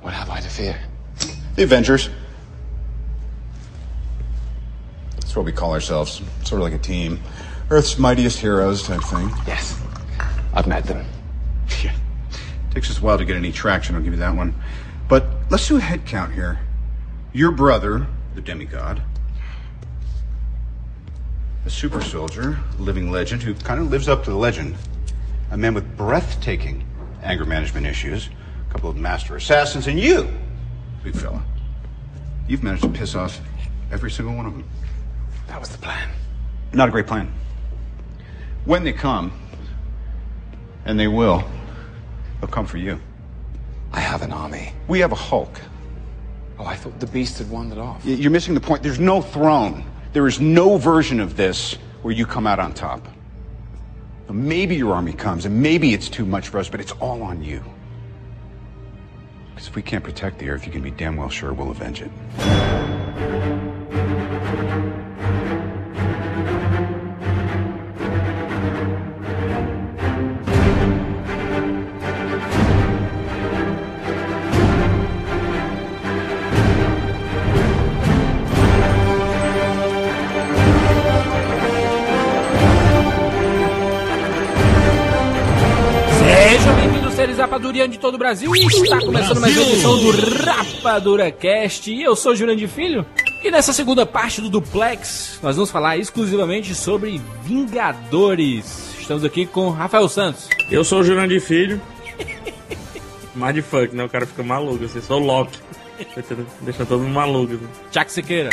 What 0.00 0.14
have 0.14 0.30
I 0.30 0.40
to 0.40 0.48
fear? 0.48 0.80
The 1.56 1.64
Avengers. 1.64 2.08
That's 5.16 5.36
what 5.36 5.44
we 5.44 5.52
call 5.52 5.74
ourselves. 5.74 6.22
Sort 6.42 6.52
of 6.52 6.60
like 6.60 6.72
a 6.72 6.78
team. 6.78 7.20
Earth's 7.68 7.98
mightiest 7.98 8.38
heroes 8.38 8.82
type 8.82 9.02
thing. 9.02 9.30
Yes. 9.46 9.78
I've 10.54 10.66
met 10.66 10.84
them. 10.84 11.04
Yeah. 11.84 11.94
Takes 12.70 12.90
us 12.90 12.98
a 12.98 13.02
while 13.02 13.18
to 13.18 13.26
get 13.26 13.36
any 13.36 13.52
traction, 13.52 13.94
I'll 13.94 14.00
give 14.00 14.14
you 14.14 14.20
that 14.20 14.34
one. 14.34 14.54
But 15.06 15.26
let's 15.50 15.68
do 15.68 15.76
a 15.76 15.80
head 15.80 16.06
count 16.06 16.32
here. 16.32 16.60
Your 17.34 17.52
brother, 17.52 18.06
the 18.34 18.40
demigod. 18.40 19.02
A 21.66 21.70
super 21.70 22.00
soldier, 22.00 22.58
a 22.78 22.80
living 22.80 23.10
legend 23.10 23.42
who 23.42 23.52
kind 23.52 23.82
of 23.82 23.90
lives 23.90 24.08
up 24.08 24.24
to 24.24 24.30
the 24.30 24.36
legend. 24.38 24.76
A 25.50 25.58
man 25.58 25.74
with 25.74 25.94
breathtaking 25.98 26.86
anger 27.22 27.44
management 27.44 27.86
issues. 27.86 28.28
A 28.68 28.72
couple 28.72 28.90
of 28.90 28.96
master 28.96 29.36
assassins, 29.36 29.86
and 29.86 29.98
you, 29.98 30.28
big 31.02 31.14
fella. 31.14 31.42
You've 32.48 32.62
managed 32.62 32.82
to 32.82 32.88
piss 32.88 33.14
off 33.14 33.40
every 33.90 34.10
single 34.10 34.34
one 34.34 34.46
of 34.46 34.52
them. 34.52 34.64
That 35.48 35.60
was 35.60 35.68
the 35.68 35.78
plan. 35.78 36.08
Not 36.72 36.88
a 36.88 36.90
great 36.92 37.06
plan. 37.06 37.32
When 38.64 38.84
they 38.84 38.92
come, 38.92 39.32
and 40.84 40.98
they 40.98 41.08
will, 41.08 41.44
they'll 42.40 42.50
come 42.50 42.66
for 42.66 42.78
you. 42.78 42.98
I 43.92 44.00
have 44.00 44.22
an 44.22 44.32
army. 44.32 44.72
We 44.88 45.00
have 45.00 45.12
a 45.12 45.16
Hulk. 45.16 45.60
Oh, 46.58 46.64
I 46.64 46.76
thought 46.76 46.98
the 47.00 47.06
beast 47.06 47.38
had 47.38 47.50
wandered 47.50 47.78
off. 47.78 48.04
You're 48.04 48.30
missing 48.30 48.54
the 48.54 48.60
point. 48.60 48.82
There's 48.82 49.00
no 49.00 49.20
throne. 49.20 49.84
There 50.12 50.26
is 50.26 50.40
no 50.40 50.76
version 50.76 51.20
of 51.20 51.36
this 51.36 51.76
where 52.02 52.14
you 52.14 52.26
come 52.26 52.46
out 52.46 52.58
on 52.58 52.72
top. 52.72 53.06
Maybe 54.32 54.76
your 54.76 54.94
army 54.94 55.12
comes, 55.12 55.44
and 55.44 55.62
maybe 55.62 55.92
it's 55.94 56.08
too 56.08 56.24
much 56.24 56.48
for 56.48 56.58
us, 56.58 56.68
but 56.68 56.80
it's 56.80 56.92
all 56.92 57.22
on 57.22 57.42
you. 57.42 57.62
Because 59.50 59.68
if 59.68 59.76
we 59.76 59.82
can't 59.82 60.02
protect 60.02 60.38
the 60.38 60.48
Earth, 60.48 60.66
you 60.66 60.72
can 60.72 60.82
be 60.82 60.90
damn 60.90 61.16
well 61.16 61.28
sure 61.28 61.52
we'll 61.52 61.70
avenge 61.70 62.02
it. 62.02 62.10
Rapadurianos 87.52 87.92
de 87.92 88.00
todo 88.00 88.14
o 88.14 88.18
Brasil. 88.18 88.54
E 88.56 88.64
está 88.64 88.98
começando 88.98 89.40
mais 89.40 89.56
uma 89.56 89.68
edição 89.68 89.98
do 89.98 90.10
RapaduraCast. 90.42 91.92
E 91.92 92.02
eu 92.02 92.16
sou 92.16 92.34
Jurandir 92.34 92.68
Filho. 92.68 93.04
E 93.44 93.50
nessa 93.50 93.74
segunda 93.74 94.06
parte 94.06 94.40
do 94.40 94.48
Duplex, 94.48 95.38
nós 95.42 95.56
vamos 95.56 95.70
falar 95.70 95.98
exclusivamente 95.98 96.74
sobre 96.74 97.20
Vingadores. 97.44 98.94
Estamos 98.98 99.22
aqui 99.22 99.44
com 99.44 99.68
Rafael 99.68 100.08
Santos. 100.08 100.48
Eu 100.70 100.82
sou 100.82 101.00
o 101.00 101.04
Jurandir 101.04 101.42
Filho. 101.42 101.78
Mindfuck, 103.36 103.94
né? 103.94 104.04
O 104.04 104.08
cara 104.08 104.26
fica 104.26 104.42
maluco, 104.42 104.84
assim, 104.84 105.02
sou 105.02 105.20
o 105.20 105.24
Loki. 105.24 105.58
Deixa 106.62 106.86
todo 106.86 107.02
mundo 107.02 107.12
maluco. 107.12 107.58
Jack 107.90 108.10
Siqueira. 108.10 108.48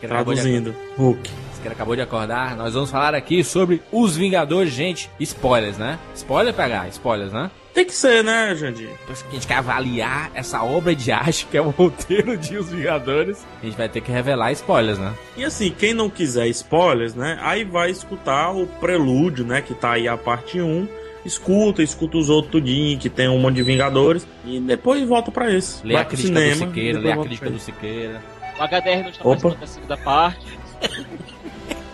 De 0.00 0.08
Traduzindo. 0.08 0.74
Hulk. 0.96 1.30
Siqueira 1.62 1.74
acabou 1.76 1.94
de 1.94 2.02
acordar. 2.02 2.56
Nós 2.56 2.74
vamos 2.74 2.90
falar 2.90 3.14
aqui 3.14 3.44
sobre 3.44 3.80
os 3.92 4.16
Vingadores, 4.16 4.72
gente. 4.72 5.08
Spoilers, 5.20 5.78
né? 5.78 5.96
Spoiler, 6.12 6.52
PH? 6.52 6.88
Spoilers, 6.88 7.32
né? 7.32 7.52
Tem 7.72 7.84
que 7.86 7.94
ser, 7.94 8.24
né, 8.24 8.52
Jandir? 8.56 8.90
A 9.08 9.32
gente 9.32 9.46
quer 9.46 9.54
avaliar 9.54 10.32
essa 10.34 10.60
obra 10.62 10.92
de 10.92 11.12
arte 11.12 11.46
que 11.46 11.56
é 11.56 11.62
o 11.62 11.70
roteiro 11.70 12.36
de 12.36 12.58
Os 12.58 12.68
Vingadores, 12.68 13.46
a 13.62 13.64
gente 13.64 13.76
vai 13.78 13.88
ter 13.88 14.00
que 14.00 14.10
revelar 14.10 14.50
spoilers, 14.52 14.98
né? 14.98 15.14
E 15.36 15.44
assim, 15.44 15.70
quem 15.70 15.94
não 15.94 16.10
quiser 16.10 16.48
spoilers, 16.48 17.14
né? 17.14 17.38
Aí 17.40 17.64
vai 17.64 17.90
escutar 17.90 18.50
o 18.50 18.66
prelúdio, 18.66 19.46
né? 19.46 19.62
Que 19.62 19.72
tá 19.72 19.92
aí 19.92 20.08
a 20.08 20.16
parte 20.16 20.60
1. 20.60 20.88
Escuta, 21.24 21.80
escuta 21.80 22.18
os 22.18 22.28
outros 22.28 22.50
tudinho, 22.50 22.98
que 22.98 23.08
tem 23.08 23.28
um 23.28 23.38
monte 23.38 23.54
de 23.54 23.62
Vingadores. 23.62 24.26
E 24.44 24.58
depois 24.58 25.06
volta 25.08 25.30
pra 25.30 25.50
esse. 25.50 25.86
Lê 25.86 25.94
vai 25.94 26.02
a 26.02 26.06
crítica 26.06 26.26
cinema, 26.28 26.66
do 26.66 26.68
Siqueira, 26.68 26.98
lê 26.98 27.12
a 27.12 27.16
crítica 27.18 27.50
do. 27.50 27.58
Siqueira. 27.60 28.20
O 28.58 28.64
HDR 28.64 29.02
não 29.02 29.10
está 29.10 29.28
Opa. 29.28 29.40
participando 29.40 29.60
da 29.60 29.66
segunda 29.66 29.96
parte. 29.96 30.58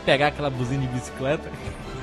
Pegar 0.09 0.29
aquela 0.29 0.49
buzina 0.49 0.81
de 0.81 0.89
bicicleta. 0.89 1.51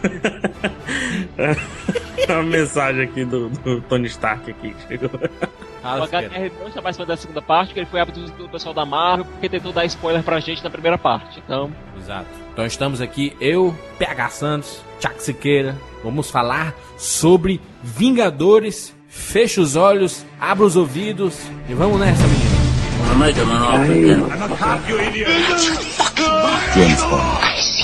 a 2.30 2.44
mensagem 2.44 3.06
aqui 3.06 3.26
do, 3.26 3.50
do 3.50 3.82
Tony 3.82 4.06
Stark 4.06 4.52
aqui 4.52 4.76
que 4.76 4.88
chegou. 4.88 5.10
O 5.10 6.04
Siqueira. 6.04 6.30
HDR 6.30 6.52
não 6.60 6.68
está 6.68 6.84
participando 6.84 7.08
da 7.08 7.18
segunda 7.18 7.42
parte, 7.42 7.70
porque 7.70 7.80
ele 7.80 7.88
foi 7.88 8.00
abduzido 8.00 8.32
pelo 8.34 8.50
pessoal 8.50 8.76
da 8.76 8.86
Marvel, 8.86 9.26
porque 9.26 9.50
tentou 9.50 9.74
dar 9.74 9.86
spoiler 9.86 10.22
pra 10.22 10.40
gente 10.40 10.64
na 10.64 10.70
primeira 10.70 11.00
parte. 11.00 11.42
Então, 11.44 11.72
Exato. 11.98 12.28
Então 12.54 12.64
estamos 12.68 13.02
aqui, 13.02 13.36
eu, 13.42 13.76
PH 13.98 14.30
Santos, 14.30 14.84
Tchak 15.00 15.24
Siqueira. 15.24 15.76
Vamos 16.04 16.30
falar 16.30 16.76
sobre 17.00 17.60
Vingadores. 17.82 18.96
Fecha 19.08 19.62
os 19.62 19.76
olhos, 19.76 20.24
abra 20.40 20.64
os 20.64 20.76
ouvidos 20.76 21.42
e 21.68 21.74
vamos 21.74 22.00
nessa, 22.00 22.22
menina. 22.28 22.56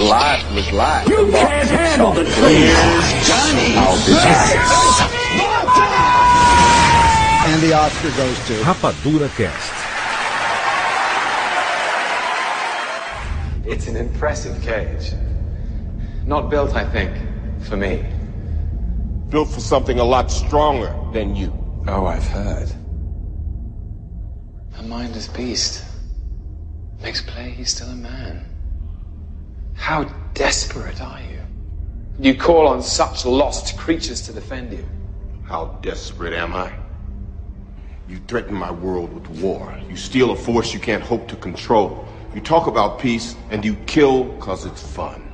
Life 0.01 0.53
was 0.56 0.72
life. 0.72 1.07
And 7.45 7.62
the 7.62 7.73
Oscar 7.73 8.09
goes 8.17 8.47
to 8.47 8.53
Rapadura 8.63 9.29
Cast. 9.38 9.73
It's 13.63 13.88
an 13.88 13.95
impressive 13.95 14.59
cage. 14.63 15.13
Not 16.25 16.50
built, 16.50 16.75
I 16.75 16.83
think, 16.83 17.16
for 17.63 17.78
me. 17.78 18.03
built 19.29 19.50
for 19.50 19.62
something 19.62 20.00
a 20.00 20.03
lot 20.03 20.31
stronger 20.31 20.94
than 21.13 21.35
you. 21.35 21.53
Oh, 21.88 22.07
I've 22.07 22.25
heard. 22.25 22.72
A 24.79 24.83
mindless 24.83 25.28
beast. 25.28 25.85
Makes 27.03 27.22
play 27.22 27.51
he's 27.51 27.69
still 27.69 27.89
a 27.89 27.95
man. 27.95 28.50
How 29.74 30.04
desperate 30.34 31.02
are 31.02 31.20
you? 31.22 31.40
You 32.20 32.36
call 32.36 32.68
on 32.68 32.82
such 32.82 33.26
lost 33.26 33.78
creatures 33.78 34.22
to 34.24 34.34
defend 34.34 34.72
you. 34.72 34.86
How 35.44 35.78
desperate 35.82 36.34
am 36.34 36.54
I? 36.54 36.72
You 38.08 38.20
threaten 38.28 38.54
my 38.54 38.72
world 38.72 39.14
with 39.14 39.28
war. 39.42 39.78
You 39.90 39.96
steal 39.96 40.31
a 40.31 40.36
force 40.36 40.74
you 40.74 40.80
can't 40.80 41.04
hope 41.04 41.28
to 41.30 41.36
control. 41.36 42.08
You 42.36 42.42
talk 42.42 42.68
about 42.68 43.00
peace 43.00 43.36
and 43.50 43.64
you 43.64 43.76
kill 43.86 44.26
because 44.26 44.66
it's 44.66 44.81
fun. 44.86 45.31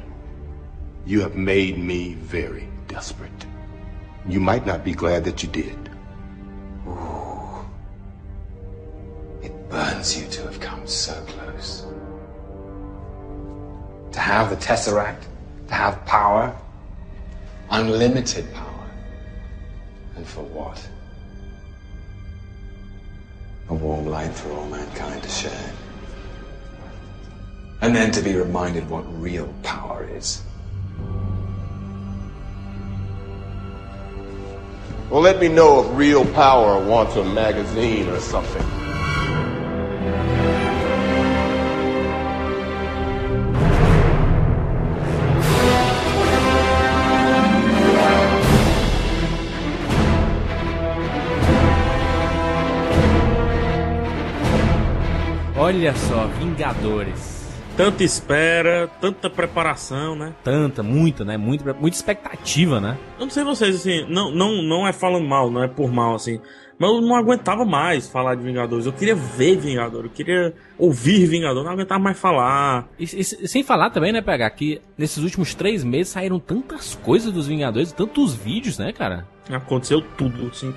You 1.06 1.22
have 1.22 1.36
made 1.36 1.78
me 1.78 2.14
very 2.16 2.68
desperate. 2.88 3.46
You 4.28 4.40
might 4.40 4.66
not 4.66 4.84
be 4.84 4.94
glad 4.94 5.24
that 5.26 5.42
you 5.44 5.50
did. 5.50 5.90
It 9.42 9.70
burns 9.70 10.20
you 10.20 10.28
to 10.28 10.42
have 10.44 10.60
come 10.60 10.86
so 10.86 11.14
close. 11.28 11.86
To 14.18 14.22
have 14.22 14.50
the 14.50 14.56
Tesseract, 14.56 15.26
to 15.68 15.74
have 15.76 16.04
power, 16.08 16.52
unlimited 17.70 18.52
power. 18.52 18.90
And 20.16 20.26
for 20.26 20.42
what? 20.42 20.90
A 23.70 23.76
warm 23.76 24.08
light 24.08 24.34
for 24.34 24.52
all 24.54 24.66
mankind 24.70 25.22
to 25.22 25.30
share. 25.30 25.72
And 27.82 27.96
then 27.96 28.12
to 28.14 28.24
be 28.24 28.34
reminded 28.34 28.90
what 28.90 29.04
real 29.22 29.54
power 29.62 30.10
is. 30.10 30.42
Well, 35.12 35.22
let 35.22 35.40
me 35.40 35.48
know 35.48 35.82
if 35.82 35.96
real 35.96 36.26
power 36.34 36.84
wants 36.84 37.16
a 37.18 37.24
magazine 37.24 38.10
or 38.10 38.20
something. 38.20 38.66
Olha 55.68 55.94
só, 55.94 56.28
Vingadores. 56.40 57.46
Tanta 57.76 58.02
espera, 58.02 58.90
tanta 59.02 59.30
preparação, 59.30 60.16
né? 60.16 60.34
Tanta, 60.42 60.82
muita, 60.82 61.26
né? 61.26 61.36
Muito, 61.36 61.66
muita 61.76 61.98
expectativa, 61.98 62.80
né? 62.80 62.98
Eu 63.20 63.26
não 63.26 63.30
sei 63.30 63.44
vocês, 63.44 63.76
assim, 63.76 64.06
não, 64.08 64.32
não, 64.32 64.62
não 64.62 64.88
é 64.88 64.94
falando 64.94 65.28
mal, 65.28 65.52
não 65.52 65.62
é 65.62 65.68
por 65.68 65.92
mal, 65.92 66.16
assim. 66.16 66.40
Mas 66.80 66.90
eu 66.90 67.02
não 67.02 67.18
aguentava 67.18 67.66
mais 67.66 68.08
falar 68.08 68.36
de 68.36 68.44
Vingadores. 68.44 68.86
Eu 68.86 68.94
queria 68.94 69.14
ver 69.14 69.58
Vingador, 69.58 70.06
eu 70.06 70.10
queria 70.10 70.54
ouvir 70.80 71.26
Vingador, 71.26 71.66
não 71.66 71.72
aguentava 71.72 72.02
mais 72.02 72.18
falar. 72.18 72.88
E, 72.98 73.04
e 73.04 73.26
sem 73.26 73.62
falar 73.62 73.90
também, 73.90 74.14
né, 74.14 74.22
PH, 74.22 74.50
que 74.52 74.80
nesses 74.98 75.22
últimos 75.22 75.54
três 75.54 75.84
meses 75.84 76.14
saíram 76.14 76.40
tantas 76.40 76.96
coisas 76.96 77.30
dos 77.34 77.46
Vingadores, 77.46 77.92
tantos 77.92 78.34
vídeos, 78.34 78.78
né, 78.78 78.94
cara? 78.94 79.28
Aconteceu 79.50 80.02
tudo, 80.18 80.48
assim. 80.48 80.74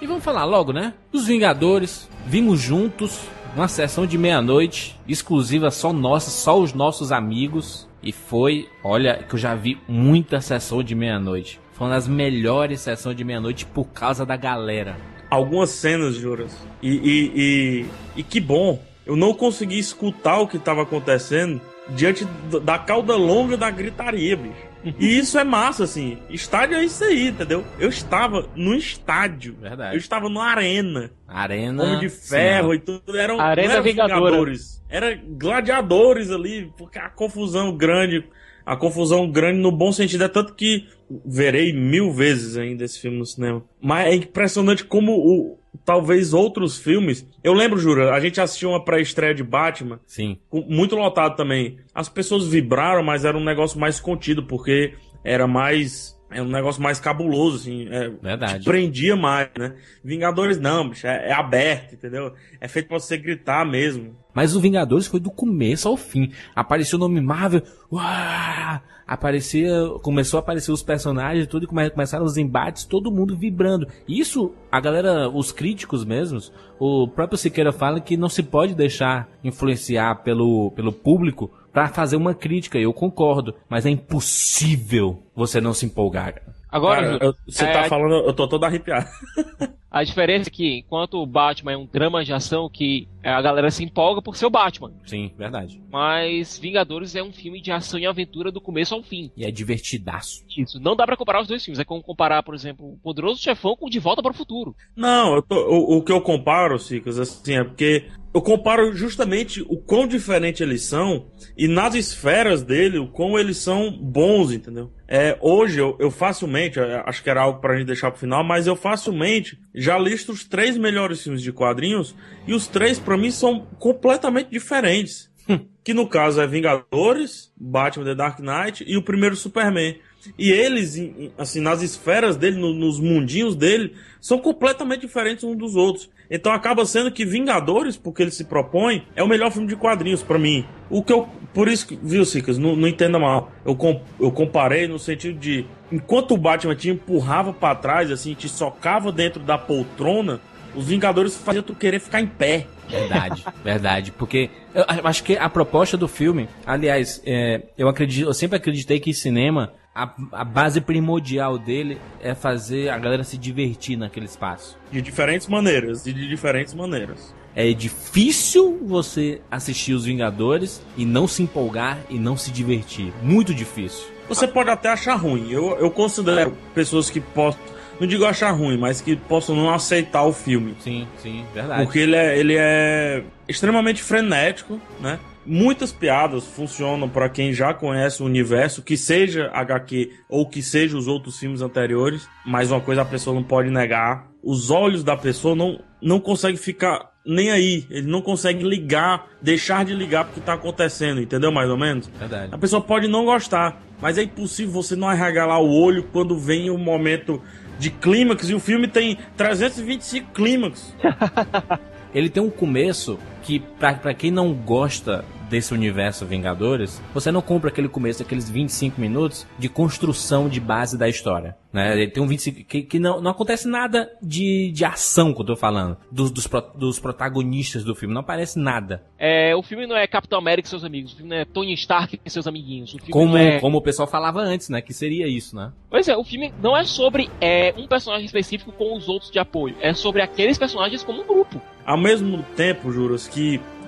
E 0.00 0.06
vamos 0.06 0.24
falar 0.24 0.46
logo, 0.46 0.72
né? 0.72 0.94
Dos 1.12 1.26
Vingadores, 1.26 2.08
vimos 2.24 2.58
juntos 2.58 3.20
uma 3.54 3.68
sessão 3.68 4.06
de 4.06 4.16
meia-noite, 4.16 4.98
exclusiva 5.06 5.70
só 5.70 5.92
nossa, 5.92 6.30
só 6.30 6.60
os 6.60 6.72
nossos 6.72 7.12
amigos. 7.12 7.88
E 8.02 8.12
foi, 8.12 8.68
olha, 8.82 9.22
que 9.28 9.34
eu 9.34 9.38
já 9.38 9.54
vi 9.54 9.78
muita 9.86 10.40
sessão 10.40 10.82
de 10.82 10.94
meia-noite. 10.94 11.60
Foi 11.72 11.86
uma 11.86 11.94
das 11.94 12.08
melhores 12.08 12.80
sessões 12.80 13.16
de 13.16 13.24
meia-noite 13.24 13.66
por 13.66 13.84
causa 13.88 14.24
da 14.24 14.36
galera 14.36 14.96
algumas 15.30 15.70
cenas, 15.70 16.16
Juras. 16.16 16.52
E, 16.82 16.90
e, 16.90 17.32
e, 17.36 17.86
e 18.16 18.22
que 18.22 18.40
bom. 18.40 18.82
Eu 19.06 19.16
não 19.16 19.32
consegui 19.32 19.78
escutar 19.78 20.40
o 20.40 20.46
que 20.46 20.56
estava 20.56 20.82
acontecendo 20.82 21.60
diante 21.90 22.26
da 22.62 22.78
cauda 22.78 23.16
longa 23.16 23.56
da 23.56 23.70
gritaria, 23.70 24.36
bicho. 24.36 24.69
E 24.98 25.18
isso 25.18 25.38
é 25.38 25.44
massa, 25.44 25.84
assim. 25.84 26.18
Estádio 26.30 26.76
é 26.76 26.84
isso 26.84 27.04
aí, 27.04 27.28
entendeu? 27.28 27.64
Eu 27.78 27.88
estava 27.88 28.48
no 28.54 28.74
estádio. 28.74 29.56
Verdade. 29.60 29.94
Eu 29.94 29.98
estava 29.98 30.28
no 30.28 30.40
arena. 30.40 31.10
Arena. 31.28 31.82
Homem 31.82 32.00
de 32.00 32.08
ferro 32.08 32.70
sim. 32.70 32.76
e 32.76 32.78
tudo. 32.80 33.16
Eram, 33.16 33.40
arena 33.40 33.74
eram 33.74 33.82
Vingadores. 33.82 34.82
Era 34.88 35.14
gladiadores 35.14 36.30
ali, 36.30 36.72
porque 36.76 36.98
a 36.98 37.08
confusão 37.08 37.76
grande 37.76 38.24
a 38.64 38.76
confusão 38.76 39.30
grande 39.30 39.58
no 39.58 39.72
bom 39.72 39.92
sentido. 39.92 40.24
É 40.24 40.28
tanto 40.28 40.54
que 40.54 40.86
verei 41.24 41.72
mil 41.72 42.12
vezes 42.12 42.56
ainda 42.56 42.84
esse 42.84 43.00
filme 43.00 43.18
no 43.18 43.26
cinema. 43.26 43.64
Mas 43.80 44.06
é 44.06 44.14
impressionante 44.14 44.84
como 44.84 45.12
o, 45.12 45.58
talvez 45.84 46.32
outros 46.32 46.78
filmes. 46.78 47.26
Eu 47.42 47.52
lembro, 47.52 47.78
Jura, 47.78 48.12
a 48.14 48.20
gente 48.20 48.40
assistiu 48.40 48.70
uma 48.70 48.84
pré-estreia 48.84 49.34
de 49.34 49.42
Batman. 49.42 50.00
Sim. 50.06 50.38
Muito 50.52 50.96
lotado 50.96 51.36
também. 51.36 51.78
As 51.94 52.08
pessoas 52.08 52.46
vibraram, 52.46 53.02
mas 53.02 53.24
era 53.24 53.36
um 53.36 53.44
negócio 53.44 53.78
mais 53.78 54.00
contido, 54.00 54.42
porque 54.44 54.94
era 55.24 55.46
mais. 55.46 56.18
É 56.30 56.40
um 56.40 56.48
negócio 56.48 56.80
mais 56.80 57.00
cabuloso, 57.00 57.56
assim. 57.56 57.88
É, 57.90 58.08
Verdade. 58.08 58.64
Prendia 58.64 59.16
mais, 59.16 59.48
né? 59.58 59.74
Vingadores 60.02 60.58
não, 60.60 60.88
bicho. 60.88 61.06
É, 61.06 61.30
é 61.30 61.32
aberto, 61.32 61.94
entendeu? 61.94 62.32
É 62.60 62.68
feito 62.68 62.88
pra 62.88 62.98
você 62.98 63.16
gritar 63.16 63.66
mesmo. 63.66 64.14
Mas 64.32 64.54
o 64.54 64.60
Vingadores 64.60 65.08
foi 65.08 65.18
do 65.18 65.30
começo 65.30 65.88
ao 65.88 65.96
fim. 65.96 66.32
Apareceu 66.54 66.96
o 66.96 67.00
nome 67.00 67.20
Marvel, 67.20 67.62
uá, 67.90 68.80
aparecia, 69.06 69.72
começou 70.02 70.38
a 70.38 70.40
aparecer 70.40 70.70
os 70.70 70.84
personagens, 70.84 71.48
tudo 71.48 71.64
e 71.64 71.90
começaram 71.90 72.24
os 72.24 72.36
embates, 72.36 72.84
todo 72.84 73.10
mundo 73.10 73.36
vibrando. 73.36 73.88
Isso, 74.06 74.52
a 74.70 74.80
galera, 74.80 75.28
os 75.28 75.50
críticos 75.50 76.04
mesmos, 76.04 76.52
o 76.78 77.08
próprio 77.08 77.36
Siqueira 77.36 77.72
fala 77.72 78.00
que 78.00 78.16
não 78.16 78.28
se 78.28 78.42
pode 78.42 78.72
deixar 78.72 79.28
influenciar 79.42 80.22
pelo, 80.22 80.70
pelo 80.76 80.92
público 80.92 81.50
para 81.72 81.88
fazer 81.88 82.16
uma 82.16 82.34
crítica. 82.34 82.78
Eu 82.78 82.92
concordo, 82.92 83.54
mas 83.68 83.86
é 83.86 83.90
impossível 83.90 85.22
você 85.34 85.60
não 85.60 85.72
se 85.72 85.86
empolgar. 85.86 86.42
Agora, 86.70 87.02
Cara, 87.02 87.24
eu, 87.24 87.34
você 87.46 87.64
é, 87.64 87.72
tá 87.72 87.84
falando, 87.84 88.26
eu 88.26 88.32
tô 88.32 88.46
todo 88.46 88.64
arrepiado. 88.64 89.08
A 89.90 90.04
diferença 90.04 90.48
é 90.48 90.52
que, 90.52 90.78
enquanto 90.78 91.14
o 91.14 91.26
Batman 91.26 91.72
é 91.72 91.76
um 91.76 91.84
drama 91.84 92.24
de 92.24 92.32
ação 92.32 92.70
que 92.72 93.08
a 93.24 93.42
galera 93.42 93.72
se 93.72 93.82
empolga 93.82 94.22
por 94.22 94.36
ser 94.36 94.46
o 94.46 94.50
Batman. 94.50 94.92
Sim, 95.04 95.32
verdade. 95.36 95.82
Mas 95.90 96.56
Vingadores 96.56 97.16
é 97.16 97.22
um 97.22 97.32
filme 97.32 97.60
de 97.60 97.72
ação 97.72 97.98
e 97.98 98.06
aventura 98.06 98.52
do 98.52 98.60
começo 98.60 98.94
ao 98.94 99.02
fim. 99.02 99.32
E 99.36 99.44
é 99.44 99.50
divertidaço. 99.50 100.44
Isso. 100.56 100.78
Não 100.78 100.94
dá 100.94 101.04
para 101.04 101.16
comparar 101.16 101.42
os 101.42 101.48
dois 101.48 101.64
filmes. 101.64 101.80
É 101.80 101.84
como 101.84 102.04
comparar, 102.04 102.44
por 102.44 102.54
exemplo, 102.54 102.86
o 102.86 102.98
Poderoso 102.98 103.42
Chefão 103.42 103.74
com 103.74 103.90
De 103.90 103.98
Volta 103.98 104.22
para 104.22 104.30
o 104.30 104.34
Futuro. 104.34 104.76
Não, 104.94 105.42
tô, 105.42 105.56
o, 105.56 105.96
o, 105.96 106.02
que 106.04 106.12
eu 106.12 106.20
comparo, 106.20 106.78
Cicas, 106.78 107.18
assim, 107.18 107.54
é 107.54 107.64
porque 107.64 108.08
eu 108.32 108.40
comparo 108.40 108.94
justamente 108.94 109.60
o 109.62 109.76
quão 109.76 110.06
diferente 110.06 110.62
eles 110.62 110.82
são 110.82 111.26
e 111.56 111.66
nas 111.66 111.94
esferas 111.94 112.62
dele, 112.62 112.98
o 112.98 113.08
quão 113.08 113.38
eles 113.38 113.56
são 113.56 113.90
bons, 113.90 114.52
entendeu? 114.52 114.92
É, 115.08 115.36
hoje 115.40 115.80
eu, 115.80 115.96
eu 115.98 116.10
facilmente, 116.10 116.78
acho 116.78 117.22
que 117.22 117.30
era 117.30 117.42
algo 117.42 117.60
pra 117.60 117.76
gente 117.76 117.88
deixar 117.88 118.10
pro 118.10 118.20
final, 118.20 118.44
mas 118.44 118.66
eu 118.66 118.76
facilmente 118.76 119.58
já 119.74 119.98
listo 119.98 120.30
os 120.30 120.44
três 120.44 120.78
melhores 120.78 121.22
filmes 121.22 121.42
de 121.42 121.52
quadrinhos 121.52 122.14
e 122.46 122.54
os 122.54 122.68
três 122.68 122.98
para 122.98 123.16
mim 123.16 123.30
são 123.30 123.66
completamente 123.78 124.50
diferentes. 124.50 125.28
que 125.82 125.92
no 125.92 126.06
caso 126.06 126.40
é 126.40 126.46
Vingadores, 126.46 127.52
Batman 127.56 128.04
The 128.04 128.14
Dark 128.14 128.38
Knight 128.38 128.84
e 128.86 128.96
o 128.96 129.02
primeiro 129.02 129.34
Superman. 129.34 129.98
E 130.38 130.50
eles, 130.50 130.96
assim, 131.38 131.60
nas 131.60 131.82
esferas 131.82 132.36
dele, 132.36 132.58
nos 132.58 133.00
mundinhos 133.00 133.56
dele, 133.56 133.94
são 134.20 134.38
completamente 134.38 135.00
diferentes 135.00 135.44
uns 135.44 135.56
dos 135.56 135.74
outros. 135.74 136.10
Então 136.30 136.52
acaba 136.52 136.86
sendo 136.86 137.10
que 137.10 137.24
Vingadores, 137.24 137.96
porque 137.96 138.22
ele 138.22 138.30
se 138.30 138.44
propõe, 138.44 139.04
é 139.16 139.22
o 139.22 139.28
melhor 139.28 139.50
filme 139.50 139.66
de 139.66 139.74
quadrinhos 139.74 140.22
para 140.22 140.38
mim. 140.38 140.64
O 140.88 141.02
que 141.02 141.12
eu. 141.12 141.28
Por 141.52 141.66
isso 141.66 141.88
que, 141.88 141.98
viu, 142.00 142.24
Sicas, 142.24 142.56
não, 142.56 142.76
não 142.76 142.86
entenda 142.86 143.18
mal. 143.18 143.50
Eu, 143.64 143.74
com, 143.74 144.00
eu 144.20 144.30
comparei 144.30 144.86
no 144.86 144.98
sentido 144.98 145.38
de. 145.38 145.66
Enquanto 145.90 146.34
o 146.34 146.36
Batman 146.36 146.76
te 146.76 146.88
empurrava 146.88 147.52
para 147.52 147.74
trás, 147.74 148.10
assim, 148.12 148.34
te 148.34 148.48
socava 148.48 149.10
dentro 149.10 149.42
da 149.42 149.58
poltrona, 149.58 150.40
os 150.74 150.86
Vingadores 150.86 151.36
faziam 151.36 151.64
tu 151.64 151.74
querer 151.74 151.98
ficar 151.98 152.20
em 152.20 152.26
pé. 152.28 152.66
Verdade, 152.88 153.44
verdade. 153.64 154.12
Porque 154.12 154.50
eu 154.72 154.84
acho 155.04 155.24
que 155.24 155.36
a 155.36 155.48
proposta 155.48 155.96
do 155.96 156.06
filme, 156.06 156.48
aliás, 156.64 157.20
é, 157.26 157.62
eu 157.76 157.88
acredito, 157.88 158.28
eu 158.28 158.34
sempre 158.34 158.56
acreditei 158.56 159.00
que 159.00 159.12
cinema 159.12 159.72
a, 159.94 160.08
a, 160.32 160.44
base 160.44 160.80
primordial 160.80 161.58
dele 161.58 161.98
é 162.22 162.34
fazer 162.34 162.90
a 162.90 162.98
galera 162.98 163.24
se 163.24 163.36
divertir 163.36 163.96
naquele 163.96 164.26
espaço. 164.26 164.78
De 164.90 165.02
diferentes 165.02 165.46
maneiras, 165.46 166.06
e 166.06 166.12
de 166.12 166.28
diferentes 166.28 166.74
maneiras. 166.74 167.34
É 167.54 167.72
difícil 167.72 168.78
você 168.84 169.40
assistir 169.50 169.92
os 169.92 170.04
Vingadores 170.04 170.80
e 170.96 171.04
não 171.04 171.26
se 171.26 171.42
empolgar 171.42 171.98
e 172.08 172.18
não 172.18 172.36
se 172.36 172.50
divertir. 172.50 173.12
Muito 173.22 173.52
difícil. 173.52 174.06
Você 174.28 174.46
pode 174.46 174.70
até 174.70 174.88
achar 174.88 175.16
ruim. 175.16 175.50
Eu, 175.50 175.76
eu 175.78 175.90
considero 175.90 176.56
pessoas 176.72 177.10
que 177.10 177.20
possam. 177.20 177.60
Não 177.98 178.06
digo 178.06 178.24
achar 178.24 178.52
ruim, 178.52 178.78
mas 178.78 179.00
que 179.00 179.16
possam 179.16 179.56
não 179.56 179.74
aceitar 179.74 180.22
o 180.22 180.32
filme. 180.32 180.76
Sim, 180.78 181.06
sim, 181.18 181.44
verdade. 181.52 181.82
Porque 181.82 181.98
ele 181.98 182.14
é, 182.14 182.38
ele 182.38 182.54
é 182.56 183.24
extremamente 183.48 184.02
frenético, 184.02 184.80
né? 185.00 185.18
Muitas 185.52 185.90
piadas 185.90 186.46
funcionam 186.46 187.08
para 187.08 187.28
quem 187.28 187.52
já 187.52 187.74
conhece 187.74 188.22
o 188.22 188.26
universo, 188.26 188.82
que 188.82 188.96
seja 188.96 189.50
HQ 189.52 190.12
ou 190.28 190.46
que 190.46 190.62
seja 190.62 190.96
os 190.96 191.08
outros 191.08 191.40
filmes 191.40 191.60
anteriores, 191.60 192.28
mas 192.46 192.70
uma 192.70 192.80
coisa 192.80 193.02
a 193.02 193.04
pessoa 193.04 193.34
não 193.34 193.42
pode 193.42 193.68
negar: 193.68 194.28
os 194.44 194.70
olhos 194.70 195.02
da 195.02 195.16
pessoa 195.16 195.56
não, 195.56 195.80
não 196.00 196.20
conseguem 196.20 196.56
ficar 196.56 197.10
nem 197.26 197.50
aí, 197.50 197.84
ele 197.90 198.06
não 198.06 198.22
consegue 198.22 198.62
ligar, 198.62 199.26
deixar 199.42 199.84
de 199.84 199.92
ligar 199.92 200.24
porque 200.26 200.40
tá 200.40 200.52
acontecendo, 200.52 201.20
entendeu? 201.20 201.50
Mais 201.50 201.68
ou 201.68 201.76
menos? 201.76 202.06
Verdade. 202.06 202.54
A 202.54 202.56
pessoa 202.56 202.80
pode 202.80 203.08
não 203.08 203.24
gostar, 203.24 203.82
mas 204.00 204.18
é 204.18 204.22
impossível 204.22 204.72
você 204.72 204.94
não 204.94 205.08
arregalar 205.08 205.60
o 205.60 205.68
olho 205.68 206.04
quando 206.12 206.38
vem 206.38 206.70
o 206.70 206.78
momento 206.78 207.42
de 207.76 207.90
clímax 207.90 208.48
e 208.48 208.54
o 208.54 208.60
filme 208.60 208.86
tem 208.86 209.18
325 209.36 210.30
clímax. 210.32 210.94
ele 212.14 212.28
tem 212.28 212.40
um 212.40 212.50
começo 212.50 213.18
que, 213.50 213.58
para 213.58 214.14
quem 214.14 214.30
não 214.30 214.54
gosta 214.54 215.24
desse 215.50 215.74
universo 215.74 216.24
Vingadores, 216.24 217.02
você 217.12 217.32
não 217.32 217.42
compra 217.42 217.70
aquele 217.70 217.88
começo, 217.88 218.22
aqueles 218.22 218.48
25 218.48 219.00
minutos 219.00 219.44
de 219.58 219.68
construção 219.68 220.48
de 220.48 220.60
base 220.60 220.96
da 220.96 221.08
história. 221.08 221.56
Né? 221.72 221.92
Ele 221.92 222.08
tem 222.08 222.22
um 222.22 222.26
25 222.28 222.64
que, 222.64 222.82
que 222.82 222.98
não, 223.00 223.20
não 223.20 223.32
acontece 223.32 223.68
nada 223.68 224.08
de, 224.22 224.70
de 224.72 224.84
ação 224.84 225.34
que 225.34 225.40
eu 225.40 225.46
tô 225.46 225.56
falando, 225.56 225.96
dos, 226.10 226.30
dos, 226.30 226.48
dos 226.76 227.00
protagonistas 227.00 227.82
do 227.82 227.94
filme, 227.96 228.14
não 228.14 228.20
aparece 228.20 228.58
nada. 228.58 229.02
É, 229.18 229.54
o 229.56 229.62
filme 229.62 229.86
não 229.86 229.96
é 229.96 230.06
Capitão 230.06 230.38
América 230.38 230.66
e 230.66 230.70
seus 230.70 230.84
amigos, 230.84 231.12
o 231.12 231.16
filme 231.16 231.30
não 231.30 231.38
é 231.38 231.44
Tony 231.44 231.74
Stark 231.74 232.20
e 232.24 232.30
seus 232.30 232.46
amiguinhos. 232.46 232.96
como, 233.10 233.36
é... 233.36 233.58
como 233.58 233.78
o 233.78 233.82
pessoal 233.82 234.06
falava 234.06 234.40
antes, 234.40 234.68
né? 234.68 234.80
Que 234.80 234.92
seria 234.92 235.26
isso, 235.26 235.56
né? 235.56 235.72
Pois 235.88 236.06
é, 236.08 236.16
o 236.16 236.22
filme 236.22 236.52
não 236.62 236.76
é 236.76 236.84
sobre 236.84 237.28
é, 237.40 237.74
um 237.76 237.88
personagem 237.88 238.24
específico 238.24 238.70
com 238.72 238.96
os 238.96 239.08
outros 239.08 239.30
de 239.30 239.38
apoio, 239.40 239.74
é 239.80 239.92
sobre 239.92 240.22
aqueles 240.22 240.56
personagens 240.56 241.02
como 241.02 241.22
um 241.22 241.26
grupo. 241.26 241.60
Ao 241.84 241.98
mesmo 241.98 242.44
tempo, 242.56 242.92
Juras, 242.92 243.26
que 243.26 243.39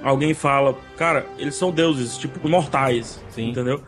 alguém 0.03 0.35
fala, 0.35 0.77
cara, 0.97 1.27
eles 1.39 1.55
são 1.55 1.71
deuses, 1.71 2.17
tipo, 2.19 2.47
mortais, 2.49 3.23
Sim. 3.31 3.51
entendeu? 3.51 3.83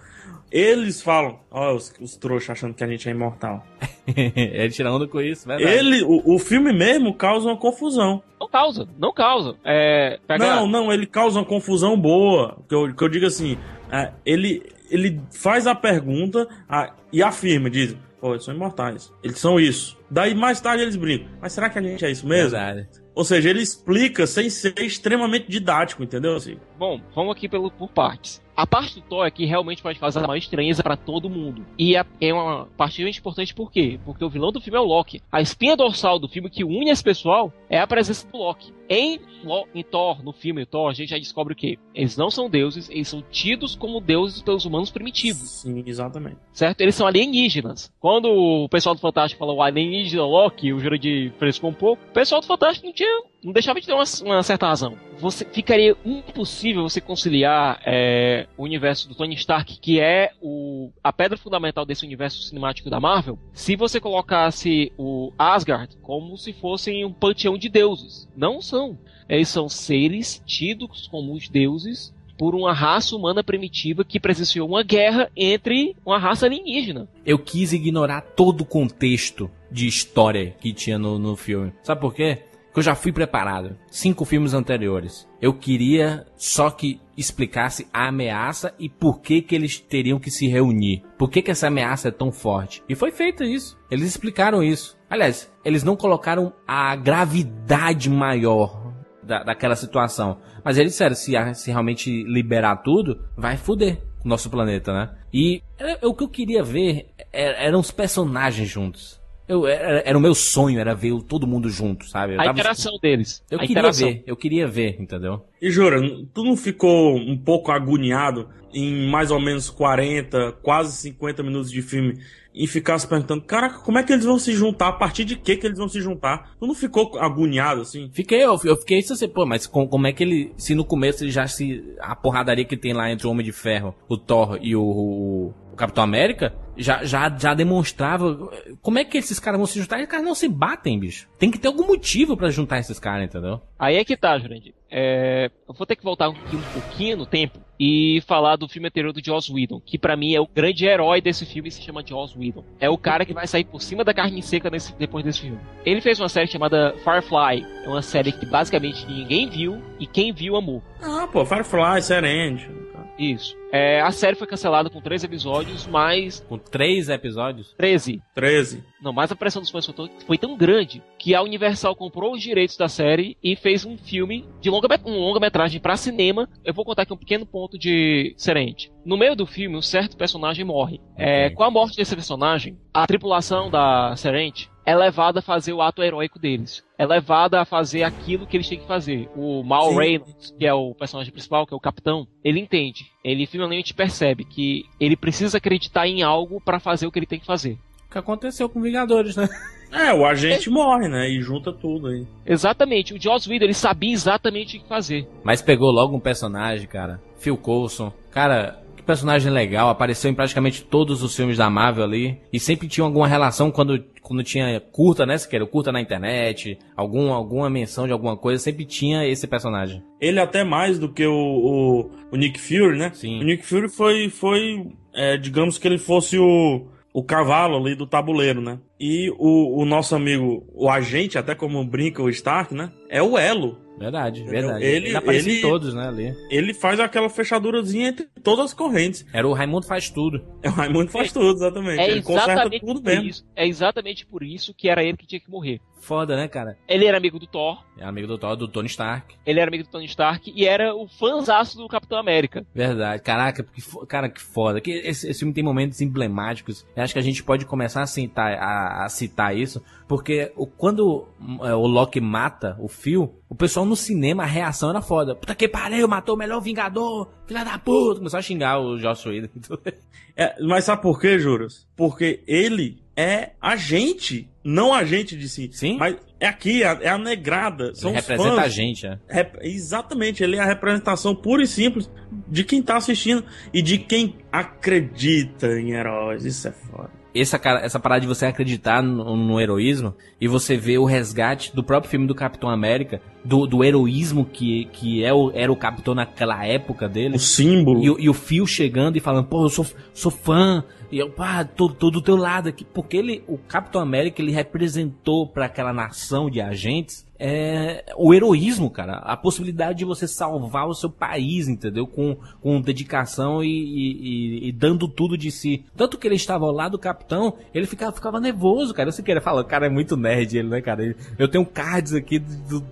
Eles 0.51 1.03
falam, 1.03 1.41
ó, 1.51 1.73
oh, 1.73 1.75
os, 1.75 1.93
os 2.01 2.17
trouxas 2.17 2.51
achando 2.51 2.75
que 2.75 2.85
a 2.85 2.87
gente 2.87 3.09
é 3.09 3.11
imortal. 3.11 3.67
Ele 4.07 4.71
tira 4.71 4.93
onda 4.93 5.09
com 5.09 5.21
isso, 5.21 5.49
verdade. 5.49 5.69
Ele, 5.69 6.05
o, 6.05 6.35
o 6.35 6.39
filme 6.39 6.73
mesmo 6.73 7.13
causa 7.13 7.49
uma 7.49 7.57
confusão. 7.57 8.23
Não 8.39 8.49
causa, 8.49 8.89
não 8.97 9.13
causa. 9.13 9.57
É, 9.65 10.21
pega... 10.29 10.47
Não, 10.47 10.69
não, 10.69 10.93
ele 10.93 11.07
causa 11.07 11.41
uma 11.41 11.45
confusão 11.45 11.99
boa. 11.99 12.59
Que 12.69 12.75
eu, 12.75 12.95
que 12.95 13.03
eu 13.03 13.09
digo 13.09 13.27
assim, 13.27 13.59
é, 13.91 14.13
ele, 14.25 14.63
ele 14.91 15.21
faz 15.33 15.67
a 15.67 15.75
pergunta 15.75 16.47
a, 16.69 16.93
e 17.13 17.21
afirma, 17.21 17.69
diz, 17.69 17.97
pô, 18.21 18.33
eles 18.33 18.45
são 18.45 18.55
imortais. 18.55 19.13
Eles 19.25 19.41
são 19.41 19.59
isso. 19.59 19.99
Daí 20.09 20.37
mais 20.37 20.61
tarde 20.61 20.85
eles 20.85 20.95
brincam. 20.95 21.29
Mas 21.41 21.53
será 21.53 21.69
que 21.69 21.79
a 21.79 21.83
gente 21.83 22.05
é 22.05 22.11
isso 22.11 22.29
mesmo? 22.29 22.51
Verdade. 22.51 22.87
Ou 23.15 23.25
seja, 23.25 23.49
ele 23.49 23.63
explica 23.63 24.27
sem 24.27 24.51
ser 24.51 24.75
extremamente 24.81 25.49
didático, 25.49 26.03
entendeu? 26.03 26.37
Assim, 26.37 26.59
Bom, 26.77 27.01
vamos 27.15 27.37
aqui 27.37 27.49
pelo, 27.49 27.71
por 27.71 27.89
partes. 27.89 28.43
A 28.57 28.67
parte 28.67 28.95
do 28.97 29.01
Thor 29.03 29.27
é 29.27 29.31
que 29.31 29.45
realmente 29.45 29.83
pode 29.83 29.99
a 30.01 30.21
maior 30.21 30.37
estranheza 30.37 30.83
pra 30.83 30.97
todo 30.97 31.29
mundo. 31.31 31.65
E 31.79 31.97
é, 31.97 32.05
é 32.21 32.33
uma 32.33 32.67
parte 32.77 33.03
muito 33.03 33.19
importante 33.19 33.55
por 33.55 33.71
quê? 33.71 33.99
Porque 34.05 34.25
o 34.25 34.29
vilão 34.29 34.53
do 34.53 34.61
filme 34.61 34.79
é 34.79 34.81
o 34.81 34.85
Loki. 34.85 35.21
A 35.31 35.41
espinha 35.41 35.77
dorsal 35.77 36.19
do 36.19 36.29
filme 36.29 36.49
que 36.51 36.63
une 36.65 36.91
esse 36.91 37.03
pessoal 37.03 37.53
é 37.69 37.79
a 37.81 37.87
presença 37.87 38.27
do 38.31 38.39
Loki. 38.39 38.73
Em, 38.89 39.19
Lo- 39.43 39.67
em 39.75 39.83
Thor, 39.83 40.23
no 40.23 40.33
filme 40.33 40.67
Thor, 40.67 40.91
a 40.91 40.93
gente 40.93 41.09
já 41.11 41.19
descobre 41.19 41.55
o 41.55 41.57
quê? 41.57 41.79
Eles 41.95 42.17
não 42.19 42.31
são 42.31 42.51
deuses, 42.51 42.89
eles 42.91 43.09
são 43.09 43.23
tidos 43.31 43.75
como 43.75 43.99
deuses 44.01 44.43
pelos 44.43 44.65
humanos 44.67 44.91
primitivos, 44.91 45.49
sim, 45.49 45.83
exatamente. 45.87 46.37
certo? 46.53 46.83
Eles 46.83 46.95
são 46.95 47.07
alienígenas. 47.07 47.91
Quando 47.99 48.27
o 48.31 48.69
pessoal 48.69 48.95
do 48.95 49.01
Fantástico 49.01 49.39
falou 49.39 49.63
alienígena 49.63 50.25
Loki, 50.27 50.73
o 50.73 50.79
Jurandir 50.79 51.33
frescou 51.39 51.71
um 51.71 51.75
pouco, 51.75 52.03
o 52.11 52.13
pessoal 52.13 52.41
do 52.43 52.47
Fantástico 52.47 52.87
não 52.87 52.93
tinha 52.93 53.23
não 53.45 53.53
deixava 53.53 53.79
de 53.79 53.87
ter 53.87 53.93
uma, 53.93 54.05
uma 54.23 54.43
certa 54.43 54.67
razão. 54.67 54.97
Você 55.19 55.45
ficaria 55.45 55.95
impossível 56.05 56.83
você 56.83 57.01
conciliar 57.01 57.81
é, 57.85 58.47
o 58.57 58.65
universo 58.65 59.07
do 59.09 59.15
Tony 59.15 59.35
Stark, 59.35 59.79
que 59.79 60.01
é 60.01 60.33
o, 60.41 60.91
a 61.03 61.13
pedra 61.13 61.37
fundamental 61.37 61.85
desse 61.85 62.07
universo 62.07 62.43
cinemático 62.43 62.89
da 62.89 62.99
Marvel, 62.99 63.39
se 63.53 63.77
você 63.77 64.01
colocasse 64.01 64.91
o 64.97 65.33
Asgard 65.39 65.97
como 66.03 66.39
se 66.39 66.53
fossem 66.55 67.05
um 67.05 67.13
panteão 67.13 67.59
de 67.59 67.69
deuses. 67.69 68.27
Não 68.35 68.63
são. 68.63 68.99
Eles 69.29 69.49
são 69.49 69.69
seres 69.69 70.43
tidos 70.47 71.07
como 71.07 71.35
os 71.35 71.49
deuses 71.49 72.15
por 72.37 72.55
uma 72.55 72.73
raça 72.73 73.15
humana 73.15 73.45
primitiva 73.45 74.05
que 74.05 74.19
presenciou 74.19 74.69
uma 74.69 74.83
guerra 74.83 75.31
entre 75.37 75.95
uma 76.05 76.19
raça 76.19 76.47
alienígena. 76.47 77.09
Eu 77.25 77.39
quis 77.39 77.73
ignorar 77.73 78.21
todo 78.21 78.63
o 78.63 78.67
contexto 78.67 79.51
de 79.71 79.87
história 79.87 80.55
que 80.61 80.73
tinha 80.73 80.99
no, 80.99 81.19
no 81.19 81.37
filme. 81.37 81.73
Sabe 81.83 82.01
por 82.01 82.15
quê? 82.15 82.39
Porque 82.75 82.81
eu 82.81 82.93
já 82.93 82.97
fui 82.97 83.13
preparado. 83.13 83.77
Cinco 83.89 84.25
filmes 84.25 84.53
anteriores. 84.53 85.29
Eu 85.41 85.55
queria 85.55 86.27
só 86.37 86.71
que 86.73 87.01
explicasse 87.17 87.87
a 87.93 88.09
ameaça 88.09 88.75
e 88.81 88.89
por 88.89 89.21
que 89.21 89.41
que 89.41 89.55
eles 89.55 89.79
teriam 89.79 90.19
que 90.19 90.29
se 90.29 90.49
reunir. 90.49 91.05
Por 91.17 91.31
que 91.31 91.41
que 91.41 91.53
essa 91.53 91.69
ameaça 91.69 92.09
é 92.09 92.11
tão 92.11 92.33
forte. 92.33 92.83
E 92.89 92.97
foi 92.97 93.13
feito 93.13 93.45
isso. 93.45 93.79
Eles 93.89 94.05
explicaram 94.09 94.61
isso. 94.61 94.99
Aliás, 95.09 95.49
eles 95.65 95.85
não 95.85 95.95
colocaram 95.95 96.53
a 96.67 96.97
gravidade 96.97 98.11
maior 98.11 98.93
da, 99.23 99.45
daquela 99.45 99.77
situação. 99.77 100.39
Mas 100.65 100.77
eles 100.77 100.91
disseram, 100.95 101.15
se, 101.15 101.33
se 101.55 101.71
realmente 101.71 102.25
liberar 102.25 102.79
tudo, 102.79 103.21
vai 103.37 103.57
foder 103.57 104.03
o 104.25 104.29
nosso 104.29 104.51
planeta, 104.51 104.93
né? 104.93 105.15
E 105.33 105.63
era- 105.79 106.01
o 106.03 106.13
que 106.13 106.25
eu 106.25 106.29
queria 106.29 106.65
ver 106.65 107.07
era- 107.33 107.57
eram 107.63 107.79
os 107.79 107.93
personagens 107.93 108.69
juntos. 108.69 109.23
Eu, 109.47 109.67
era, 109.67 110.03
era 110.07 110.17
o 110.17 110.21
meu 110.21 110.35
sonho, 110.35 110.81
era 110.81 110.95
ver 110.95 111.13
todo 111.29 111.47
mundo 111.47 111.69
junto, 111.69 112.07
sabe? 112.09 112.35
Eu, 112.35 112.41
A 112.41 112.45
tava- 112.45 112.59
interação 112.59 112.93
deles. 113.03 113.45
eu 113.51 113.59
a 113.59 113.61
queria 113.61 113.73
interação. 113.73 114.09
ver, 114.09 114.23
eu 114.27 114.37
queria 114.37 114.67
ver, 114.67 114.97
entendeu? 115.01 115.45
E 115.61 115.71
Jura, 115.71 116.01
tu 116.33 116.43
não 116.43 116.57
ficou 116.57 117.17
um 117.17 117.37
pouco 117.37 117.71
agoniado 117.71 118.49
em 118.73 119.09
mais 119.09 119.31
ou 119.31 119.39
menos 119.39 119.69
40, 119.71 120.53
quase 120.63 120.97
50 120.97 121.43
minutos 121.43 121.71
de 121.71 121.81
filme 121.83 122.19
e 122.55 122.67
ficar 122.67 122.99
se 122.99 123.07
perguntando, 123.07 123.43
cara, 123.43 123.69
como 123.71 123.99
é 123.99 124.03
que 124.03 124.13
eles 124.13 124.25
vão 124.25 124.39
se 124.39 124.53
juntar? 124.53 124.89
A 124.89 124.93
partir 124.93 125.25
de 125.25 125.37
que 125.37 125.57
que 125.57 125.67
eles 125.67 125.79
vão 125.79 125.89
se 125.89 126.01
juntar? 126.01 126.55
Tu 126.59 126.67
não 126.67 126.75
ficou 126.75 127.19
agoniado 127.19 127.83
assim? 127.83 128.09
Fiquei, 128.13 128.43
eu, 128.45 128.59
eu 128.65 128.77
fiquei 128.77 128.99
isso 128.99 129.13
assim, 129.13 129.29
pô, 129.29 129.45
mas 129.45 129.67
com- 129.67 129.87
como 129.87 130.07
é 130.07 130.13
que 130.13 130.23
ele, 130.25 130.53
se 130.57 130.75
no 130.75 130.85
começo 130.85 131.23
ele 131.25 131.31
já 131.33 131.47
se, 131.49 131.85
a 132.01 132.15
porradaria 132.17 132.65
que 132.65 132.77
tem 132.77 132.93
lá 132.93 133.11
entre 133.11 133.27
o 133.27 133.31
Homem 133.31 133.45
de 133.45 133.53
Ferro, 133.53 133.95
o 134.09 134.17
Thor 134.17 134.59
e 134.63 134.75
o, 134.77 134.83
o, 134.83 135.55
o 135.73 135.77
Capitão 135.77 136.03
América, 136.05 136.55
já, 136.77 137.05
já, 137.05 137.29
já 137.39 137.55
demonstrava, 137.55 138.51
como 138.83 138.99
é 138.99 139.05
que 139.05 139.19
esses 139.19 139.39
caras 139.39 139.59
vão 139.59 139.67
se 139.67 139.79
juntar? 139.79 139.97
Esses 139.99 140.09
caras 140.11 140.25
não 140.27 140.35
se 140.35 140.49
batem, 140.49 140.99
bicho. 140.99 141.29
Tem 141.39 141.51
que 141.51 141.59
ter 141.59 141.69
algum 141.69 141.87
motivo 141.87 142.37
pra 142.37 142.51
juntar 142.51 142.79
esses 142.79 142.99
caras, 142.99 143.25
entendeu? 143.27 143.61
Aí 143.79 143.97
é 143.97 144.05
que 144.05 144.17
tá, 144.17 144.39
Jurandir. 144.39 144.75
É, 144.91 145.51
eu 145.69 145.75
vou 145.75 145.87
ter 145.87 145.97
que 145.97 146.05
voltar 146.05 146.29
aqui 146.29 146.55
um 146.57 146.63
pouquinho 146.73 147.17
no 147.17 147.27
tempo 147.27 147.59
e 147.81 148.23
falar 148.29 148.55
do 148.55 148.69
filme 148.69 148.87
anterior 148.87 149.13
do 149.13 149.25
Joss 149.25 149.53
Whedon, 149.53 149.81
que 149.85 149.99
pra 149.99 150.17
mim 150.17 150.33
é 150.35 150.41
o 150.41 150.47
grande 150.47 150.87
herói 150.87 151.21
desse 151.21 151.45
filme 151.45 151.69
e 151.69 151.73
se 151.73 151.83
chama 151.83 152.05
Joss 152.07 152.39
Whedon. 152.39 152.65
É 152.79 152.89
o 152.89 152.97
cara 152.97 153.25
que 153.27 153.35
vai 153.35 153.47
sair 153.49 153.65
por 153.65 153.83
cima 153.83 154.05
da 154.05 154.15
carne 154.15 154.41
seca 154.41 154.71
nesse- 154.71 154.95
depois 154.97 155.25
desse 155.25 155.41
filme. 155.41 155.59
Ele 155.85 156.01
fez 156.01 156.21
uma 156.21 156.29
série 156.29 156.47
chamada 156.47 156.95
Firefly. 157.03 157.67
É 157.85 157.89
uma 157.89 158.03
série 158.03 158.31
que 158.31 158.47
basicamente 158.47 159.05
ninguém 159.07 159.49
viu 159.51 159.83
e 159.99 160.07
quem 160.07 160.33
viu 160.33 160.55
amou. 160.55 160.81
Ah, 161.03 161.27
pô, 161.27 161.45
Firefly, 161.45 162.01
Serend. 162.01 162.84
Isso. 163.19 163.57
É, 163.73 164.01
a 164.01 164.13
série 164.13 164.37
foi 164.37 164.47
cancelada 164.47 164.89
com 164.89 165.01
três 165.01 165.25
episódios, 165.25 165.87
mas 165.87 166.41
Com 166.49 166.59
três 166.59 167.09
episódios. 167.09 167.75
13. 167.77 168.23
13. 168.35 168.85
Não, 169.03 169.13
mas 169.13 169.33
a 169.33 169.37
pressão 169.37 169.61
dos 169.61 169.71
fãs 169.71 169.85
foi 170.27 170.39
tão, 170.39 170.57
grande 170.57 171.03
que 171.19 171.35
a 171.35 171.43
Universal 171.43 171.97
comprou 171.97 172.33
os 172.33 172.43
direitos 172.43 172.77
da 172.77 172.89
série 172.89 173.37
e 173.43 173.57
fez 173.57 173.85
um 173.85 173.99
filme 173.99 174.47
de 174.61 174.71
longa, 174.71 174.89
um 175.05 175.19
longa-metragem 175.19 175.81
pra 175.81 175.97
cinema. 175.97 176.49
Eu 176.65 176.73
vou 176.73 176.85
contar 176.85 177.03
aqui 177.03 177.13
um 177.13 177.17
pequeno 177.17 177.45
ponto 177.45 177.77
de 177.77 178.33
Serente. 178.37 178.93
No 179.05 179.17
meio 179.17 179.35
do 179.35 179.45
filme, 179.47 179.77
um 179.77 179.83
certo 179.83 180.17
personagem 180.17 180.65
morre. 180.65 181.01
É, 181.17 181.51
com 181.51 181.65
a 181.65 181.71
morte 181.71 181.97
desse 181.97 182.15
personagem, 182.15 182.79
a 182.93 183.07
tripulação 183.07 183.71
da 183.71 184.15
Serente 184.17 184.71
é 184.87 184.95
levada 184.95 185.39
a 185.39 185.43
fazer 185.43 185.73
o 185.73 185.83
ato 185.83 186.03
heróico 186.03 186.39
deles. 186.39 186.85
É 186.99 187.07
levada 187.07 187.61
a 187.61 187.65
fazer 187.65 188.03
aquilo 188.03 188.47
que 188.47 188.57
eles 188.57 188.69
têm 188.69 188.79
que 188.79 188.87
fazer. 188.87 189.29
O 189.35 189.63
Mal 189.63 189.91
Sim. 189.91 189.99
Reynolds, 189.99 190.55
que 190.59 190.67
é 190.67 190.75
o 190.75 190.95
personagem 190.95 191.33
principal, 191.33 191.67
que 191.67 191.75
é 191.75 191.77
o 191.77 191.81
capitão, 191.81 192.27
ele 192.45 192.61
entende. 192.61 193.11
Ele 193.25 193.47
finalmente 193.47 193.95
percebe 193.95 194.45
que 194.45 194.85
ele 195.01 195.17
precisa 195.17 195.59
acreditar 195.59 196.07
em 196.07 196.23
algo 196.23 196.61
pra 196.61 196.79
fazer 196.79 197.07
o 197.07 197.13
que 197.13 197.19
ele 197.19 197.27
tem 197.27 197.41
que 197.41 197.47
fazer. 197.47 197.79
O 198.07 198.13
que 198.13 198.19
aconteceu 198.19 198.69
com 198.69 198.81
Vingadores, 198.81 199.37
né? 199.37 199.49
É, 199.95 200.13
o 200.13 200.27
agente 200.27 200.69
morre, 200.69 201.07
né? 201.07 201.31
E 201.31 201.41
junta 201.41 201.73
tudo 201.73 202.09
aí. 202.09 202.27
Exatamente, 202.45 203.15
o 203.15 203.21
Joss 203.21 203.49
Whedon 203.49 203.67
ele 203.67 203.75
sabia 203.75 204.13
exatamente 204.13 204.77
o 204.77 204.81
que 204.81 204.89
fazer. 204.89 205.25
Mas 205.45 205.63
pegou 205.63 205.93
logo 205.93 206.17
um 206.17 206.21
personagem, 206.21 206.89
cara. 206.89 207.21
Phil 207.39 207.57
Coulson. 207.57 208.13
Cara, 208.33 208.83
personagem 209.05 209.53
legal. 209.53 209.89
Apareceu 209.89 210.31
em 210.31 210.35
praticamente 210.35 210.83
todos 210.83 211.23
os 211.23 211.35
filmes 211.35 211.59
da 211.59 211.71
Marvel 211.71 212.05
ali. 212.05 212.41
E 212.53 212.59
sempre 212.59 212.89
tinha 212.89 213.05
alguma 213.05 213.29
relação 213.29 213.71
quando, 213.71 214.03
quando 214.23 214.43
tinha 214.43 214.81
curta, 214.81 215.25
né? 215.27 215.39
Se 215.39 215.49
quer, 215.49 215.65
curta 215.67 215.93
na 215.93 216.01
internet. 216.01 216.79
Algum, 216.97 217.33
alguma 217.33 217.71
menção 217.71 218.07
de 218.07 218.13
alguma 218.13 218.37
coisa. 218.37 218.63
Sempre 218.63 218.85
tinha 218.85 219.27
esse 219.27 219.47
personagem. 219.47 220.03
Ele 220.21 220.41
até 220.41 220.65
mais 220.65 220.99
do 220.99 221.13
que 221.13 221.27
o, 221.27 221.33
o, 221.33 222.11
o 222.33 222.37
Nick 222.37 222.61
Fury, 222.61 222.99
né? 222.99 223.11
Sim. 223.15 223.41
O 223.41 223.45
Nick 223.45 223.65
Fury 223.65 223.89
foi, 223.89 224.29
foi 224.29 224.87
é, 225.15 225.37
digamos 225.37 225.79
que 225.79 225.87
ele 225.87 225.99
fosse 225.99 226.39
o, 226.39 226.87
o 227.13 227.23
cavalo 227.23 227.77
ali 227.77 227.95
do 227.95 228.07
tabuleiro, 228.07 228.61
né? 228.61 228.79
E 228.99 229.31
o, 229.39 229.83
o 229.83 229.85
nosso 229.85 230.15
amigo, 230.15 230.67
o 230.73 230.89
agente, 230.89 231.37
até 231.39 231.55
como 231.55 231.85
brinca 231.85 232.23
o 232.23 232.31
Stark, 232.31 232.75
né? 232.75 232.93
É 233.09 233.23
o 233.23 233.37
elo. 233.37 233.83
Verdade, 233.97 234.41
Entendeu? 234.43 234.63
verdade. 234.63 234.85
Ele- 234.85 235.07
Ele, 235.09 235.17
aparecia 235.17 235.53
ele- 235.53 235.59
em 235.61 235.63
todos, 235.63 235.95
né? 235.95 236.09
Ali. 236.09 236.35
Ele 236.51 236.75
faz 236.75 236.99
aquela 236.99 237.29
fechadurazinha 237.31 238.09
entre 238.09 238.27
todas 238.43 238.65
as 238.67 238.75
correntes. 238.75 239.25
Era 239.33 239.47
o 239.47 239.53
Raimundo 239.53 239.87
Faz 239.87 240.11
Tudo. 240.11 240.45
É 240.65 240.69
o 240.69 240.73
Raimundo 240.73 241.11
faz 241.13 241.31
tudo, 241.33 241.53
exatamente. 241.53 242.01
É 242.01 242.11
ele 242.11 242.23
conserta 242.23 242.53
exatamente 242.55 242.85
tudo 242.85 243.01
por 243.01 243.09
mesmo. 243.11 243.29
isso. 243.29 243.47
É 243.55 243.67
exatamente 243.69 244.27
por 244.27 244.43
isso 244.43 244.75
que 244.75 244.89
era 244.89 245.03
ele 245.05 245.17
que 245.17 245.27
tinha 245.27 245.41
que 245.41 245.49
morrer. 245.51 245.81
Foda, 246.01 246.37
né, 246.37 246.49
cara? 246.49 246.77
Ele 246.87 247.07
era 247.07 247.17
amigo 247.17 247.39
do 247.39 247.47
Thor, 247.47 247.83
É 247.97 248.05
amigo 248.05 248.27
do 248.27 248.37
Thor, 248.37 248.57
do 248.57 248.69
Tony 248.69 248.89
Stark. 248.89 249.35
ele 249.47 249.59
era 249.61 249.71
amigo 249.71 249.85
do 249.85 249.91
Tony 249.91 250.05
Stark 250.05 250.53
e 250.55 250.67
era 250.67 250.95
o 250.95 251.07
fãzaço 251.09 251.79
do 251.79 251.89
Capitão 251.89 252.19
América. 252.19 252.67
Verdade. 252.75 253.23
Caraca, 253.23 253.63
que 253.63 253.81
fo- 253.81 254.05
cara, 254.07 254.29
que 254.29 254.41
foda. 254.43 254.81
Que 254.83 254.91
esse, 254.91 255.31
esse 255.31 255.39
filme 255.39 255.55
tem 255.55 255.65
momentos 255.65 256.01
emblemáticos. 256.03 256.85
Eu 256.97 257.03
acho 257.05 257.13
que 257.15 257.19
a 257.19 257.23
gente 257.23 257.43
pode 257.43 257.65
começar 257.65 258.03
a 258.03 258.07
citar, 258.07 258.53
a, 258.55 258.94
a 259.03 259.09
citar 259.09 259.57
isso. 259.57 259.83
Porque 260.07 260.53
o, 260.57 260.67
quando 260.67 261.27
é, 261.63 261.75
o 261.75 261.87
Loki 261.87 262.21
mata 262.21 262.77
o 262.79 262.89
Phil, 262.89 263.35
o 263.49 263.55
pessoal 263.55 263.87
no 263.87 263.97
cinema, 263.97 264.43
a 264.43 264.47
reação 264.47 264.91
era 264.91 265.01
foda. 265.01 265.35
Puta 265.35 265.55
que 265.55 265.67
pariu, 265.69 266.07
matou 266.07 266.35
o 266.35 266.39
melhor 266.39 266.61
Vingador. 266.61 267.31
Filha 267.47 267.65
da 267.65 267.79
puta. 267.79 268.19
Começou 268.19 268.39
a 268.39 268.43
xingar 268.43 268.79
o 268.81 268.99
Josh 268.99 269.27
Whedon. 269.27 269.49
É, 270.37 270.61
mas 270.65 270.83
sabe 270.83 271.01
por 271.01 271.21
quê, 271.21 271.39
Juras? 271.39 271.87
Porque 271.95 272.43
ele 272.45 273.01
é 273.17 273.53
agente, 273.63 274.51
não 274.65 274.93
agente 274.93 275.37
de 275.37 275.49
si. 275.49 275.71
Sim. 275.73 275.97
Mas 275.97 276.17
é 276.41 276.49
aqui, 276.49 276.83
é 276.83 276.89
a, 276.89 276.99
é 277.03 277.09
a 277.09 277.17
negrada. 277.17 277.95
São 277.95 278.11
Ele 278.11 278.19
representa 278.21 278.57
fãs. 278.57 278.65
a 278.65 278.69
gente, 278.69 279.07
né? 279.07 279.21
Rep- 279.29 279.57
Exatamente, 279.63 280.43
ele 280.43 280.57
é 280.57 280.59
a 280.59 280.65
representação 280.65 281.37
pura 281.37 281.63
e 281.63 281.69
simples 281.69 282.11
de 282.49 282.65
quem 282.65 282.83
tá 282.83 282.97
assistindo 282.97 283.45
e 283.73 283.81
de 283.81 283.97
quem 283.97 284.35
acredita 284.51 285.69
em 285.79 285.93
heróis. 285.93 286.45
Isso 286.45 286.67
é 286.67 286.73
foda. 286.73 287.13
Essa, 287.41 287.61
essa 287.83 287.99
parada 287.99 288.21
de 288.21 288.27
você 288.27 288.47
acreditar 288.47 289.03
no, 289.03 289.37
no 289.37 289.61
heroísmo 289.61 290.15
e 290.41 290.47
você 290.47 290.77
ver 290.77 290.99
o 290.99 291.05
resgate 291.05 291.75
do 291.75 291.83
próprio 291.83 292.11
filme 292.11 292.27
do 292.27 292.35
Capitão 292.35 292.69
América, 292.71 293.21
do, 293.45 293.67
do 293.67 293.83
heroísmo 293.83 294.45
que, 294.45 294.87
que 294.93 295.25
é 295.25 295.33
o, 295.33 295.51
era 295.55 295.73
o 295.73 295.77
Capitão 295.77 296.15
naquela 296.15 296.65
época 296.67 297.09
dele. 297.09 297.37
O 297.37 297.41
símbolo. 297.41 298.03
E, 298.03 298.11
o- 298.11 298.21
e 298.21 298.29
o 298.29 298.35
Phil 298.35 298.67
chegando 298.67 299.17
e 299.17 299.21
falando, 299.21 299.47
pô, 299.47 299.65
eu 299.65 299.69
sou, 299.69 299.87
sou 300.13 300.31
fã, 300.31 300.85
e 301.11 301.19
eu, 301.19 301.31
pá, 301.31 301.65
tô, 301.65 301.89
tô 301.89 302.11
do 302.11 302.21
teu 302.23 302.37
lado 302.37 302.69
aqui. 302.69 302.85
Porque 302.85 303.17
ele, 303.17 303.43
o 303.47 303.59
Capitão 303.59 304.01
América, 304.01 304.41
ele 304.41 304.53
representou 304.53 305.47
pra 305.47 305.67
aquela 305.67 305.93
nação 305.93 306.49
de 306.51 306.61
agentes 306.61 307.25
é, 307.47 308.05
o 308.17 308.33
heroísmo, 308.33 308.89
cara. 308.91 309.17
A 309.19 309.37
possibilidade 309.37 309.99
de 309.99 310.05
você 310.07 310.27
salvar 310.27 310.89
o 310.89 310.95
seu 310.95 311.11
país, 311.11 311.69
entendeu? 311.69 312.07
Com, 312.07 312.39
com 312.63 312.81
dedicação 312.81 313.63
e, 313.63 313.69
e- 313.69 314.69
e- 314.69 314.73
dando 314.73 315.07
tudo 315.07 315.37
de 315.37 315.51
si. 315.51 315.85
Tanto 315.95 316.17
que 316.17 316.27
ele 316.27 316.37
estava 316.37 316.65
ao 316.65 316.73
lado 316.73 316.93
do 316.93 316.99
Capitão, 316.99 317.59
ele 317.75 317.87
ficava, 317.87 318.13
ficava 318.13 318.41
nervoso, 318.41 318.95
cara. 318.95 319.09
Eu 319.09 319.13
sei 319.13 319.23
que 319.23 319.31
ele 319.31 319.43
fala, 319.43 319.61
o 319.61 319.65
cara 319.67 319.85
é 319.85 319.91
muito 319.91 320.17
nerd, 320.17 320.57
ele, 320.57 320.69
né, 320.69 320.81
cara? 320.81 321.15
Eu 321.39 321.47
tenho 321.47 321.67
cards 321.67 322.15
aqui 322.15 322.39
do- 322.39 322.83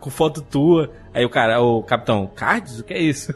com 0.00 0.10
foto 0.10 0.42
tua. 0.42 0.90
Aí 1.14 1.24
o 1.24 1.30
cara, 1.30 1.60
o 1.62 1.80
Capitão, 1.84 2.26
cards? 2.34 2.80
O 2.80 2.84
que 2.84 2.92
é 2.92 3.00
isso? 3.00 3.32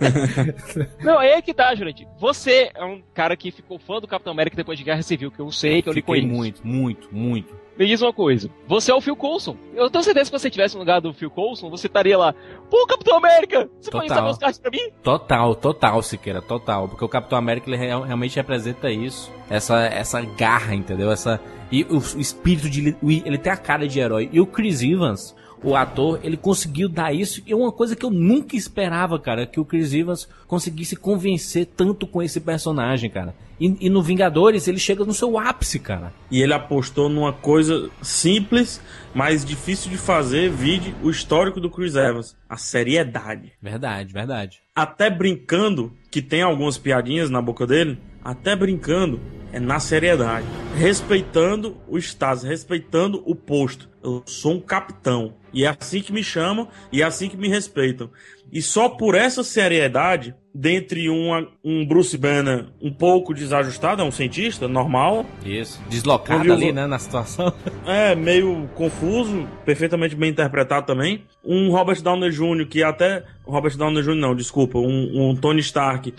Não, 1.02 1.18
aí 1.18 1.30
é 1.30 1.42
que 1.42 1.52
tá, 1.52 1.74
Jurandir. 1.74 2.06
Você 2.18 2.70
é 2.74 2.84
um 2.84 3.02
cara 3.12 3.36
que 3.36 3.50
ficou 3.50 3.78
fã 3.78 4.00
do 4.00 4.06
Capitão 4.06 4.32
América 4.32 4.56
depois 4.56 4.78
de 4.78 4.84
Guerra 4.84 5.02
Civil, 5.02 5.30
que 5.30 5.40
eu 5.40 5.50
sei, 5.50 5.82
que 5.82 5.88
eu 5.88 5.92
li 5.92 6.00
conheço. 6.02 6.28
muito, 6.28 6.66
muito, 6.66 7.08
muito. 7.12 7.54
Me 7.80 7.86
diz 7.86 8.02
uma 8.02 8.12
coisa. 8.12 8.50
Você 8.68 8.92
é 8.92 8.94
o 8.94 9.00
Phil 9.00 9.16
Coulson. 9.16 9.56
Eu 9.74 9.88
tenho 9.88 10.04
certeza 10.04 10.30
que 10.30 10.36
se 10.36 10.42
você 10.42 10.50
tivesse 10.50 10.74
no 10.74 10.80
lugar 10.80 11.00
do 11.00 11.14
Phil 11.14 11.30
Coulson, 11.30 11.70
você 11.70 11.86
estaria 11.86 12.18
lá. 12.18 12.34
Pô, 12.70 12.86
Capitão 12.86 13.16
América! 13.16 13.70
Você 13.80 13.90
pode 13.90 14.04
instalar 14.04 14.30
os 14.30 14.36
cards 14.36 14.58
pra 14.60 14.70
mim? 14.70 14.90
Total, 15.02 15.54
total, 15.54 16.02
Siqueira, 16.02 16.42
total. 16.42 16.88
Porque 16.88 17.02
o 17.02 17.08
Capitão 17.08 17.38
América 17.38 17.70
ele 17.70 17.78
real- 17.78 18.02
realmente 18.02 18.36
representa 18.36 18.90
isso. 18.90 19.32
Essa, 19.48 19.80
essa 19.86 20.20
garra, 20.20 20.74
entendeu? 20.74 21.10
Essa, 21.10 21.40
e 21.72 21.84
o, 21.84 21.96
o 21.96 22.20
espírito 22.20 22.68
de. 22.68 22.94
Ele 23.24 23.38
tem 23.38 23.50
a 23.50 23.56
cara 23.56 23.88
de 23.88 23.98
herói. 23.98 24.28
E 24.30 24.42
o 24.42 24.46
Chris 24.46 24.82
Evans, 24.82 25.34
o 25.62 25.76
ator, 25.76 26.20
ele 26.22 26.36
conseguiu 26.36 26.88
dar 26.88 27.14
isso. 27.14 27.42
E 27.46 27.52
é 27.52 27.56
uma 27.56 27.72
coisa 27.72 27.94
que 27.94 28.04
eu 28.04 28.10
nunca 28.10 28.56
esperava, 28.56 29.18
cara. 29.18 29.46
Que 29.46 29.60
o 29.60 29.64
Chris 29.64 29.92
Evans 29.92 30.28
conseguisse 30.46 30.96
convencer 30.96 31.66
tanto 31.66 32.06
com 32.06 32.22
esse 32.22 32.40
personagem, 32.40 33.10
cara. 33.10 33.34
E, 33.60 33.76
e 33.86 33.90
no 33.90 34.02
Vingadores 34.02 34.66
ele 34.66 34.78
chega 34.78 35.04
no 35.04 35.12
seu 35.12 35.38
ápice, 35.38 35.78
cara. 35.78 36.12
E 36.30 36.40
ele 36.40 36.54
apostou 36.54 37.08
numa 37.08 37.32
coisa 37.32 37.90
simples, 38.00 38.80
mas 39.14 39.44
difícil 39.44 39.90
de 39.90 39.98
fazer, 39.98 40.50
vide 40.50 40.94
o 41.02 41.10
histórico 41.10 41.60
do 41.60 41.68
Chris 41.68 41.94
Evans. 41.94 42.34
A 42.48 42.56
seriedade. 42.56 43.52
Verdade, 43.60 44.12
verdade. 44.12 44.62
Até 44.74 45.10
brincando, 45.10 45.92
que 46.10 46.22
tem 46.22 46.42
algumas 46.42 46.78
piadinhas 46.78 47.28
na 47.28 47.42
boca 47.42 47.66
dele, 47.66 47.98
até 48.24 48.56
brincando, 48.56 49.20
é 49.52 49.60
na 49.60 49.78
seriedade. 49.78 50.46
Respeitando 50.76 51.76
o 51.88 51.98
status, 51.98 52.44
respeitando 52.44 53.22
o 53.26 53.34
posto. 53.34 53.88
Eu 54.02 54.22
sou 54.24 54.54
um 54.54 54.60
capitão. 54.60 55.34
E 55.52 55.64
é 55.64 55.68
assim 55.68 56.00
que 56.00 56.12
me 56.12 56.22
chamam 56.22 56.68
e 56.92 57.02
é 57.02 57.04
assim 57.04 57.28
que 57.28 57.36
me 57.36 57.48
respeitam. 57.48 58.10
E 58.52 58.60
só 58.60 58.88
por 58.88 59.14
essa 59.14 59.44
seriedade, 59.44 60.34
dentre 60.52 61.08
uma, 61.08 61.46
um 61.64 61.86
Bruce 61.86 62.16
Banner 62.18 62.66
um 62.82 62.92
pouco 62.92 63.32
desajustado, 63.32 64.02
é 64.02 64.04
um 64.04 64.10
cientista 64.10 64.66
normal, 64.66 65.24
Isso. 65.44 65.80
Deslocado 65.88 66.52
ali, 66.52 66.72
né, 66.72 66.86
na 66.86 66.98
situação. 66.98 67.52
é 67.86 68.14
meio 68.16 68.68
confuso, 68.74 69.48
perfeitamente 69.64 70.16
bem 70.16 70.30
interpretado 70.30 70.86
também. 70.86 71.24
Um 71.44 71.70
Robert 71.70 72.02
Downey 72.02 72.30
Jr. 72.30 72.66
que 72.68 72.82
até. 72.82 73.24
Robert 73.44 73.76
Downey 73.76 74.02
Jr. 74.02 74.14
não, 74.16 74.34
desculpa. 74.34 74.78
Um, 74.78 75.30
um 75.30 75.36
Tony 75.36 75.60
Stark. 75.60 76.12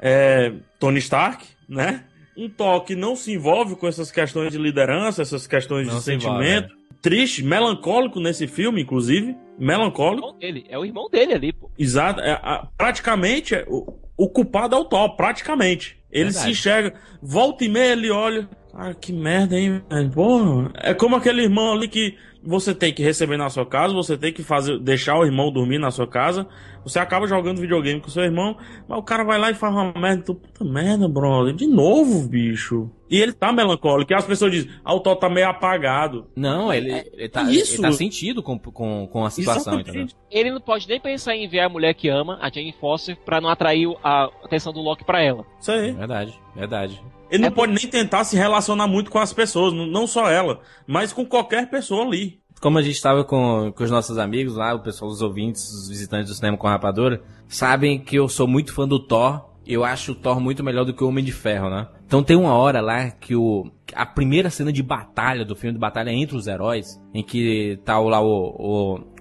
É, 0.00 0.52
Tony 0.78 0.98
Stark, 0.98 1.44
né? 1.68 2.04
Um 2.36 2.48
Thor 2.48 2.82
que 2.82 2.94
não 2.94 3.14
se 3.14 3.32
envolve 3.32 3.76
com 3.76 3.86
essas 3.86 4.10
questões 4.10 4.50
de 4.50 4.58
liderança, 4.58 5.22
essas 5.22 5.46
questões 5.46 5.86
Não 5.86 5.96
de 5.96 6.02
se 6.02 6.12
envolve, 6.12 6.44
sentimento. 6.44 6.81
Triste, 7.02 7.42
melancólico 7.44 8.20
nesse 8.20 8.46
filme, 8.46 8.80
inclusive. 8.80 9.36
Melancólico. 9.58 10.26
irmão 10.28 10.38
dele. 10.38 10.64
É 10.68 10.78
o 10.78 10.84
irmão 10.84 11.08
dele 11.10 11.34
ali, 11.34 11.52
pô. 11.52 11.68
Exato. 11.78 12.20
É, 12.20 12.32
a- 12.42 12.66
praticamente, 12.78 13.54
é, 13.54 13.64
o, 13.68 13.92
o 14.16 14.28
culpado 14.28 14.74
é 14.74 14.78
o 14.78 14.84
Thor, 14.84 15.16
praticamente. 15.16 15.98
Ele 16.10 16.24
Verdade. 16.24 16.44
se 16.46 16.50
enxerga, 16.52 16.94
volta 17.20 17.64
e 17.64 17.68
meia 17.68 17.92
ele 17.92 18.10
olha. 18.10 18.48
Ah, 18.74 18.94
que 18.94 19.12
merda, 19.12 19.58
hein, 19.58 19.82
velho? 19.90 20.10
Porra. 20.10 20.70
É 20.76 20.94
como 20.94 21.16
aquele 21.16 21.42
irmão 21.42 21.72
ali 21.72 21.88
que 21.88 22.16
você 22.42 22.74
tem 22.74 22.92
que 22.92 23.02
receber 23.02 23.36
na 23.36 23.50
sua 23.50 23.66
casa, 23.66 23.92
você 23.94 24.16
tem 24.16 24.32
que 24.32 24.42
fazer, 24.42 24.78
deixar 24.78 25.16
o 25.18 25.24
irmão 25.24 25.52
dormir 25.52 25.78
na 25.78 25.90
sua 25.90 26.06
casa. 26.06 26.46
Você 26.84 26.98
acaba 26.98 27.26
jogando 27.26 27.60
videogame 27.60 28.00
com 28.00 28.08
seu 28.08 28.22
irmão, 28.24 28.56
mas 28.88 28.98
o 28.98 29.02
cara 29.02 29.24
vai 29.24 29.38
lá 29.38 29.50
e 29.50 29.54
faz 29.54 29.72
uma 29.72 29.92
merda. 29.92 30.22
Tu, 30.24 30.34
puta 30.34 30.64
merda, 30.64 31.08
brother. 31.08 31.54
De 31.54 31.66
novo, 31.66 32.26
bicho. 32.28 32.90
E 33.08 33.20
ele 33.20 33.32
tá 33.32 33.52
melancólico. 33.52 34.12
E 34.12 34.16
as 34.16 34.24
pessoas 34.24 34.50
dizem, 34.52 34.70
ah, 34.84 34.94
o 34.94 35.00
Thor 35.00 35.16
tá 35.16 35.28
meio 35.28 35.48
apagado. 35.48 36.26
Não, 36.34 36.72
ele, 36.72 36.90
ele, 37.12 37.28
tá, 37.28 37.42
Isso. 37.44 37.74
ele 37.74 37.82
tá 37.82 37.92
sentido 37.92 38.42
com, 38.42 38.58
com, 38.58 39.06
com 39.06 39.24
a 39.24 39.30
situação, 39.30 39.78
entendeu? 39.80 40.06
Ele 40.30 40.50
não 40.50 40.60
pode 40.60 40.88
nem 40.88 40.98
pensar 40.98 41.34
em 41.36 41.44
enviar 41.44 41.66
a 41.66 41.68
mulher 41.68 41.94
que 41.94 42.08
ama, 42.08 42.38
a 42.40 42.50
Jane 42.50 42.74
Foster, 42.80 43.16
pra 43.24 43.40
não 43.40 43.48
atrair 43.50 43.86
a 44.02 44.24
atenção 44.44 44.72
do 44.72 44.80
Loki 44.80 45.04
pra 45.04 45.22
ela. 45.22 45.44
Isso 45.60 45.70
aí. 45.70 45.92
Verdade, 45.92 46.40
verdade. 46.56 47.02
Ele 47.30 47.42
não 47.42 47.48
É 47.48 47.50
pode 47.50 47.72
nem 47.72 47.86
tentar 47.90 48.24
se 48.24 48.36
relacionar 48.36 48.86
muito 48.86 49.10
com 49.10 49.18
as 49.18 49.32
pessoas, 49.32 49.72
não- 49.72 49.86
não 49.86 50.06
só 50.06 50.28
ela, 50.30 50.60
mas 50.86 51.14
com 51.14 51.24
qualquer 51.24 51.70
pessoa 51.70 52.04
ali. 52.04 52.41
Como 52.62 52.78
a 52.78 52.82
gente 52.82 52.94
estava 52.94 53.24
com, 53.24 53.72
com 53.74 53.82
os 53.82 53.90
nossos 53.90 54.18
amigos 54.18 54.54
lá, 54.54 54.72
o 54.72 54.78
pessoal, 54.78 55.10
os 55.10 55.20
ouvintes, 55.20 55.68
os 55.72 55.88
visitantes 55.88 56.28
do 56.28 56.34
cinema 56.36 56.56
com 56.56 56.68
rapadura, 56.68 57.20
sabem 57.48 57.98
que 57.98 58.14
eu 58.14 58.28
sou 58.28 58.46
muito 58.46 58.72
fã 58.72 58.86
do 58.86 59.00
Thor. 59.00 59.50
Eu 59.66 59.84
acho 59.84 60.12
o 60.12 60.14
Thor 60.14 60.38
muito 60.38 60.62
melhor 60.62 60.84
do 60.84 60.94
que 60.94 61.02
o 61.02 61.08
Homem 61.08 61.24
de 61.24 61.32
Ferro, 61.32 61.68
né? 61.68 61.88
Então 62.06 62.22
tem 62.22 62.36
uma 62.36 62.54
hora 62.54 62.80
lá 62.80 63.10
que 63.10 63.34
o 63.34 63.68
a 63.92 64.06
primeira 64.06 64.48
cena 64.48 64.72
de 64.72 64.80
batalha 64.80 65.44
do 65.44 65.56
filme 65.56 65.74
de 65.74 65.80
batalha 65.80 66.10
entre 66.10 66.36
os 66.36 66.46
heróis, 66.46 67.02
em 67.12 67.22
que 67.22 67.80
tá 67.84 67.98
lá 67.98 68.20
o, 68.20 68.54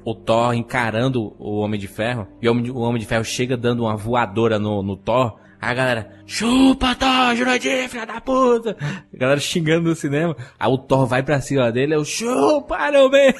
o, 0.05 0.11
o 0.11 0.13
Thor 0.13 0.53
encarando 0.53 1.33
o 1.39 1.61
Homem 1.61 1.79
de 1.79 1.87
Ferro, 1.87 2.27
e 2.39 2.47
o 2.47 2.51
Homem 2.51 2.63
de, 2.63 2.71
o 2.71 2.77
Homem 2.77 2.99
de 2.99 3.07
Ferro 3.07 3.25
chega 3.25 3.57
dando 3.57 3.81
uma 3.81 3.97
voadora 3.97 4.59
no, 4.59 4.83
no 4.83 4.95
Thor. 4.95 5.35
A 5.61 5.75
galera, 5.75 6.09
chupa 6.25 6.95
Thor, 6.95 7.35
Jurandir, 7.35 7.87
filha 7.87 8.03
da 8.03 8.19
puta! 8.19 8.75
A 8.81 9.17
galera 9.17 9.39
xingando 9.39 9.89
no 9.89 9.95
cinema. 9.95 10.35
Aí 10.59 10.67
o 10.71 10.77
Thor 10.77 11.05
vai 11.05 11.21
pra 11.21 11.39
cima 11.39 11.71
dele, 11.71 11.93
eu 11.93 12.03
chupa, 12.03 12.89
não, 12.89 13.07
bem! 13.11 13.31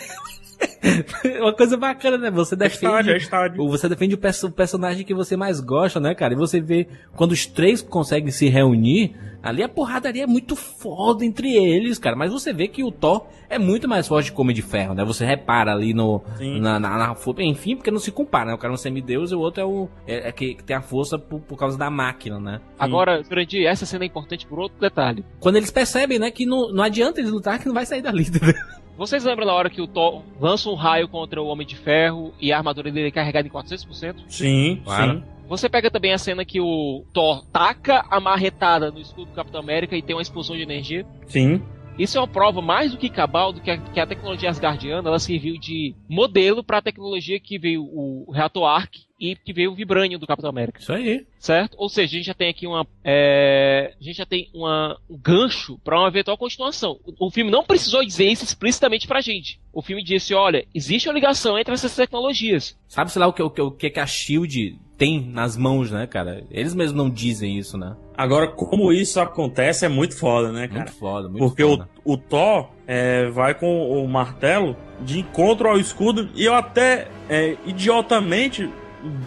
Uma 1.42 1.54
coisa 1.54 1.78
bacana, 1.78 2.18
né? 2.18 2.32
Você 2.32 2.56
estádio, 2.56 2.66
é 2.86 3.00
defende, 3.04 3.18
estádio. 3.18 3.68
você 3.68 3.88
defende 3.88 4.16
o, 4.16 4.18
perso- 4.18 4.48
o 4.48 4.52
personagem 4.52 5.06
que 5.06 5.14
você 5.14 5.38
mais 5.38 5.60
gosta, 5.60 6.00
né, 6.00 6.16
cara? 6.16 6.34
E 6.34 6.38
você 6.38 6.60
vê 6.60 6.88
quando 7.16 7.32
os 7.32 7.46
três 7.46 7.82
conseguem 7.82 8.32
se 8.32 8.50
reunir, 8.50 9.16
ali 9.44 9.62
a 9.64 9.70
porradaria 9.70 10.24
é 10.24 10.28
muito 10.28 10.56
foda 10.56 11.24
entre 11.24 11.54
eles, 11.56 12.00
cara. 12.00 12.16
Mas 12.16 12.32
você 12.32 12.52
vê 12.52 12.68
que 12.68 12.84
o 12.84 12.92
Thor 12.92 13.28
é 13.50 13.60
muito 13.60 13.88
mais 13.88 14.08
forte 14.08 14.32
que 14.32 14.38
o 14.38 14.42
Homem 14.42 14.56
de 14.56 14.62
Ferro, 14.62 14.94
né? 14.94 15.04
Você 15.06 15.26
repara 15.26 15.72
ali 15.72 15.94
no, 15.94 16.22
na, 16.60 16.80
na, 16.80 16.98
na 16.98 17.16
enfim, 17.40 17.76
porque 17.76 17.92
não 17.92 18.00
se 18.00 18.12
compara, 18.12 18.46
né? 18.46 18.54
O 18.54 18.58
cara 18.58 18.74
é 18.74 18.76
um 18.76 18.78
semideus 18.78 19.32
e 19.32 19.36
o 19.36 19.40
outro 19.40 19.62
é 19.62 19.66
o 19.66 19.88
é, 20.08 20.30
é 20.30 20.32
que, 20.32 20.56
que 20.56 20.64
tem 20.64 20.76
a 20.76 20.82
força 20.82 21.20
por, 21.20 21.40
por 21.42 21.58
causa 21.58 21.78
da 21.78 21.90
máquina, 21.90 22.40
né? 22.40 22.62
Agora, 22.80 23.22
Jurandir, 23.24 23.68
essa 23.68 23.86
cena 23.86 24.04
é 24.04 24.08
importante 24.08 24.48
por 24.48 24.60
outro 24.60 24.80
detalhe. 24.80 25.24
Quando 25.40 25.58
eles 25.58 25.70
percebem, 25.70 26.18
né, 26.18 26.32
que 26.32 26.46
não, 26.46 26.72
não 26.72 26.84
adianta 26.84 27.20
eles 27.20 27.32
lutar, 27.32 27.60
que 27.60 27.68
não 27.68 27.74
vai 27.74 27.86
sair 27.86 28.02
dali, 28.02 28.24
entendeu? 28.28 28.54
Vocês 29.02 29.24
lembram 29.24 29.48
na 29.48 29.54
hora 29.56 29.68
que 29.68 29.82
o 29.82 29.88
Thor 29.88 30.22
lança 30.40 30.70
um 30.70 30.76
raio 30.76 31.08
contra 31.08 31.42
o 31.42 31.48
Homem 31.48 31.66
de 31.66 31.76
Ferro 31.76 32.36
e 32.40 32.54
a 32.54 32.58
armadura 32.60 32.92
dele 32.92 33.08
é 33.08 33.12
carregada 33.12 33.48
em 33.48 33.50
400%? 33.50 34.26
Sim, 34.28 34.80
Claro. 34.84 35.14
sim. 35.14 35.24
Você 35.50 35.68
pega 35.68 35.90
também 35.90 36.14
a 36.14 36.20
cena 36.20 36.46
que 36.46 36.62
o 36.62 37.04
Thor 37.12 37.44
taca 37.52 38.06
a 38.12 38.20
marretada 38.20 38.92
no 38.92 39.00
escudo 39.00 39.32
do 39.32 39.36
Capitão 39.36 39.60
América 39.60 39.98
e 39.98 40.04
tem 40.04 40.16
uma 40.16 40.22
explosão 40.22 40.56
de 40.56 40.62
energia. 40.62 41.04
Sim. 41.26 41.64
Isso 41.98 42.16
é 42.16 42.22
uma 42.22 42.28
prova 42.28 42.62
mais 42.62 42.92
do 42.92 42.98
que 43.00 43.10
cabal 43.10 43.52
do 43.52 43.60
que 43.60 43.72
a, 43.72 43.78
que 43.80 44.00
a 44.00 44.06
tecnologia 44.06 44.52
asgardiana 44.52 45.10
ela 45.10 45.18
serviu 45.18 45.58
de 45.58 45.96
modelo 46.08 46.64
para 46.64 46.78
a 46.78 46.82
tecnologia 46.84 47.40
que 47.40 47.58
veio 47.58 47.82
o 47.82 48.32
reator 48.32 48.66
Arc 48.66 48.98
e 49.22 49.36
que 49.36 49.54
veio 49.54 49.72
o 49.72 49.76
Vibranium 49.76 50.18
do 50.18 50.26
Capitão 50.26 50.50
América, 50.50 50.82
Isso 50.82 50.92
aí. 50.92 51.26
certo? 51.40 51.76
Ou 51.78 51.88
seja, 51.88 52.16
a 52.16 52.18
gente 52.18 52.26
já 52.26 52.34
tem 52.34 52.50
aqui 52.50 52.66
uma, 52.66 52.86
é, 53.04 53.94
a 54.00 54.04
gente 54.04 54.18
já 54.18 54.26
tem 54.26 54.50
uma, 54.54 54.98
um 55.08 55.16
gancho 55.18 55.78
para 55.84 56.00
uma 56.00 56.08
eventual 56.08 56.36
continuação. 56.38 57.00
O, 57.06 57.28
o 57.28 57.32
filme 57.32 57.52
não 57.52 57.64
precisou 57.64 58.04
dizer 58.04 58.26
isso 58.26 58.44
explicitamente 58.44 59.08
pra 59.08 59.22
gente. 59.22 59.60
O 59.72 59.82
filme 59.82 60.04
disse, 60.04 60.34
olha, 60.34 60.66
existe 60.74 61.08
uma 61.08 61.14
ligação 61.14 61.58
entre 61.58 61.74
essas 61.74 61.96
tecnologias. 61.96 62.76
Sabe, 62.88 63.12
sei 63.12 63.20
lá, 63.20 63.28
o 63.28 63.34
que, 63.34 63.44
o, 63.44 63.50
que, 63.50 63.62
o 63.62 63.72
que 63.72 63.90
que 63.92 64.00
a 64.00 64.06
SHIELD 64.08 64.76
tem 64.98 65.20
nas 65.20 65.56
mãos, 65.58 65.90
né, 65.92 66.06
cara? 66.08 66.44
Eles 66.52 66.76
mesmos 66.76 66.96
não 66.98 67.10
dizem 67.10 67.58
isso, 67.58 67.78
né? 67.78 67.96
Agora, 68.16 68.48
como 68.48 68.92
isso 68.92 69.20
acontece 69.20 69.86
é 69.86 69.90
muito 69.90 70.16
foda, 70.18 70.52
né, 70.52 70.68
cara? 70.68 70.82
Muito 70.82 70.94
foda, 70.94 71.30
muito 71.30 71.40
Porque 71.40 71.64
foda. 71.64 71.90
o, 72.04 72.14
o 72.14 72.18
Thor 72.18 72.70
é, 72.86 73.30
vai 73.30 73.54
com 73.56 73.90
o 74.04 74.08
martelo 74.08 74.76
de 75.00 75.20
encontro 75.20 75.68
ao 75.70 75.80
escudo 75.80 76.30
e 76.36 76.46
eu 76.46 76.54
até, 76.54 77.08
é, 77.30 77.58
idiotamente, 77.66 78.70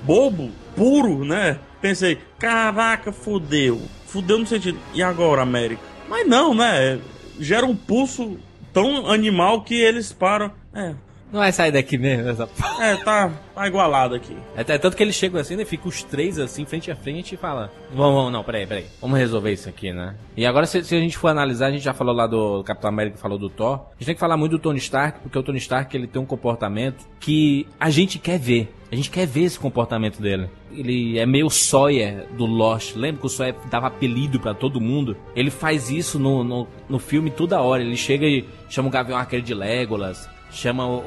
bobo, 0.04 0.50
puro, 0.76 1.24
né? 1.24 1.58
Pensei, 1.80 2.18
caraca, 2.38 3.12
fudeu. 3.12 3.80
Fudeu 4.06 4.38
no 4.38 4.46
sentido, 4.46 4.78
e 4.94 5.02
agora, 5.02 5.42
América? 5.42 5.82
Mas 6.08 6.26
não, 6.26 6.54
né? 6.54 6.98
Gera 7.38 7.66
um 7.66 7.74
pulso 7.74 8.38
tão 8.72 9.06
animal 9.10 9.62
que 9.62 9.74
eles 9.74 10.12
param. 10.12 10.50
É, 10.74 10.94
Não 11.32 11.40
vai 11.40 11.50
sair 11.52 11.72
daqui 11.72 11.96
mesmo, 11.96 12.28
essa 12.28 12.48
É, 12.80 12.96
tá, 12.96 13.30
tá 13.54 13.66
igualado 13.66 14.14
aqui. 14.14 14.36
É, 14.56 14.60
é 14.60 14.78
tanto 14.78 14.96
que 14.96 15.02
eles 15.02 15.14
chegam 15.14 15.40
assim, 15.40 15.56
né? 15.56 15.64
Fica 15.64 15.88
os 15.88 16.02
três 16.02 16.38
assim, 16.38 16.64
frente 16.64 16.90
a 16.90 16.96
frente 16.96 17.34
e 17.34 17.38
fala: 17.38 17.72
Vamos, 17.92 18.14
vamos, 18.14 18.32
não, 18.32 18.44
peraí, 18.44 18.66
peraí. 18.66 18.86
Vamos 19.00 19.18
resolver 19.18 19.52
isso 19.52 19.68
aqui, 19.68 19.92
né? 19.92 20.14
E 20.36 20.44
agora, 20.44 20.66
se, 20.66 20.82
se 20.84 20.94
a 20.94 21.00
gente 21.00 21.16
for 21.16 21.28
analisar, 21.28 21.66
a 21.66 21.70
gente 21.70 21.82
já 21.84 21.94
falou 21.94 22.14
lá 22.14 22.26
do 22.26 22.62
Capitão 22.64 22.88
América, 22.88 23.16
falou 23.16 23.38
do 23.38 23.48
Thor. 23.48 23.74
A 23.74 23.94
gente 23.98 24.06
tem 24.06 24.14
que 24.14 24.20
falar 24.20 24.36
muito 24.36 24.52
do 24.52 24.58
Tony 24.58 24.78
Stark, 24.78 25.20
porque 25.20 25.38
o 25.38 25.42
Tony 25.42 25.58
Stark 25.58 25.96
ele 25.96 26.06
tem 26.06 26.20
um 26.20 26.26
comportamento 26.26 27.04
que 27.20 27.66
a 27.78 27.90
gente 27.90 28.18
quer 28.18 28.38
ver. 28.38 28.72
A 28.94 28.96
gente 28.96 29.10
quer 29.10 29.26
ver 29.26 29.42
esse 29.42 29.58
comportamento 29.58 30.22
dele. 30.22 30.48
Ele 30.70 31.18
é 31.18 31.26
meio 31.26 31.50
Sawyer 31.50 32.28
do 32.34 32.46
Lost. 32.46 32.94
Lembra 32.94 33.22
que 33.22 33.26
o 33.26 33.28
Sawyer 33.28 33.56
dava 33.68 33.88
apelido 33.88 34.38
pra 34.38 34.54
todo 34.54 34.80
mundo? 34.80 35.16
Ele 35.34 35.50
faz 35.50 35.90
isso 35.90 36.16
no, 36.16 36.44
no, 36.44 36.68
no 36.88 37.00
filme 37.00 37.28
toda 37.28 37.60
hora. 37.60 37.82
Ele 37.82 37.96
chega 37.96 38.24
e 38.24 38.44
chama 38.70 38.86
o 38.86 38.92
Gavião 38.92 39.18
Arqueiro 39.18 39.44
de 39.44 39.52
Legolas. 39.52 40.30
Chama 40.52 40.86
o, 40.86 41.00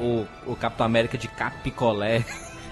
o, 0.46 0.52
o 0.52 0.54
Capitão 0.54 0.84
América 0.84 1.16
de 1.16 1.28
Capicolé. 1.28 2.26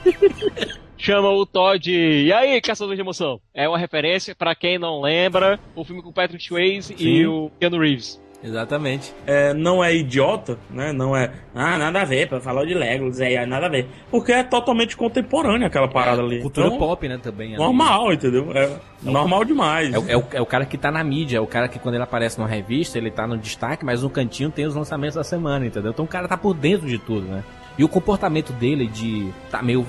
Chama 0.98 1.30
o 1.30 1.46
Todd. 1.46 1.90
E 1.90 2.30
aí, 2.30 2.60
caçador 2.60 2.94
de 2.94 3.00
emoção? 3.00 3.40
É 3.54 3.66
uma 3.66 3.78
referência, 3.78 4.34
pra 4.34 4.54
quem 4.54 4.78
não 4.78 5.00
lembra, 5.00 5.58
o 5.74 5.82
filme 5.82 6.02
com 6.02 6.10
o 6.10 6.12
Patrick 6.12 6.42
Swayze 6.42 6.94
e 6.94 6.98
Sim. 6.98 7.26
o 7.26 7.50
Keanu 7.58 7.78
Reeves. 7.78 8.20
Exatamente. 8.46 9.12
É, 9.26 9.52
não 9.52 9.82
é 9.82 9.94
idiota, 9.94 10.56
né? 10.70 10.92
Não 10.92 11.16
é, 11.16 11.32
ah, 11.54 11.76
nada 11.76 12.02
a 12.02 12.04
ver, 12.04 12.28
pra 12.28 12.40
falar 12.40 12.64
de 12.64 12.74
Legolas, 12.74 13.20
é, 13.20 13.44
nada 13.44 13.66
a 13.66 13.68
ver. 13.68 13.88
Porque 14.10 14.32
é 14.32 14.42
totalmente 14.44 14.96
contemporânea 14.96 15.66
aquela 15.66 15.88
parada 15.88 16.22
ali. 16.22 16.40
Cultura 16.40 16.68
Então, 16.68 16.78
pop, 16.78 17.08
né, 17.08 17.18
também. 17.20 17.48
ali. 17.48 17.56
Normal, 17.56 18.12
entendeu? 18.12 18.52
É 18.54 18.70
normal 19.02 19.44
demais. 19.44 19.92
É, 19.92 19.98
o- 19.98 20.08
é 20.08 20.16
o, 20.16 20.24
é 20.34 20.40
o 20.40 20.46
cara 20.46 20.64
que 20.64 20.78
tá 20.78 20.90
na 20.90 21.02
mídia, 21.02 21.38
é 21.38 21.40
o 21.40 21.46
cara 21.46 21.66
que 21.68 21.78
quando 21.78 21.96
ele 21.96 22.04
aparece 22.04 22.38
numa 22.38 22.48
revista, 22.48 22.96
ele 22.98 23.10
tá 23.10 23.26
no 23.26 23.36
destaque, 23.36 23.84
mas 23.84 24.02
no 24.02 24.10
cantinho 24.10 24.50
tem 24.50 24.64
os 24.64 24.74
lançamentos 24.76 25.16
da 25.16 25.24
semana, 25.24 25.66
entendeu? 25.66 25.90
Então 25.90 26.04
o 26.04 26.08
cara 26.08 26.28
tá 26.28 26.36
por 26.36 26.54
dentro 26.54 26.86
de 26.86 26.98
tudo, 26.98 27.26
né? 27.26 27.42
E 27.76 27.82
o 27.84 27.88
comportamento 27.88 28.52
dele 28.52 28.86
de 28.86 29.28
tá 29.50 29.60
meio 29.62 29.84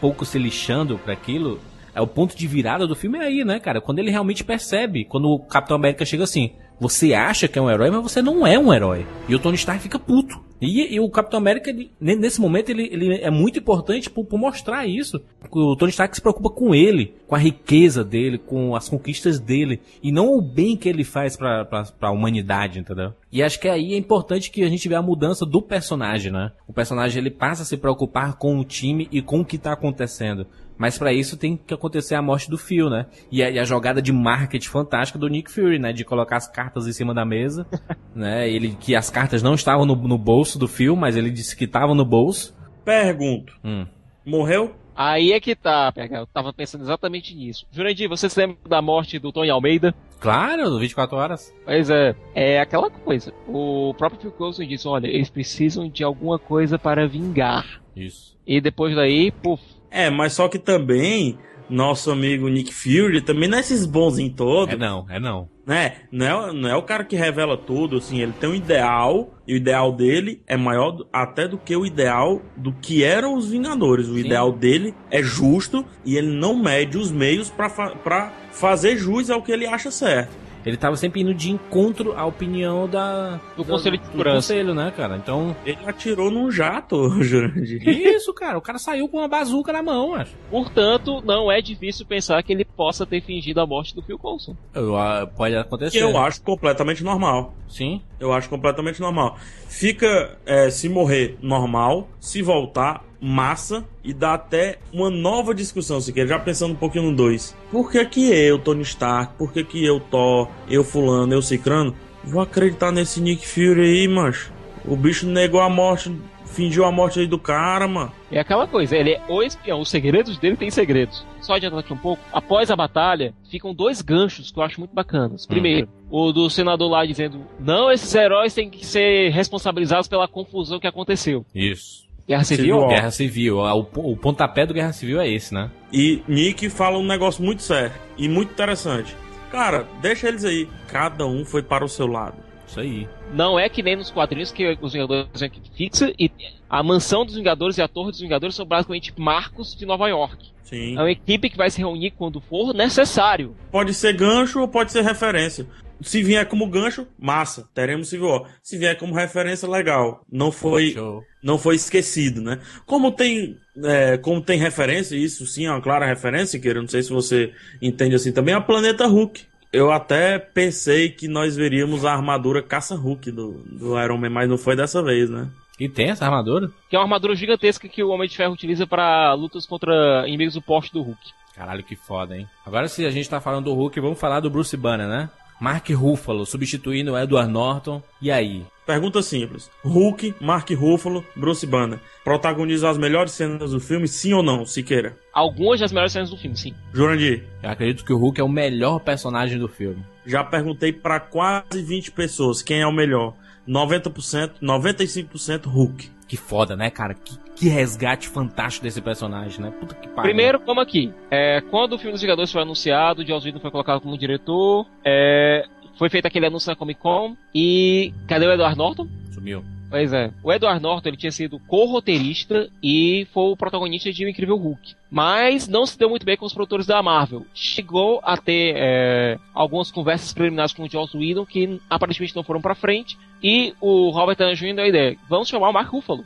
pouco 0.00 0.24
se 0.24 0.38
lixando 0.38 0.98
pra 0.98 1.12
aquilo, 1.12 1.58
é 1.94 2.00
o 2.00 2.06
ponto 2.06 2.36
de 2.36 2.46
virada 2.46 2.86
do 2.86 2.94
filme 2.94 3.18
é 3.18 3.22
aí, 3.22 3.44
né, 3.44 3.58
cara? 3.58 3.80
Quando 3.80 3.98
ele 4.00 4.10
realmente 4.10 4.44
percebe, 4.44 5.04
quando 5.06 5.28
o 5.30 5.38
Capitão 5.38 5.76
América 5.76 6.04
chega 6.04 6.24
assim, 6.24 6.52
você 6.78 7.14
acha 7.14 7.48
que 7.48 7.58
é 7.58 7.62
um 7.62 7.70
herói, 7.70 7.90
mas 7.90 8.02
você 8.02 8.20
não 8.22 8.46
é 8.46 8.58
um 8.58 8.72
herói. 8.72 9.06
E 9.28 9.34
o 9.34 9.38
Tony 9.38 9.56
Stark 9.56 9.82
fica 9.82 9.98
puto. 9.98 10.44
E, 10.58 10.94
e 10.94 10.98
o 11.00 11.10
Capitão 11.10 11.38
América, 11.38 11.68
ele- 11.68 11.90
ne- 12.00 12.16
nesse 12.16 12.40
momento, 12.40 12.70
ele, 12.70 12.88
ele 12.90 13.14
é 13.16 13.30
muito 13.30 13.58
importante 13.58 14.08
por, 14.08 14.24
por 14.24 14.38
mostrar 14.38 14.86
isso. 14.86 15.20
O 15.50 15.76
Tony 15.76 15.90
Stark 15.90 16.14
se 16.16 16.22
preocupa 16.22 16.48
com 16.48 16.74
ele, 16.74 17.14
com 17.26 17.34
a 17.34 17.38
riqueza 17.38 18.02
dele, 18.02 18.38
com 18.38 18.74
as 18.74 18.88
conquistas 18.88 19.38
dele, 19.38 19.80
e 20.02 20.10
não 20.10 20.32
o 20.34 20.40
bem 20.40 20.74
que 20.74 20.88
ele 20.88 21.04
faz 21.04 21.36
pra, 21.36 21.64
pra, 21.66 21.82
pra 21.84 22.10
humanidade, 22.10 22.78
entendeu? 22.78 23.12
E 23.30 23.42
acho 23.42 23.60
que 23.60 23.68
aí 23.68 23.92
é 23.92 23.98
importante 23.98 24.50
que 24.50 24.62
a 24.62 24.68
gente 24.68 24.88
vê 24.88 24.94
a 24.94 25.02
mudança 25.02 25.44
do 25.44 25.60
personagem, 25.60 26.32
né? 26.32 26.50
O 26.66 26.72
personagem 26.72 27.20
ele 27.20 27.30
passa 27.30 27.62
a 27.62 27.66
se 27.66 27.76
preocupar 27.76 28.36
com 28.36 28.58
o 28.58 28.64
time 28.64 29.08
e 29.12 29.20
com 29.20 29.40
o 29.40 29.44
que 29.44 29.58
tá 29.58 29.72
acontecendo. 29.72 30.46
Mas 30.78 30.98
pra 30.98 31.12
isso 31.12 31.36
tem 31.36 31.56
que 31.56 31.72
acontecer 31.72 32.14
a 32.14 32.22
morte 32.22 32.50
do 32.50 32.58
Phil, 32.58 32.90
né? 32.90 33.06
E 33.30 33.42
a, 33.42 33.50
e 33.50 33.58
a 33.58 33.64
jogada 33.64 34.02
de 34.02 34.12
marketing 34.12 34.68
fantástica 34.68 35.18
do 35.18 35.28
Nick 35.28 35.50
Fury, 35.50 35.78
né? 35.78 35.92
De 35.92 36.04
colocar 36.04 36.36
as 36.36 36.46
cartas 36.48 36.86
em 36.86 36.92
cima 36.92 37.14
da 37.14 37.24
mesa, 37.24 37.66
né? 38.14 38.48
Ele 38.48 38.76
que 38.78 38.94
as 38.94 39.08
cartas 39.10 39.42
não 39.42 39.54
estavam 39.54 39.86
no, 39.86 39.96
no 39.96 40.18
bolso 40.18 40.58
do 40.58 40.68
Phil, 40.68 40.94
mas 40.94 41.16
ele 41.16 41.30
disse 41.30 41.56
que 41.56 41.64
estavam 41.64 41.94
no 41.94 42.04
bolso. 42.04 42.54
Pergunto, 42.84 43.52
Hum. 43.64 43.86
morreu? 44.24 44.74
Aí 44.94 45.32
é 45.32 45.40
que 45.40 45.54
tá. 45.54 45.92
Eu 46.10 46.26
tava 46.26 46.52
pensando 46.54 46.82
exatamente 46.82 47.34
nisso. 47.34 47.66
Jurandir, 47.70 48.08
você 48.08 48.30
se 48.30 48.40
lembra 48.40 48.56
da 48.66 48.80
morte 48.80 49.18
do 49.18 49.30
Tony 49.30 49.50
Almeida? 49.50 49.94
Claro, 50.18 50.78
24 50.78 51.16
horas. 51.18 51.54
Pois 51.66 51.90
é, 51.90 52.14
é 52.34 52.58
aquela 52.60 52.88
coisa. 52.90 53.30
O 53.46 53.92
próprio 53.98 54.20
Phil 54.22 54.32
Coulson 54.32 54.64
disse, 54.64 54.88
olha, 54.88 55.06
eles 55.06 55.28
precisam 55.28 55.86
de 55.90 56.02
alguma 56.02 56.38
coisa 56.38 56.78
para 56.78 57.06
vingar. 57.06 57.82
Isso. 57.94 58.38
E 58.46 58.58
depois 58.58 58.94
daí, 58.96 59.30
puf, 59.30 59.62
É, 59.90 60.10
mas 60.10 60.32
só 60.32 60.48
que 60.48 60.58
também, 60.58 61.38
nosso 61.68 62.10
amigo 62.10 62.48
Nick 62.48 62.72
Fury 62.72 63.20
também 63.20 63.48
não 63.48 63.58
é 63.58 63.60
esses 63.60 63.86
bonzinhos 63.86 64.34
todos. 64.36 64.74
É 64.74 64.76
não, 64.76 65.06
é 65.08 65.18
não. 65.18 65.48
né? 65.66 65.96
Não 66.12 66.26
é, 66.26 66.52
não 66.52 66.68
é 66.68 66.76
o 66.76 66.82
cara 66.82 67.04
que 67.04 67.16
revela 67.16 67.56
tudo, 67.56 67.96
assim, 67.96 68.20
ele 68.20 68.32
tem 68.32 68.50
um 68.50 68.54
ideal, 68.54 69.34
e 69.46 69.54
o 69.54 69.56
ideal 69.56 69.92
dele 69.92 70.42
é 70.46 70.56
maior 70.56 71.06
até 71.12 71.48
do 71.48 71.58
que 71.58 71.74
o 71.76 71.86
ideal 71.86 72.40
do 72.56 72.72
que 72.72 73.02
eram 73.04 73.34
os 73.34 73.48
Vingadores. 73.48 74.08
O 74.08 74.14
Sim. 74.14 74.20
ideal 74.20 74.52
dele 74.52 74.94
é 75.10 75.22
justo 75.22 75.84
e 76.04 76.16
ele 76.16 76.28
não 76.28 76.56
mede 76.56 76.98
os 76.98 77.10
meios 77.10 77.50
pra 77.50 77.68
fa 77.68 78.32
fazer 78.52 78.96
jus 78.96 79.28
ao 79.28 79.42
que 79.42 79.52
ele 79.52 79.66
acha 79.66 79.90
certo. 79.90 80.45
Ele 80.66 80.76
tava 80.76 80.96
sempre 80.96 81.20
indo 81.22 81.32
de 81.32 81.50
encontro 81.52 82.12
à 82.18 82.26
opinião 82.26 82.88
da 82.88 83.38
Do 83.56 83.62
da- 83.64 83.70
Conselho 83.72 83.96
de 83.96 84.02
do 84.02 84.10
Segurança. 84.10 84.34
conselho, 84.36 84.74
né, 84.74 84.92
cara? 84.96 85.16
Então, 85.16 85.54
Ele 85.64 85.78
atirou 85.86 86.30
num 86.30 86.50
jato, 86.50 87.08
Jurandir. 87.22 87.86
isso, 87.88 88.34
cara, 88.34 88.58
o 88.58 88.60
cara 88.60 88.76
saiu 88.78 89.08
com 89.08 89.18
uma 89.18 89.28
bazuca 89.28 89.72
na 89.72 89.82
mão, 89.82 90.14
acho. 90.14 90.32
portanto, 90.50 91.22
não 91.24 91.50
é 91.52 91.60
difícil 91.62 92.04
pensar 92.04 92.42
que 92.42 92.52
ele 92.52 92.64
possa 92.64 93.06
ter 93.06 93.22
fingido 93.22 93.60
a 93.60 93.66
morte 93.66 93.94
do 93.94 94.02
Phil 94.02 94.18
Coulson. 94.18 94.56
Eu, 94.74 94.96
ah, 94.96 95.26
pode 95.36 95.54
acontecer. 95.56 96.02
eu 96.02 96.18
acho 96.18 96.42
completamente 96.42 97.04
normal. 97.04 97.54
Sim. 97.68 98.00
Eu 98.18 98.32
acho 98.32 98.48
completamente 98.48 99.00
normal. 99.00 99.36
Fica, 99.68 100.36
é, 100.46 100.70
se 100.70 100.88
morrer, 100.88 101.36
normal. 101.42 102.08
Se 102.18 102.42
voltar, 102.42 103.04
massa. 103.20 103.84
E 104.04 104.12
dá 104.12 104.34
até 104.34 104.78
uma 104.92 105.10
nova 105.10 105.54
discussão, 105.54 106.00
se 106.00 106.12
quer. 106.12 106.26
Já 106.26 106.38
pensando 106.38 106.72
um 106.72 106.76
pouquinho 106.76 107.10
no 107.10 107.16
2. 107.16 107.56
Por 107.70 107.90
que 107.90 108.04
que 108.04 108.30
eu, 108.30 108.58
Tony 108.58 108.82
Stark? 108.82 109.34
Por 109.36 109.52
que 109.52 109.64
que 109.64 109.84
eu, 109.84 110.00
Thor? 110.00 110.48
Eu, 110.68 110.84
fulano, 110.84 111.32
eu, 111.32 111.42
cicrano? 111.42 111.94
Vou 112.24 112.40
acreditar 112.40 112.90
nesse 112.90 113.20
Nick 113.20 113.46
Fury 113.46 113.80
aí, 113.80 114.08
mancho. 114.08 114.52
O 114.84 114.96
bicho 114.96 115.26
negou 115.26 115.60
a 115.60 115.68
morte, 115.68 116.12
fingiu 116.44 116.84
a 116.84 116.92
morte 116.92 117.20
aí 117.20 117.26
do 117.26 117.38
cara, 117.38 117.86
mano. 117.86 118.12
É 118.30 118.40
aquela 118.40 118.66
coisa, 118.66 118.96
ele 118.96 119.12
é 119.12 119.22
o 119.28 119.42
espião, 119.42 119.80
os 119.80 119.88
segredos 119.88 120.38
dele 120.38 120.56
têm 120.56 120.70
segredos. 120.70 121.24
Só 121.40 121.54
adiantando 121.54 121.80
aqui 121.80 121.92
um 121.92 121.98
pouco, 121.98 122.22
após 122.32 122.70
a 122.70 122.76
batalha, 122.76 123.34
ficam 123.50 123.74
dois 123.74 124.00
ganchos 124.00 124.50
que 124.50 124.58
eu 124.58 124.62
acho 124.62 124.80
muito 124.80 124.94
bacanas. 124.94 125.46
Primeiro, 125.46 125.88
o 126.10 126.32
do 126.32 126.48
senador 126.48 126.90
lá 126.90 127.04
dizendo: 127.04 127.46
não, 127.60 127.90
esses 127.90 128.12
heróis 128.14 128.54
têm 128.54 128.70
que 128.70 128.84
ser 128.84 129.30
responsabilizados 129.30 130.08
pela 130.08 130.26
confusão 130.26 130.80
que 130.80 130.86
aconteceu. 130.86 131.44
Isso. 131.54 132.05
Guerra 132.28 132.44
Civil? 132.44 132.74
Civil. 132.74 132.88
Guerra 132.88 133.10
Civil. 133.10 133.60
Ah, 133.64 133.74
O, 133.74 133.86
o 133.94 134.16
pontapé 134.16 134.66
do 134.66 134.74
Guerra 134.74 134.92
Civil 134.92 135.20
é 135.20 135.28
esse, 135.28 135.54
né? 135.54 135.70
E 135.92 136.22
Nick 136.26 136.68
fala 136.68 136.98
um 136.98 137.06
negócio 137.06 137.42
muito 137.44 137.62
sério 137.62 137.92
e 138.18 138.28
muito 138.28 138.52
interessante. 138.52 139.14
Cara, 139.50 139.86
deixa 140.00 140.28
eles 140.28 140.44
aí. 140.44 140.68
Cada 140.88 141.24
um 141.26 141.44
foi 141.44 141.62
para 141.62 141.84
o 141.84 141.88
seu 141.88 142.06
lado. 142.06 142.34
Isso 142.66 142.80
aí. 142.80 143.08
Não 143.32 143.58
é 143.58 143.68
que 143.68 143.82
nem 143.82 143.94
nos 143.96 144.10
quadrinhos 144.10 144.50
que 144.50 144.76
os 144.80 144.92
Vingadores 144.92 145.28
são 145.34 145.46
equipe 145.46 145.70
fixa 145.76 146.12
e 146.18 146.30
a 146.68 146.82
mansão 146.82 147.24
dos 147.24 147.36
Vingadores 147.36 147.78
e 147.78 147.82
a 147.82 147.86
torre 147.86 148.10
dos 148.10 148.20
Vingadores 148.20 148.56
são 148.56 148.66
basicamente 148.66 149.12
marcos 149.16 149.74
de 149.76 149.86
Nova 149.86 150.08
York. 150.08 150.46
Sim. 150.64 150.96
É 150.96 151.00
uma 151.00 151.10
equipe 151.12 151.48
que 151.48 151.56
vai 151.56 151.70
se 151.70 151.78
reunir 151.78 152.10
quando 152.10 152.40
for 152.40 152.74
necessário. 152.74 153.54
Pode 153.70 153.94
ser 153.94 154.14
gancho 154.14 154.60
ou 154.60 154.66
pode 154.66 154.90
ser 154.90 155.02
referência. 155.02 155.64
Se 156.00 156.22
vier 156.22 156.46
como 156.46 156.66
gancho, 156.68 157.06
massa, 157.18 157.68
teremos 157.74 158.08
Civil 158.08 158.28
War. 158.28 158.50
Se 158.62 158.76
vier 158.76 158.96
como 158.98 159.14
referência, 159.14 159.68
legal. 159.68 160.24
Não 160.30 160.52
foi, 160.52 160.92
Show. 160.92 161.22
não 161.42 161.58
foi 161.58 161.76
esquecido, 161.76 162.40
né? 162.42 162.60
Como 162.84 163.12
tem, 163.12 163.56
é, 163.84 164.18
como 164.18 164.40
tem 164.40 164.58
referência, 164.58 165.16
isso 165.16 165.46
sim 165.46 165.66
é 165.66 165.70
uma 165.70 165.80
clara 165.80 166.06
referência, 166.06 166.58
que 166.60 166.68
eu 166.68 166.74
não 166.74 166.88
sei 166.88 167.02
se 167.02 167.10
você 167.10 167.52
entende 167.80 168.14
assim 168.14 168.32
também, 168.32 168.54
é 168.54 168.56
a 168.56 168.60
Planeta 168.60 169.06
Hulk. 169.06 169.44
Eu 169.72 169.90
até 169.90 170.38
pensei 170.38 171.10
que 171.10 171.28
nós 171.28 171.56
veríamos 171.56 172.04
a 172.04 172.12
armadura 172.12 172.62
caça-Hulk 172.62 173.30
do, 173.30 173.62
do 173.64 174.00
Iron 174.00 174.16
Man, 174.16 174.30
mas 174.30 174.48
não 174.48 174.56
foi 174.56 174.76
dessa 174.76 175.02
vez, 175.02 175.28
né? 175.28 175.48
E 175.78 175.88
tem 175.88 176.08
essa 176.08 176.24
armadura? 176.24 176.70
Que 176.88 176.96
é 176.96 176.98
uma 176.98 177.04
armadura 177.04 177.34
gigantesca 177.34 177.88
que 177.88 178.02
o 178.02 178.08
Homem 178.08 178.28
de 178.28 178.36
Ferro 178.36 178.54
utiliza 178.54 178.86
para 178.86 179.34
lutas 179.34 179.66
contra 179.66 180.24
inimigos 180.26 180.54
do 180.54 180.62
porte 180.62 180.92
do 180.92 181.02
Hulk. 181.02 181.20
Caralho, 181.54 181.82
que 181.82 181.96
foda, 181.96 182.36
hein? 182.36 182.48
Agora, 182.64 182.88
se 182.88 183.04
a 183.04 183.10
gente 183.10 183.28
tá 183.28 183.40
falando 183.40 183.64
do 183.66 183.74
Hulk, 183.74 184.00
vamos 184.00 184.18
falar 184.18 184.40
do 184.40 184.50
Bruce 184.50 184.76
Banner, 184.76 185.08
né? 185.08 185.28
Mark 185.60 185.88
Ruffalo 185.90 186.44
substituindo 186.44 187.16
Edward 187.16 187.50
Norton. 187.50 188.02
E 188.20 188.30
aí? 188.30 188.64
Pergunta 188.86 189.20
simples. 189.20 189.68
Hulk, 189.82 190.34
Mark 190.40 190.70
Ruffalo, 190.70 191.24
Bruce 191.34 191.66
Banner 191.66 191.98
protagonizam 192.22 192.88
as 192.88 192.96
melhores 192.98 193.32
cenas 193.32 193.72
do 193.72 193.80
filme, 193.80 194.06
sim 194.06 194.32
ou 194.32 194.42
não, 194.42 194.64
Siqueira? 194.64 195.16
Algumas 195.32 195.80
das 195.80 195.90
melhores 195.90 196.12
cenas 196.12 196.30
do 196.30 196.36
filme, 196.36 196.56
sim. 196.56 196.72
Jurandir, 196.92 197.44
Eu 197.62 197.70
acredito 197.70 198.04
que 198.04 198.12
o 198.12 198.16
Hulk 198.18 198.40
é 198.40 198.44
o 198.44 198.48
melhor 198.48 199.00
personagem 199.00 199.58
do 199.58 199.66
filme. 199.68 200.04
já 200.24 200.44
perguntei 200.44 200.92
pra 200.92 201.18
quase 201.18 201.82
20 201.82 202.12
pessoas 202.12 202.62
quem 202.62 202.80
é 202.80 202.86
o 202.86 202.92
melhor. 202.92 203.34
90%, 203.68 204.52
95% 204.62 205.66
Hulk. 205.66 206.10
Que 206.28 206.36
foda, 206.36 206.74
né, 206.76 206.90
cara? 206.90 207.14
Que, 207.14 207.38
que 207.54 207.68
resgate 207.68 208.28
fantástico 208.28 208.84
desse 208.84 209.00
personagem, 209.00 209.60
né? 209.60 209.70
Puta 209.70 209.94
que 209.94 210.08
pariu. 210.08 210.22
Primeiro, 210.22 210.60
vamos 210.64 210.82
aqui. 210.82 211.12
É, 211.30 211.60
quando 211.70 211.92
o 211.92 211.98
filme 211.98 212.12
dos 212.12 212.20
Vingadores 212.20 212.50
foi 212.50 212.62
anunciado, 212.62 213.22
o 213.22 213.26
Joss 213.26 213.46
Whedon 213.46 213.60
foi 213.60 213.70
colocado 213.70 214.00
como 214.00 214.18
diretor, 214.18 214.86
é, 215.04 215.64
foi 215.98 216.08
feito 216.10 216.26
aquele 216.26 216.46
anúncio 216.46 216.68
na 216.68 216.76
Comic 216.76 217.00
Con, 217.00 217.36
e 217.54 218.12
cadê 218.26 218.46
o 218.46 218.52
Edward 218.52 218.76
Norton? 218.76 219.06
Sumiu. 219.32 219.64
Pois 219.88 220.12
é. 220.12 220.30
O 220.42 220.52
Edward 220.52 220.82
Norton 220.82 221.08
ele 221.08 221.16
tinha 221.16 221.30
sido 221.32 221.58
co-roteirista 221.60 222.68
e 222.82 223.26
foi 223.32 223.50
o 223.50 223.56
protagonista 223.56 224.12
de 224.12 224.24
O 224.24 224.28
Incrível 224.28 224.56
Hulk. 224.56 224.94
Mas 225.10 225.68
não 225.68 225.86
se 225.86 225.98
deu 225.98 226.08
muito 226.08 226.26
bem 226.26 226.36
com 226.36 226.44
os 226.44 226.52
produtores 226.52 226.86
da 226.86 227.02
Marvel. 227.02 227.46
Chegou 227.54 228.20
a 228.22 228.36
ter 228.36 228.74
é, 228.76 229.38
algumas 229.54 229.90
conversas 229.90 230.32
preliminares 230.32 230.72
com 230.72 230.82
o 230.82 230.90
Joss 230.90 231.16
Whedon 231.16 231.46
que 231.46 231.80
aparentemente 231.88 232.34
não 232.34 232.42
foram 232.42 232.60
pra 232.60 232.74
frente. 232.74 233.16
E 233.42 233.74
o 233.80 234.10
Robert 234.10 234.36
Downey 234.36 234.56
Jr. 234.56 234.74
deu 234.74 234.84
a 234.84 234.88
ideia: 234.88 235.16
vamos 235.28 235.48
chamar 235.48 235.68
o 235.68 235.72
Mark 235.72 235.90
Ruffalo. 235.90 236.24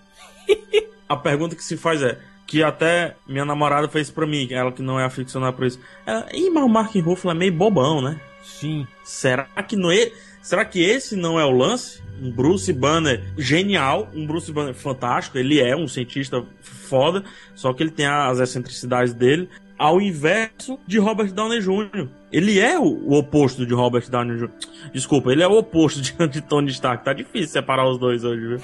A 1.09 1.17
pergunta 1.17 1.57
que 1.57 1.65
se 1.65 1.77
faz 1.77 2.01
é, 2.03 2.21
que 2.47 2.63
até 2.63 3.17
minha 3.27 3.45
namorada 3.45 3.89
fez 3.89 4.11
pra 4.11 4.25
mim, 4.25 4.47
ela 4.53 4.71
que 4.71 4.81
não 4.81 4.99
é 4.99 5.05
aficionada 5.05 5.53
por 5.53 5.67
isso. 5.67 5.81
Ela, 6.07 6.29
Ih, 6.33 6.51
mas 6.51 6.63
o 6.63 6.69
Mark 6.69 6.95
Ruffalo 6.95 7.35
é 7.35 7.39
meio 7.39 7.53
bobão, 7.53 8.01
né? 8.01 8.21
Sim. 8.43 8.87
Será 9.03 9.45
que 9.67 9.77
não 9.77 9.91
é, 9.91 10.11
será 10.43 10.65
que 10.65 10.81
esse 10.83 11.17
não 11.17 11.39
é 11.39 11.45
o 11.45 11.51
lance? 11.51 12.03
Um 12.21 12.31
Bruce 12.31 12.73
Banner 12.73 13.23
genial, 13.39 14.11
um 14.15 14.27
Bruce 14.27 14.53
Banner 14.53 14.75
fantástico, 14.75 15.39
ele 15.39 15.59
é 15.59 15.75
um 15.75 15.89
cientista 15.89 16.45
foda, 16.61 17.25
só 17.55 17.73
que 17.73 17.83
ele 17.83 17.91
tem 17.91 18.07
as 18.07 18.39
excentricidades 18.39 19.15
dele, 19.15 19.49
ao 19.81 19.99
inverso 19.99 20.79
de 20.87 20.99
Robert 20.99 21.33
Downey 21.33 21.61
Jr. 21.61 22.07
Ele 22.31 22.61
é 22.61 22.79
o, 22.79 23.13
oposto 23.13 23.65
de 23.65 23.73
Robert 23.73 24.11
Downey 24.11 24.37
Jr. 24.37 24.51
Desculpa, 24.93 25.33
ele 25.33 25.43
é 25.43 25.49
o 25.49 25.57
oposto 25.57 26.03
de, 26.03 26.13
de 26.29 26.43
Tony 26.43 26.71
Stark. 26.71 27.03
Tá 27.03 27.15
difícil 27.15 27.49
separar 27.49 27.89
os 27.89 27.99
dois 27.99 28.23
hoje, 28.23 28.47
viu? 28.47 28.61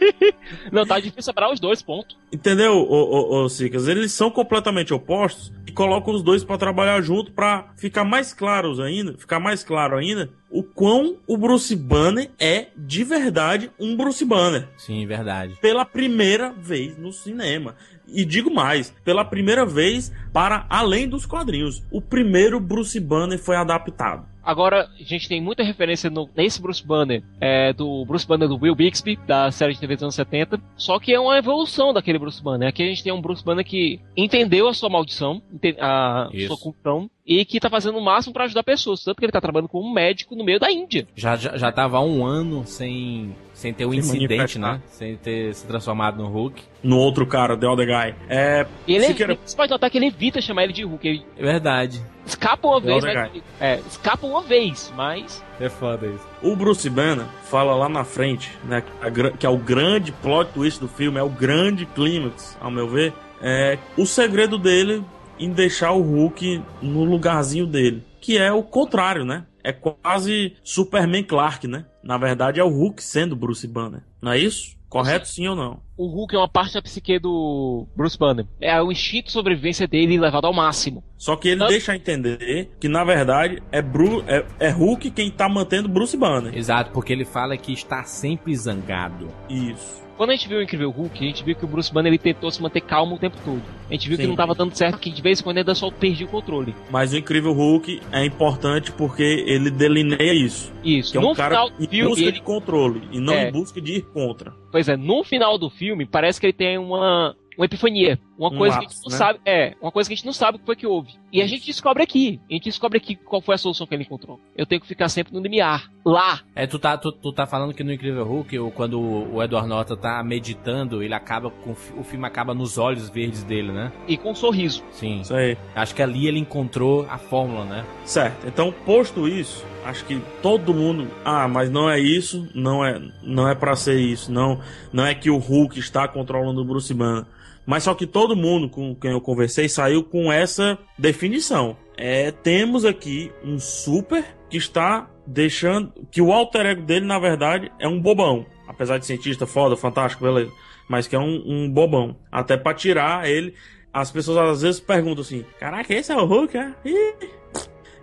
Não, 0.72 0.86
tá 0.86 0.98
difícil 0.98 1.24
separar 1.24 1.52
os 1.52 1.60
dois, 1.60 1.82
ponto. 1.82 2.16
Entendeu, 2.32 2.72
ô, 2.72 2.86
ô, 2.86 3.44
ô 3.44 3.48
Sicas? 3.50 3.86
Eles 3.86 4.12
são 4.12 4.30
completamente 4.30 4.94
opostos 4.94 5.52
colocam 5.74 6.14
os 6.14 6.22
dois 6.22 6.44
pra 6.44 6.56
trabalhar 6.56 7.00
junto 7.02 7.32
pra 7.32 7.72
ficar 7.76 8.04
mais 8.04 8.32
claros 8.32 8.80
ainda, 8.80 9.18
ficar 9.18 9.40
mais 9.40 9.62
claro 9.62 9.96
ainda 9.96 10.30
o 10.50 10.62
quão 10.62 11.16
o 11.26 11.36
Bruce 11.36 11.74
Banner 11.74 12.30
é 12.38 12.68
de 12.76 13.02
verdade 13.02 13.70
um 13.78 13.96
Bruce 13.96 14.24
Banner. 14.24 14.68
Sim, 14.76 15.04
verdade. 15.04 15.56
Pela 15.60 15.84
primeira 15.84 16.52
vez 16.52 16.96
no 16.96 17.12
cinema. 17.12 17.74
E 18.06 18.24
digo 18.24 18.54
mais, 18.54 18.94
pela 19.04 19.24
primeira 19.24 19.66
vez 19.66 20.12
para 20.32 20.64
além 20.70 21.08
dos 21.08 21.26
quadrinhos. 21.26 21.82
O 21.90 22.00
primeiro 22.00 22.60
Bruce 22.60 23.00
Banner 23.00 23.38
foi 23.38 23.56
adaptado. 23.56 24.33
Agora, 24.44 24.88
a 24.98 25.02
gente 25.02 25.28
tem 25.28 25.40
muita 25.40 25.62
referência 25.62 26.10
no, 26.10 26.28
nesse 26.36 26.60
Bruce 26.60 26.86
Banner, 26.86 27.22
é, 27.40 27.72
do 27.72 28.04
Bruce 28.04 28.26
Banner 28.26 28.48
do 28.48 28.58
Will 28.60 28.74
Bixby, 28.74 29.16
da 29.26 29.50
série 29.50 29.74
de 29.74 29.80
TV 29.80 29.94
dos 29.94 30.02
anos 30.02 30.14
70, 30.14 30.60
só 30.76 30.98
que 30.98 31.12
é 31.12 31.20
uma 31.20 31.38
evolução 31.38 31.92
daquele 31.92 32.18
Bruce 32.18 32.42
Banner. 32.42 32.68
Aqui 32.68 32.82
a 32.82 32.86
gente 32.86 33.02
tem 33.02 33.12
um 33.12 33.20
Bruce 33.20 33.44
Banner 33.44 33.64
que 33.64 34.00
entendeu 34.16 34.68
a 34.68 34.74
sua 34.74 34.88
maldição, 34.88 35.42
a 35.80 36.28
Isso. 36.32 36.48
sua 36.48 36.58
culpão, 36.58 37.10
e 37.26 37.44
que 37.44 37.58
tá 37.58 37.70
fazendo 37.70 37.98
o 37.98 38.04
máximo 38.04 38.34
pra 38.34 38.44
ajudar 38.44 38.62
pessoas. 38.62 39.02
Tanto 39.02 39.18
que 39.18 39.24
ele 39.24 39.32
tá 39.32 39.40
trabalhando 39.40 39.68
como 39.68 39.88
um 39.88 39.92
médico 39.92 40.36
no 40.36 40.44
meio 40.44 40.60
da 40.60 40.70
Índia. 40.70 41.06
Já, 41.16 41.36
já, 41.36 41.56
já 41.56 41.72
tava 41.72 41.96
há 41.96 42.00
um 42.00 42.24
ano 42.24 42.64
sem, 42.66 43.34
sem 43.54 43.72
ter 43.72 43.86
um 43.86 43.90
Sem 43.92 44.00
incidente, 44.00 44.58
manifestar. 44.58 44.72
né? 44.74 44.80
Sem 44.88 45.16
ter 45.16 45.54
se 45.54 45.64
transformado 45.66 46.18
no 46.22 46.28
Hulk. 46.28 46.62
No 46.82 46.98
outro 46.98 47.26
cara, 47.26 47.56
The 47.56 47.66
Other 47.66 47.86
Guy. 47.86 48.14
É. 48.28 48.66
Ele, 48.86 49.04
Siqueira- 49.06 49.38
você 49.42 49.56
pode 49.56 49.70
notar 49.70 49.88
que 49.90 49.96
ele 49.96 50.08
evita 50.08 50.40
chamar 50.42 50.64
ele 50.64 50.72
de 50.74 50.82
Hulk. 50.84 51.08
Ele 51.08 51.24
É 51.38 51.42
verdade. 51.42 52.02
escapa 52.26 52.66
uma 52.68 52.80
The 52.80 52.86
vez, 52.88 53.04
other 53.04 53.14
mas, 53.32 53.42
é, 53.60 53.80
escapa 53.88 54.26
uma 54.26 54.42
vez, 54.42 54.92
mas 54.96 55.42
É 55.60 55.68
foda 55.70 56.06
isso. 56.06 56.26
O 56.42 56.54
Bruce 56.56 56.90
Banner 56.90 57.24
fala 57.44 57.74
lá 57.74 57.88
na 57.88 58.02
frente, 58.04 58.50
né, 58.64 58.82
que 58.82 59.06
a 59.06 59.08
gra- 59.08 59.30
que 59.30 59.46
é 59.46 59.48
o 59.48 59.56
grande 59.56 60.10
plot 60.12 60.50
twist 60.52 60.80
do 60.80 60.88
filme, 60.88 61.18
é 61.18 61.22
o 61.22 61.28
grande 61.30 61.86
clímax, 61.86 62.58
ao 62.60 62.70
meu 62.72 62.88
ver, 62.88 63.12
é 63.40 63.78
o 63.96 64.04
segredo 64.04 64.58
dele 64.58 65.02
em 65.38 65.50
deixar 65.50 65.92
o 65.92 66.02
Hulk 66.02 66.60
no 66.82 67.04
lugarzinho 67.04 67.66
dele, 67.66 68.02
que 68.20 68.36
é 68.36 68.52
o 68.52 68.62
contrário, 68.62 69.24
né? 69.24 69.44
É 69.64 69.72
quase 69.72 70.54
Superman 70.62 71.24
Clark, 71.24 71.66
né? 71.66 71.86
Na 72.02 72.18
verdade 72.18 72.60
é 72.60 72.64
o 72.64 72.68
Hulk 72.68 73.02
sendo 73.02 73.34
Bruce 73.34 73.66
Banner, 73.66 74.02
não 74.22 74.30
é 74.32 74.38
isso? 74.38 74.74
Correto 74.90 75.26
sim 75.26 75.48
ou 75.48 75.56
não? 75.56 75.82
o 75.96 76.06
Hulk 76.06 76.36
é 76.36 76.38
uma 76.38 76.48
parte 76.48 76.74
da 76.74 76.82
psique 76.82 77.18
do 77.18 77.84
Bruce 77.96 78.16
Banner. 78.16 78.46
É 78.60 78.80
o 78.80 78.92
instinto 78.92 79.26
de 79.26 79.32
sobrevivência 79.32 79.88
dele 79.88 80.18
levado 80.18 80.44
ao 80.44 80.52
máximo. 80.52 81.02
Só 81.16 81.34
que 81.34 81.48
ele 81.48 81.58
Tanto- 81.60 81.70
deixa 81.70 81.96
entender 81.96 82.70
que 82.78 82.88
na 82.88 83.02
verdade 83.02 83.60
é, 83.72 83.82
Bru 83.82 84.22
é, 84.28 84.44
é 84.60 84.70
Hulk 84.70 85.10
quem 85.10 85.30
tá 85.32 85.48
mantendo 85.48 85.88
Bruce 85.88 86.16
Banner. 86.16 86.56
Exato, 86.56 86.92
porque 86.92 87.12
ele 87.12 87.24
fala 87.24 87.56
que 87.56 87.72
está 87.72 88.04
sempre 88.04 88.54
zangado. 88.54 89.26
Isso. 89.48 90.03
Quando 90.16 90.30
a 90.30 90.34
gente 90.34 90.48
viu 90.48 90.58
o 90.58 90.62
Incrível 90.62 90.90
Hulk, 90.90 91.18
a 91.18 91.26
gente 91.26 91.44
viu 91.44 91.54
que 91.56 91.64
o 91.64 91.68
Bruce 91.68 91.92
Banner 91.92 92.10
ele 92.10 92.18
tentou 92.18 92.50
se 92.50 92.62
manter 92.62 92.80
calmo 92.80 93.16
o 93.16 93.18
tempo 93.18 93.36
todo. 93.44 93.60
A 93.90 93.92
gente 93.92 94.08
viu 94.08 94.16
que 94.16 94.22
Sim. 94.24 94.28
não 94.28 94.36
tava 94.36 94.54
dando 94.54 94.74
certo, 94.74 94.98
que 94.98 95.10
de 95.10 95.20
vez 95.20 95.40
em 95.40 95.42
quando 95.42 95.58
ele 95.58 95.74
só 95.74 95.90
perdia 95.90 96.26
o 96.26 96.28
controle. 96.30 96.74
Mas 96.90 97.12
o 97.12 97.16
Incrível 97.16 97.52
Hulk 97.52 98.00
é 98.12 98.24
importante 98.24 98.92
porque 98.92 99.22
ele 99.46 99.70
delineia 99.70 100.32
isso. 100.32 100.72
Isso. 100.84 101.12
Que 101.12 101.18
é 101.18 101.20
no 101.20 101.30
um 101.30 101.34
cara 101.34 101.54
final 101.56 101.70
do 101.70 101.84
em 101.84 101.88
filme, 101.88 102.08
busca 102.08 102.22
ele, 102.22 102.32
de 102.32 102.42
controle 102.42 103.02
e 103.12 103.18
não 103.20 103.32
É. 103.34 103.48
em 103.48 103.52
busca 103.52 103.80
de 103.80 103.92
ir 103.96 104.02
contra. 104.02 104.52
pois 104.70 104.88
é, 104.88 104.96
no 104.96 105.24
final 105.24 105.58
do 105.58 105.68
filme, 105.70 106.06
parece 106.06 106.40
que 106.40 106.46
ele 106.46 106.52
tem 106.52 106.78
uma, 106.78 107.34
uma 107.56 107.66
epifania. 107.66 108.18
Uma 108.36 108.48
Um 108.48 108.56
coisa 108.56 108.78
que 108.78 108.86
a 108.86 108.88
gente 108.88 109.00
não 109.04 109.12
né? 109.12 109.16
sabe. 109.16 109.40
É, 109.46 109.74
uma 109.80 109.92
coisa 109.92 110.08
que 110.08 110.14
a 110.14 110.16
gente 110.16 110.26
não 110.26 110.32
sabe 110.32 110.56
o 110.56 110.58
que 110.58 110.66
foi 110.66 110.76
que 110.76 110.86
houve. 110.86 111.12
E 111.32 111.40
a 111.40 111.46
gente 111.46 111.66
descobre 111.66 112.02
aqui. 112.02 112.40
A 112.50 112.54
gente 112.54 112.64
descobre 112.64 112.98
aqui 112.98 113.14
qual 113.14 113.40
foi 113.40 113.54
a 113.54 113.58
solução 113.58 113.86
que 113.86 113.94
ele 113.94 114.02
encontrou. 114.02 114.40
Eu 114.56 114.66
tenho 114.66 114.80
que 114.80 114.86
ficar 114.86 115.08
sempre 115.08 115.32
no 115.32 115.40
limiar. 115.40 115.90
Lá. 116.04 116.40
É, 116.54 116.66
tu 116.66 116.78
tá, 116.78 116.98
tu, 116.98 117.12
tu 117.12 117.32
tá 117.32 117.46
falando 117.46 117.72
que 117.72 117.82
no 117.82 117.92
Incrível 117.92 118.24
Hulk, 118.24 118.58
quando 118.74 119.00
o 119.00 119.42
Edward 119.42 119.68
Norton 119.68 119.96
tá 119.96 120.22
meditando, 120.22 121.02
ele 121.02 121.14
acaba 121.14 121.50
com. 121.50 121.72
O 121.96 122.04
filme 122.04 122.26
acaba 122.26 122.52
nos 122.52 122.76
olhos 122.76 123.08
verdes 123.08 123.42
dele, 123.42 123.72
né? 123.72 123.92
E 124.06 124.16
com 124.16 124.32
um 124.32 124.34
sorriso. 124.34 124.82
Sim. 124.90 125.20
Isso 125.20 125.34
aí. 125.34 125.56
Acho 125.74 125.94
que 125.94 126.02
ali 126.02 126.26
ele 126.26 126.38
encontrou 126.38 127.06
a 127.08 127.18
fórmula, 127.18 127.64
né? 127.64 127.84
Certo. 128.04 128.46
Então, 128.46 128.72
posto 128.84 129.26
isso, 129.26 129.64
acho 129.84 130.04
que 130.04 130.20
todo 130.42 130.74
mundo, 130.74 131.08
ah, 131.24 131.48
mas 131.48 131.70
não 131.70 131.88
é 131.88 131.98
isso, 131.98 132.48
não 132.54 132.84
é, 132.84 133.00
não 133.22 133.48
é 133.48 133.54
para 133.54 133.74
ser 133.74 133.98
isso, 133.98 134.30
não, 134.30 134.60
não 134.92 135.06
é 135.06 135.14
que 135.14 135.30
o 135.30 135.38
Hulk 135.38 135.78
está 135.78 136.06
controlando 136.06 136.60
o 136.60 136.64
Bruce 136.64 136.92
Banner. 136.92 137.24
Mas 137.66 137.84
só 137.84 137.94
que 137.94 138.06
todo 138.06 138.36
mundo 138.36 138.68
com 138.68 138.94
quem 138.94 139.12
eu 139.12 139.20
conversei 139.20 139.68
saiu 139.68 140.04
com 140.04 140.32
essa 140.32 140.78
definição. 140.98 141.76
É, 141.96 142.30
temos 142.30 142.84
aqui 142.84 143.32
um 143.42 143.58
super 143.58 144.24
que 144.50 144.56
está 144.56 145.08
deixando 145.26 145.92
que 146.10 146.20
o 146.20 146.32
alter 146.32 146.66
ego 146.66 146.82
dele 146.82 147.06
na 147.06 147.18
verdade 147.18 147.72
é 147.78 147.88
um 147.88 148.00
bobão, 148.00 148.44
apesar 148.68 148.98
de 148.98 149.06
cientista 149.06 149.46
foda, 149.46 149.76
fantástico, 149.76 150.24
beleza, 150.24 150.52
mas 150.88 151.06
que 151.06 151.16
é 151.16 151.18
um, 151.18 151.42
um 151.46 151.70
bobão, 151.70 152.16
até 152.30 152.56
para 152.56 152.74
tirar 152.74 153.28
ele. 153.28 153.54
As 153.92 154.10
pessoas 154.10 154.36
às 154.38 154.62
vezes 154.62 154.80
perguntam 154.80 155.22
assim: 155.22 155.44
Caraca, 155.58 155.94
esse 155.94 156.12
é 156.12 156.16
o 156.16 156.24
Hulk, 156.24 156.56
é? 156.56 156.74
Ih, 156.84 157.14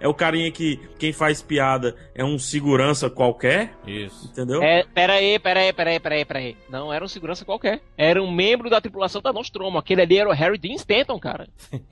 é 0.02 0.08
o 0.08 0.14
carinha 0.14 0.52
que 0.52 0.80
quem 0.98 1.14
faz 1.14 1.42
piada 1.44 1.96
é 2.16 2.26
um 2.26 2.40
segurança 2.40 3.08
qualquer, 3.10 3.74
Isso. 3.86 4.28
entendeu? 4.32 4.62
É, 4.62 4.84
pera 4.84 5.14
aí, 5.14 5.38
pera 5.38 5.60
aí, 5.60 5.72
pera 5.72 5.90
aí, 5.92 6.00
pera 6.00 6.16
aí, 6.16 6.26
pera 6.26 6.40
aí. 6.40 6.58
Não 6.70 6.92
era 6.92 7.06
um 7.06 7.08
segurança 7.08 7.46
qualquer. 7.46 7.82
Era 7.96 8.22
um 8.22 8.32
membro 8.32 8.68
da 8.70 8.82
tripulação 8.82 9.22
da 9.22 9.32
Nostromo. 9.32 9.78
Aquele 9.78 10.02
ali 10.02 10.18
era 10.18 10.28
o 10.28 10.34
Harry 10.34 10.58
Dean 10.58 10.74
Stanton, 10.74 11.20
cara. 11.20 11.48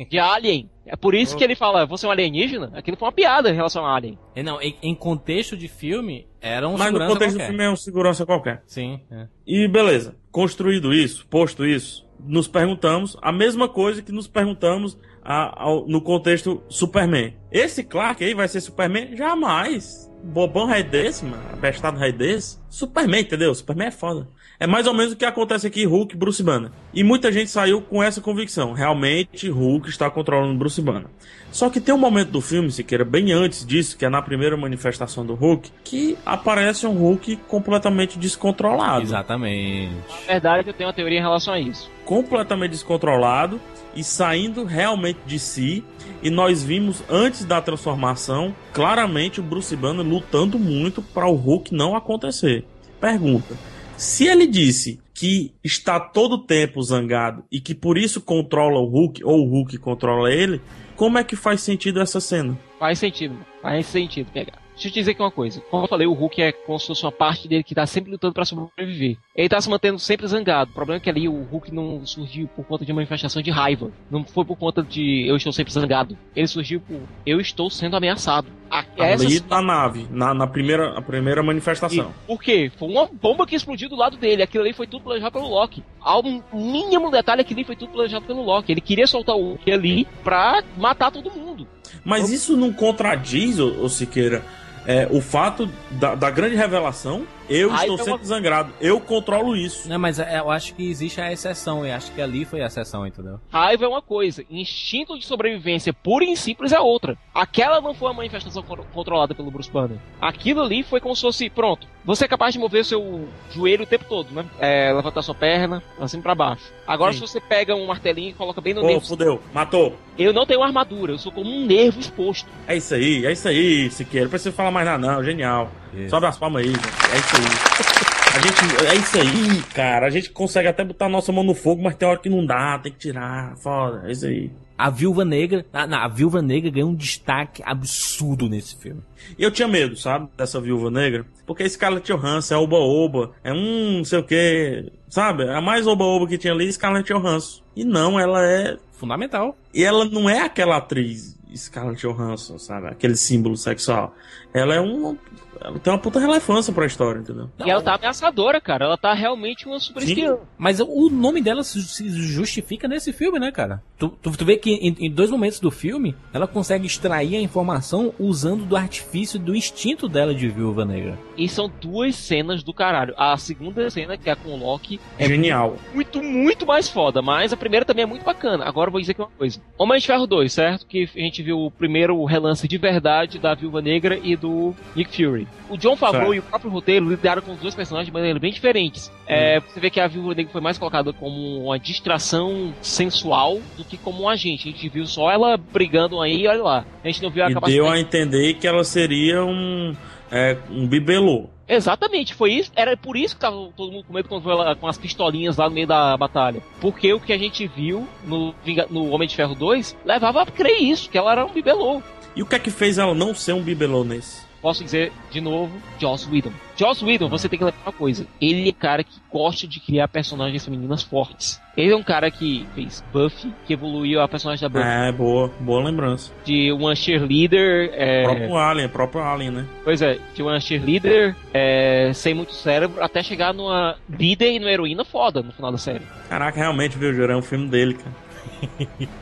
De 0.10 0.17
Alien. 0.19 0.69
É 0.88 0.95
por 0.95 1.13
isso 1.13 1.38
que 1.38 1.43
ele 1.43 1.56
fala, 1.56 1.86
você 1.86 2.08
é 2.08 2.10
um 2.10 2.12
alienígena? 2.12 2.72
Aquilo 2.74 2.98
foi 2.98 3.06
uma 3.08 3.12
piada 3.12 3.52
em 3.52 3.56
relação 3.56 3.86
a 3.86 3.95
Alien. 3.95 4.17
E 4.36 4.41
não, 4.41 4.60
em, 4.60 4.76
em 4.82 4.95
contexto 4.95 5.56
de 5.56 5.67
filme, 5.67 6.28
era 6.41 6.67
um 6.67 6.72
Mas 6.72 6.80
no 6.80 6.86
segurança 6.88 7.13
contexto 7.13 7.36
qualquer. 7.36 7.43
do 7.45 7.48
filme 7.50 7.63
é 7.63 7.69
um 7.69 7.76
segurança 7.76 8.26
qualquer. 8.26 8.63
Sim, 8.65 9.00
é. 9.12 9.28
E 9.45 9.67
beleza, 9.67 10.15
construído 10.32 10.91
isso, 10.91 11.28
posto 11.28 11.63
isso, 11.63 12.08
nos 12.19 12.48
perguntamos 12.48 13.15
a 13.22 13.32
mesma 13.32 13.69
coisa 13.69 14.02
que 14.02 14.12
nos 14.12 14.28
perguntamos 14.28 14.98
a- 15.23 15.63
ao- 15.63 15.86
no 15.88 16.01
contexto 16.01 16.62
Superman. 16.69 17.34
Esse 17.51 17.84
Clark 17.84 18.23
aí 18.23 18.34
vai 18.34 18.47
ser 18.47 18.62
Superman? 18.62 19.15
Jamais. 19.15 20.08
Bobão 20.21 20.65
rei 20.67 20.84
desse, 20.84 21.23
mano. 21.23 21.41
Abestado 21.53 21.97
rei 21.97 22.12
desse. 22.12 22.60
Superman, 22.69 23.21
entendeu? 23.21 23.55
Superman 23.55 23.88
é 23.88 23.91
foda. 23.91 24.27
É 24.60 24.67
mais 24.67 24.86
ou 24.86 24.93
menos 24.93 25.13
o 25.13 25.15
que 25.15 25.23
acontece 25.23 25.65
aqui 25.65 25.86
Hulk 25.86 26.13
e 26.13 26.17
Bruce 26.17 26.43
Banner. 26.43 26.69
E 26.93 27.01
muita 27.05 27.32
gente 27.32 27.49
saiu 27.49 27.82
com 27.82 28.03
essa 28.03 28.19
convicção. 28.19 28.73
Realmente, 28.73 29.47
Hulk 29.49 29.88
está 29.88 30.10
controlando 30.10 30.60
Bruce 30.60 30.82
Banner. 30.82 31.05
Só 31.53 31.69
que 31.69 31.79
tem 31.79 31.95
um 31.95 31.97
momento 31.97 32.32
do 32.32 32.41
filme, 32.41 32.69
Siqueira, 32.69 33.05
bem 33.05 33.32
antes 33.32 33.65
disso, 33.65 33.97
que 33.97 34.03
é 34.03 34.10
na 34.10 34.21
primeira 34.21 34.58
manifestação 34.58 35.25
do 35.25 35.34
Hulk, 35.36 35.71
que 35.86 36.17
aparece 36.25 36.86
um 36.86 36.91
Hulk 36.97 37.38
completamente 37.47 38.19
descontrolado. 38.19 39.01
Exatamente. 39.03 39.93
Na 40.27 40.34
verdade, 40.34 40.67
eu 40.67 40.73
tenho 40.73 40.89
uma 40.89 40.93
teoria 40.95 41.19
em 41.19 41.21
relação 41.21 41.53
a 41.53 41.60
isso. 41.60 41.89
completamente 42.03 42.71
descontrolado 42.71 43.60
e 43.95 44.04
saindo 44.04 44.63
realmente 44.63 45.19
de 45.25 45.39
si. 45.39 45.84
E 46.21 46.30
nós 46.30 46.63
vimos 46.63 47.04
antes 47.10 47.45
da 47.45 47.62
transformação 47.62 48.54
claramente 48.73 49.39
o 49.39 49.43
Bruce 49.43 49.75
Banner 49.75 50.06
lutando 50.06 50.60
muito 50.60 51.02
para 51.02 51.28
o 51.28 51.36
Hulk 51.36 51.73
não 51.73 51.95
acontecer. 51.95 52.65
Pergunta: 52.99 53.56
se 53.97 54.28
ele 54.28 54.47
disse 54.47 54.99
que 55.13 55.54
está 55.63 55.99
todo 55.99 56.38
tempo 56.38 56.82
zangado 56.82 57.43
e 57.52 57.60
que 57.60 57.75
por 57.75 57.97
isso 57.97 58.21
controla 58.21 58.80
o 58.80 58.86
Hulk 58.86 59.23
ou 59.23 59.41
o 59.41 59.49
Hulk 59.49 59.78
controla 59.78 60.32
ele, 60.32 60.62
como 60.95 61.17
é 61.17 61.23
que 61.23 61.36
faz 61.36 61.62
sentido 61.62 62.02
essa 62.02 62.19
cena? 62.19 62.58
Faz 62.80 62.99
sentido. 62.99 63.38
Faz 63.62 63.86
sentido 63.86 64.32
pegar. 64.32 64.62
Deixa 64.80 64.88
eu 64.88 64.92
te 64.94 65.00
dizer 65.02 65.12
aqui 65.12 65.22
uma 65.22 65.30
coisa. 65.30 65.60
Como 65.70 65.84
eu 65.84 65.89
falei, 65.89 66.08
o 66.08 66.13
Hulk 66.13 66.42
é 66.42 66.54
como 66.54 66.80
se 66.80 66.88
fosse 66.88 67.04
uma 67.04 67.12
parte 67.12 67.50
dele 67.50 67.65
que 67.65 67.76
tá 67.76 67.86
sempre 67.86 68.10
lutando 68.10 68.34
pra 68.34 68.46
sobreviver. 68.46 69.18
Ele 69.36 69.50
tá 69.50 69.60
se 69.60 69.70
mantendo 69.70 70.00
sempre 70.00 70.26
zangado. 70.26 70.72
O 70.72 70.74
problema 70.74 71.02
é 71.02 71.02
que 71.02 71.10
ali 71.10 71.28
o 71.28 71.44
Hulk 71.44 71.74
não 71.74 72.06
surgiu 72.06 72.48
por 72.48 72.63
conta 72.65 72.86
de 72.86 72.92
uma 72.94 73.00
manifestação 73.00 73.42
de 73.42 73.52
raiva. 73.52 73.92
Não 74.10 74.24
foi 74.24 74.46
por 74.46 74.56
conta 74.56 74.82
de 74.82 75.28
eu 75.28 75.36
estou 75.36 75.52
sempre 75.52 75.74
zangado. 75.74 76.18
Ele 76.34 76.48
surgiu 76.48 76.80
por 76.80 76.98
eu 77.26 77.42
estou 77.42 77.70
sendo 77.70 77.98
ameaçado. 77.98 78.48
A, 78.72 78.86
Ali 78.98 79.36
essa, 79.36 79.48
na 79.50 79.62
nave, 79.62 80.08
na, 80.10 80.34
na 80.34 80.48
primeira, 80.48 80.98
a 80.98 81.02
primeira 81.02 81.44
manifestação. 81.44 82.13
E 82.24 82.28
por 82.28 82.42
quê? 82.42 82.72
Foi 82.78 82.88
uma 82.88 83.06
bomba 83.06 83.46
que 83.46 83.56
explodiu 83.56 83.89
do 83.89 83.98
lado 83.98 84.15
dele. 84.15 84.44
Aquilo 84.44 84.63
ali 84.63 84.72
foi 84.72 84.88
tudo 84.88 85.04
planejado 85.04 85.34
pelo 85.34 85.50
Loki. 85.50 85.84
Ao 86.00 86.24
mínimo 86.54 87.12
detalhe, 87.12 87.42
aquilo 87.42 87.60
ali 87.60 87.65
foi 87.65 87.76
tudo 87.76 87.92
planejado 87.92 88.26
pelo 88.26 88.44
Loki. 88.44 88.72
Ele 88.72 88.80
queria 88.80 89.08
soltar 89.08 89.36
o 89.36 89.42
Hulk 89.42 89.70
ali 89.70 90.08
pra 90.24 90.63
matar 90.78 91.12
todo 91.12 91.30
mundo. 91.32 91.68
Mas 92.06 92.30
isso 92.30 92.56
não 92.56 92.72
contradiz, 92.72 93.60
ô 93.60 93.89
Siqueira, 93.89 94.44
é, 94.89 95.08
o 95.12 95.21
fato 95.21 95.69
da, 95.91 96.15
da 96.15 96.32
grande 96.32 96.56
revelação 96.56 97.28
eu 97.50 97.72
Aí 97.72 97.80
estou 97.90 97.98
sempre 97.98 98.26
zangrado. 98.26 98.72
Eu 98.80 99.00
controlo 99.00 99.56
isso. 99.56 99.88
Não, 99.90 99.98
mas 100.00 100.20
é- 100.20 100.40
eu 100.40 100.50
acho 100.52 100.74
que 100.76 100.90
existe 100.90 101.20
a 101.20 101.32
exceção, 101.32 101.86
e 101.86 101.92
acho 101.92 102.12
que 102.12 102.22
ali 102.22 102.46
foi 102.46 102.62
a 102.62 102.68
exceção, 102.68 103.06
entendeu? 103.08 103.40
Raiva 103.52 103.86
é 103.86 103.88
uma 103.88 104.02
coisa, 104.02 104.44
instinto 104.50 105.18
de 105.18 105.26
sobrevivência 105.26 105.92
pura 105.94 106.24
e 106.26 106.36
simples 106.38 106.72
é 106.72 106.80
outra. 106.80 107.18
Aquela 107.34 107.82
não 107.82 107.94
foi 107.94 108.10
uma 108.10 108.16
manifestação 108.16 108.62
con- 108.64 108.84
controlada 108.94 109.34
pelo 109.34 109.50
Bruce 109.52 109.72
Banner. 109.72 109.98
Aquilo 110.22 110.62
ali 110.62 110.84
foi 110.84 111.00
como 111.00 111.16
se 111.16 111.22
fosse, 111.22 111.50
pronto, 111.50 111.88
você 112.06 112.26
é 112.26 112.28
capaz 112.28 112.54
de 112.54 112.60
mover 112.60 112.86
seu 112.86 113.28
joelho 113.52 113.84
o 113.84 113.88
tempo 113.88 114.06
todo, 114.08 114.32
né? 114.32 114.46
É, 114.60 114.92
levantar 114.94 115.22
sua 115.22 115.36
perna, 115.36 115.82
assim 116.00 116.22
pra 116.22 116.36
baixo. 116.36 116.72
Agora 116.88 117.12
Sim. 117.14 117.20
se 117.20 117.28
você 117.28 117.40
pega 117.42 117.76
um 117.76 117.86
martelinho 117.86 118.30
e 118.30 118.34
coloca 118.34 118.60
bem 118.62 118.74
no 118.74 118.82
Ô, 118.84 118.88
nervo, 118.88 119.06
fudeu, 119.08 119.42
matou. 119.54 119.96
eu 120.18 120.34
não 120.34 120.46
tenho 120.46 120.64
armadura, 120.64 121.14
eu 121.14 121.18
sou 121.18 121.32
como 121.32 121.50
um 121.50 121.66
nervo 121.66 122.00
exposto. 122.00 122.48
É 122.68 122.76
isso 122.78 122.94
aí, 122.94 123.26
é 123.26 123.32
isso 123.32 123.48
aí, 123.48 123.90
Siqueira. 123.92 124.26
Não 124.26 124.30
precisa 124.30 124.52
falar 124.52 124.72
mais 124.72 124.86
nada, 124.86 125.06
não. 125.08 125.24
Genial. 125.24 125.70
Isso. 125.93 126.10
Sobe 126.10 126.25
as 126.25 126.38
palmas 126.38 126.63
aí, 126.63 126.69
gente. 126.69 126.88
É 127.12 127.17
isso 127.17 127.36
aí. 127.36 128.19
A 128.36 128.39
gente, 128.41 128.86
é 128.86 128.95
isso 128.95 129.17
aí, 129.19 129.63
cara. 129.73 130.06
A 130.06 130.10
gente 130.10 130.30
consegue 130.30 130.67
até 130.67 130.84
botar 130.84 131.08
a 131.08 131.10
nossa 131.10 131.32
mão 131.32 131.43
no 131.43 131.56
fogo, 131.56 131.82
mas 131.82 131.95
tem 131.95 132.08
hora 132.08 132.19
que 132.19 132.30
não 132.30 132.45
dá, 132.45 132.78
tem 132.78 132.91
que 132.91 132.99
tirar. 132.99 133.58
Foda, 133.58 134.08
é 134.08 134.12
isso 134.12 134.25
aí. 134.28 134.52
A 134.78 134.89
Viúva 134.89 135.25
Negra, 135.25 135.65
a, 135.73 135.86
não, 135.86 135.97
a 135.97 136.08
Viúva 136.08 136.41
Negra 136.41 136.69
ganhou 136.69 136.89
um 136.89 136.95
destaque 136.95 137.62
absurdo 137.65 138.47
nesse 138.47 138.78
filme. 138.78 139.02
E 139.38 139.43
eu 139.43 139.52
tinha 139.52 139.67
medo, 139.67 139.97
sabe, 139.97 140.30
dessa 140.38 140.62
viúva 140.62 140.89
negra. 140.89 141.25
Porque 141.45 141.63
a 141.63 141.69
Scarlett 141.69 142.10
Johansson 142.10 142.54
é 142.54 142.58
oba-oba, 142.58 143.32
é 143.43 143.52
um 143.52 143.97
não 143.97 144.06
sei 144.06 144.19
o 144.19 144.23
que, 144.23 144.89
sabe? 145.10 145.49
A 145.49 145.60
mais 145.60 145.86
oba-oba 145.86 146.28
que 146.28 146.38
tinha 146.38 146.54
ali 146.54 146.69
é 146.69 146.71
Scarlett 146.71 147.12
Johansson. 147.12 147.62
E 147.75 147.84
não, 147.84 148.17
ela 148.17 148.45
é. 148.45 148.78
Fundamental. 148.93 149.58
E 149.73 149.84
ela 149.84 150.06
não 150.06 150.30
é 150.30 150.41
aquela 150.41 150.78
atriz 150.78 151.38
Scarlett 151.56 152.02
Johansson, 152.02 152.58
sabe? 152.58 152.88
Aquele 152.88 153.15
símbolo 153.15 153.58
sexual. 153.58 154.13
Ela 154.54 154.75
é 154.75 154.82
um. 154.82 155.17
Ela 155.62 155.80
tem 155.80 155.91
uma 155.91 156.00
puta 156.00 156.19
relevância 156.19 156.74
pra 156.74 156.86
história, 156.86 157.19
entendeu? 157.19 157.50
E 157.65 157.69
ela 157.69 157.82
tá 157.82 157.95
ameaçadora, 157.95 158.62
cara. 158.62 158.86
Ela 158.86 158.98
tá 158.98 159.13
realmente 159.13 159.67
uma 159.67 159.80
super 159.80 160.02
Sim. 160.02 160.10
espiã. 160.10 160.38
Mas 160.58 160.80
o 160.80 161.10
nome 161.10 161.41
dela 161.41 161.63
se 161.63 161.80
justifica 162.10 162.88
nesse 162.88 163.12
filme, 163.12 163.39
né, 163.39 163.52
cara? 163.52 163.84
Tu, 163.98 164.08
tu, 164.22 164.32
tu 164.32 164.45
vê 164.45 164.56
que 164.58 164.72
em, 164.72 164.95
em 165.00 165.12
dois 165.12 165.30
momentos 165.30 165.60
do 165.60 165.69
filme, 165.69 166.15
ela 166.34 166.48
consegue 166.48 166.86
extrair 166.86 167.36
a 167.36 167.41
informação 167.41 168.13
usando 168.17 168.65
do 168.65 168.76
artifício 168.78 169.38
do 169.39 169.56
instinto 169.56 170.08
dela 170.08 170.34
de 170.34 170.48
viúva 170.48 170.86
negra. 170.86 171.19
E 171.38 171.50
são 171.50 171.69
duas 171.82 172.15
cenas 172.15 172.63
do 172.63 172.74
caralho. 172.74 173.13
A 173.17 173.36
segunda 173.38 173.89
cena, 173.89 174.17
que 174.17 174.30
é 174.30 174.36
com 174.36 174.50
o 174.50 174.58
Loki, 174.58 175.00
é 175.17 175.28
Genial. 175.28 175.76
muito, 175.93 176.24
muito 176.24 176.65
mais 176.65 176.88
foda. 176.89 177.22
Mas 177.22 177.52
a 177.52 177.58
primeira 177.58 177.86
também 177.86 178.04
é 178.04 178.08
muito 178.08 178.24
bacana. 178.24 178.65
Agora 178.65 178.88
eu 178.88 178.91
vou 178.91 179.02
dizer 179.02 179.12
aqui 179.12 179.22
uma 179.22 179.30
coisa. 179.38 179.60
Homem 179.78 180.00
de 180.00 180.08
Ferro 180.08 180.26
2, 180.26 180.52
certo? 180.52 180.88
Que 180.88 181.04
a 181.04 181.19
gente 181.19 181.43
viu 181.43 181.60
o 181.60 181.72
primeiro 181.72 182.24
relance 182.24 182.67
de 182.67 182.78
verdade 182.78 183.39
da 183.39 183.54
Viúva 183.54 183.82
Negra 183.82 184.17
e 184.22 184.36
do 184.36 184.74
Nick 184.95 185.15
Fury. 185.15 185.48
O 185.70 185.78
John 185.78 185.96
Favreau 185.96 186.32
Certo. 186.32 186.36
e 186.36 186.40
o 186.40 186.44
próprio 186.44 186.72
roteiro 186.72 187.08
lidaram 187.08 187.44
com 187.44 187.54
os 187.54 187.60
dois 187.60 187.76
personagens 187.76 188.08
de 188.08 188.14
maneira 188.14 188.40
bem 188.40 188.52
diferentes. 188.52 189.12
É, 189.28 189.60
você 189.60 189.80
vê 189.80 189.90
que 189.92 190.00
a 190.00 190.08
Viúva 190.08 190.34
Negra 190.34 190.52
foi 190.52 190.62
mais 190.62 190.80
colocada 190.80 191.14
como 191.14 191.66
uma 191.66 191.78
distração 191.78 192.74
sensual 192.82 193.60
do 193.78 193.84
que 193.84 193.96
como 193.96 194.24
um 194.24 194.30
agente. 194.30 194.68
A 194.68 194.72
gente 194.72 194.90
viu 194.90 195.06
só 195.06 195.30
ela 195.30 195.58
brigando 195.58 196.20
aí, 196.22 196.48
olha 196.48 196.64
lá. 196.64 196.86
A 197.04 197.08
gente 197.08 197.22
não 197.22 197.30
viu 197.30 197.44
a 197.44 197.52
E 197.52 197.54
capacidade... 197.54 197.84
deu 197.84 197.92
a 197.92 198.00
entender 198.00 198.56
que 198.56 198.68
ela 198.68 198.84
seria 198.84 199.44
um. 199.44 199.96
É, 200.32 200.58
um 200.70 200.88
bibelô. 200.88 201.50
Exatamente, 201.68 202.34
foi 202.34 202.54
isso. 202.54 202.72
Era 202.76 202.98
por 202.98 203.16
isso 203.16 203.36
que 203.36 203.42
tava 203.42 203.70
todo 203.78 203.92
mundo 203.92 204.04
com 204.06 204.14
medo 204.14 204.28
quando 204.28 204.50
ela 204.50 204.76
com 204.76 204.88
as 204.88 204.98
pistolinhas 204.98 205.58
lá 205.58 205.70
no 205.70 205.76
meio 205.76 205.86
da 205.88 206.18
batalha. 206.18 206.64
Porque 206.82 207.14
o 207.14 207.20
que 207.20 207.32
a 207.32 207.38
gente 207.38 207.68
viu 207.68 208.08
no, 208.26 208.56
no 208.90 209.12
Homem 209.12 209.28
de 209.28 209.36
Ferro 209.36 209.54
2 209.54 209.96
levava 210.04 210.42
a 210.42 210.46
crer 210.48 210.82
isso, 210.82 211.10
que 211.10 211.18
ela 211.18 211.32
era 211.32 211.46
um 211.46 211.54
bibelô. 211.54 212.02
E 212.36 212.42
o 212.42 212.46
que 212.46 212.56
é 212.56 212.60
que 212.60 212.72
fez 212.72 212.98
ela 212.98 213.14
não 213.14 213.36
ser 213.36 213.54
um 213.54 213.62
bibelô 213.62 214.04
nesse? 214.04 214.49
Posso 214.62 214.84
dizer 214.84 215.12
de 215.32 215.39
novo, 215.39 215.72
Joss 216.00 216.30
Whedon. 216.30 216.52
Joss 216.76 217.04
Whedon, 217.04 217.30
você 217.30 217.48
tem 217.48 217.58
que 217.60 217.65
lembrar 217.65 217.82
uma 217.86 217.93
coisa. 217.93 218.26
Ele 218.41 218.67
é 218.67 218.72
um 218.72 218.74
cara 218.74 219.04
que 219.04 219.19
gosta 219.32 219.65
de 219.67 219.80
criar 219.80 220.08
personagens 220.08 220.63
femininas 220.65 221.02
fortes. 221.02 221.62
Ele 221.78 221.93
é 221.93 221.95
um 221.95 222.04
cara 222.04 222.30
que 222.30 222.65
fez 222.76 223.04
Buffy, 223.13 223.54
que 223.65 223.72
evoluiu 223.74 224.22
a 224.22 224.28
personagem 224.28 224.62
da 224.62 224.69
Buffy 224.69 224.86
É, 224.86 225.12
boa, 225.13 225.50
boa 225.62 225.82
lembrança. 225.84 226.32
de 226.43 226.72
uma 226.74 226.93
cheerleader. 226.95 227.89
É, 227.93 228.24
Próprio 228.24 228.58
Alien, 228.58 228.89
próprio 228.89 229.22
Alien, 229.24 229.52
né? 229.52 229.65
Pois 229.84 230.02
é, 230.02 230.17
de 230.36 230.41
uma 230.41 230.60
cheerleader 230.60 231.36
é, 231.54 232.12
sem 232.13 232.34
muito 232.34 232.54
cérebro 232.54 233.02
até 233.02 233.24
chegar 233.24 233.54
numa 233.54 233.95
líder 234.10 234.52
e 234.54 234.60
numa 234.60 234.72
heroína 234.72 235.06
foda 235.06 235.41
no 235.41 235.54
final 235.54 235.72
da 235.72 235.78
série. 235.78 236.04
Caraca, 236.28 236.58
realmente, 236.60 236.98
viu, 236.98 237.13
Jura? 237.13 237.34
É 237.34 237.38
um 237.38 237.41
filme 237.41 237.67
dele, 237.69 237.93
cara. 237.93 238.30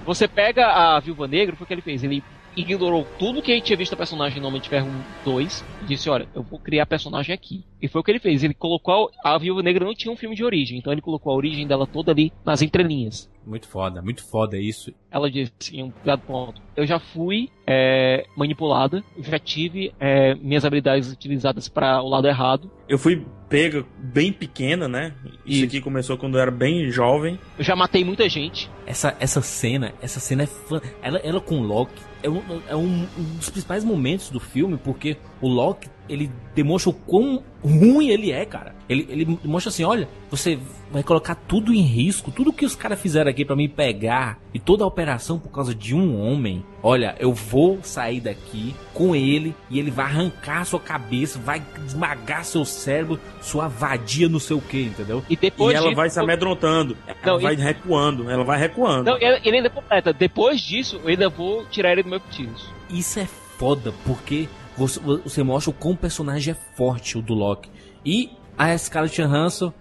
Você 0.06 0.28
pega 0.28 0.66
a 0.68 1.00
Viúva 1.00 1.28
Negra, 1.28 1.56
foi 1.56 1.64
o 1.66 1.68
que 1.68 1.74
ele 1.74 1.82
fez. 1.82 2.04
Ele 2.04 2.24
ignorou 2.58 3.06
tudo 3.20 3.42
que 3.42 3.52
a 3.52 3.56
gente 3.56 3.66
tinha 3.66 3.78
visto 3.78 3.94
a 3.94 3.98
personagem 3.98 4.42
no 4.42 4.48
Homem 4.48 4.60
de 4.60 4.68
Ferro 4.68 4.90
2 5.24 5.64
e 5.84 5.86
disse, 5.86 6.10
olha, 6.10 6.28
eu 6.34 6.42
vou 6.42 6.60
criar 6.60 6.84
a 6.84 6.88
personagem 6.88 7.34
aqui. 7.34 7.64
E 7.82 7.88
foi 7.88 8.02
o 8.02 8.04
que 8.04 8.12
ele 8.12 8.20
fez. 8.20 8.44
Ele 8.44 8.54
colocou 8.54 9.12
a, 9.24 9.38
Viúva 9.38 9.62
Negra 9.62 9.86
não 9.86 9.94
tinha 9.94 10.12
um 10.12 10.18
filme 10.18 10.36
de 10.36 10.44
origem, 10.44 10.80
então 10.80 10.92
ele 10.92 11.02
colocou 11.02 11.32
a 11.32 11.36
origem 11.36 11.68
dela 11.68 11.86
toda 11.86 12.12
ali 12.12 12.34
nas 12.44 12.62
entrelinhas. 12.62 13.30
Muito 13.48 13.68
foda, 13.68 14.02
muito 14.02 14.30
foda 14.30 14.58
isso. 14.58 14.94
Ela 15.10 15.32
disse 15.32 15.54
em 15.74 15.84
um 15.84 15.94
dado 16.04 16.22
ponto, 16.24 16.62
eu 16.76 16.86
já 16.86 17.00
fui 17.00 17.50
é, 17.66 18.26
manipulada, 18.36 19.02
já 19.20 19.40
tive 19.40 19.94
é, 20.00 20.36
minhas 20.36 20.66
habilidades 20.66 21.10
utilizadas 21.12 21.70
para 21.70 22.02
o 22.02 22.10
lado 22.10 22.28
errado, 22.28 22.70
Eu 22.90 22.98
fui 22.98 23.26
pega 23.50 23.86
bem 23.98 24.34
pequena, 24.34 24.88
né? 24.88 25.14
Isso 25.46 25.60
Isso. 25.60 25.66
aqui 25.66 25.82
começou 25.82 26.18
quando 26.18 26.36
eu 26.36 26.42
era 26.42 26.52
bem 26.52 26.90
jovem. 26.92 27.40
eu 27.58 27.64
já 27.64 27.76
matei 27.76 28.04
muita 28.04 28.28
gente. 28.28 28.70
Essa, 28.86 29.16
essa 29.20 29.42
cena, 29.42 29.94
essa 30.02 30.20
cena 30.20 30.44
é 30.44 30.48
fã. 30.48 30.82
Ela, 31.02 31.20
ela 31.20 31.40
com 31.40 31.60
o 31.60 31.64
Loki 31.64 32.02
é, 32.22 32.30
um, 32.30 32.42
é 32.68 32.76
um, 32.76 33.08
um 33.18 33.24
dos 33.38 33.50
principais 33.50 33.84
momentos 33.84 34.30
do 34.30 34.40
filme, 34.40 34.78
porque 34.78 35.18
o 35.42 35.48
Loki, 35.48 35.90
ele 36.10 36.32
demonstra 36.56 36.90
o 36.90 36.94
quão 36.94 37.44
ruim 37.64 38.10
ele 38.10 38.32
é, 38.32 38.46
cara. 38.46 38.74
Ele, 38.88 39.06
ele 39.10 39.26
demonstra 39.44 39.70
assim, 39.70 39.84
olha, 39.84 40.08
você 40.32 40.58
vai 40.90 41.04
colocar 41.04 41.36
tudo 41.36 41.74
em 41.74 41.82
risco, 41.82 42.32
tudo 42.32 42.54
que 42.54 42.66
os 42.66 42.76
caras 42.78 43.00
fizeram 43.02 43.30
aqui 43.30 43.44
pra 43.44 43.58
me 43.58 43.68
pegar, 43.68 44.40
e 44.54 44.60
toda 44.60 44.86
a 44.86 44.88
operação 44.88 45.38
por 45.38 45.50
causa 45.50 45.76
de 45.76 45.94
um 45.94 46.18
homem. 46.22 46.64
Olha, 46.82 47.14
eu 47.20 47.34
vou 47.34 47.80
sair 47.84 48.22
daqui 48.22 48.74
com 48.94 49.14
ele, 49.14 49.54
e 49.70 49.78
ele 49.78 49.92
vai 49.92 50.06
arrancar 50.06 50.62
a 50.62 50.66
sua 50.66 50.80
cabeça, 50.80 51.38
vai 51.40 51.62
esmagar 51.86 52.46
seu 52.46 52.64
cérebro, 52.64 53.20
sua 53.42 53.68
vadia 53.68 54.30
não 54.30 54.40
sei 54.40 54.56
o 54.56 54.62
que, 54.62 54.84
entendeu? 54.84 55.22
E 55.30 55.36
depois 55.36 55.74
e 55.74 55.76
ela 55.78 55.88
disso- 55.88 55.96
vai 55.98 56.10
se 56.10 56.20
amedrontando. 56.20 56.96
Ela 57.06 57.18
Não, 57.26 57.40
vai 57.42 57.54
e- 57.54 57.58
recuando. 57.58 58.30
Ela 58.30 58.46
vai 58.46 58.58
recuando. 58.58 59.04
Não, 59.12 59.18
ele 59.18 59.58
ainda 59.58 59.70
completa. 59.70 60.14
Depois 60.14 60.62
disso, 60.62 61.02
eu 61.04 61.10
ainda 61.10 61.28
vou 61.28 61.66
tirar 61.66 61.92
ele 61.92 62.04
do 62.04 62.10
meu 62.10 62.22
feitiço. 62.22 62.74
Isso 62.90 63.20
é 63.20 63.26
foda, 63.58 63.94
porque 64.06 64.48
você, 64.78 65.00
você 65.00 65.44
mostra 65.44 65.72
o 65.72 65.74
quão 65.74 65.94
o 65.94 65.98
personagem 65.98 66.54
é 66.54 66.76
forte, 66.76 67.18
o 67.18 67.22
do 67.22 67.34
Loki. 67.34 67.70
E 68.06 68.30
a 68.58 68.78
Scarlett 68.78 69.22
Johansson, 69.22 69.74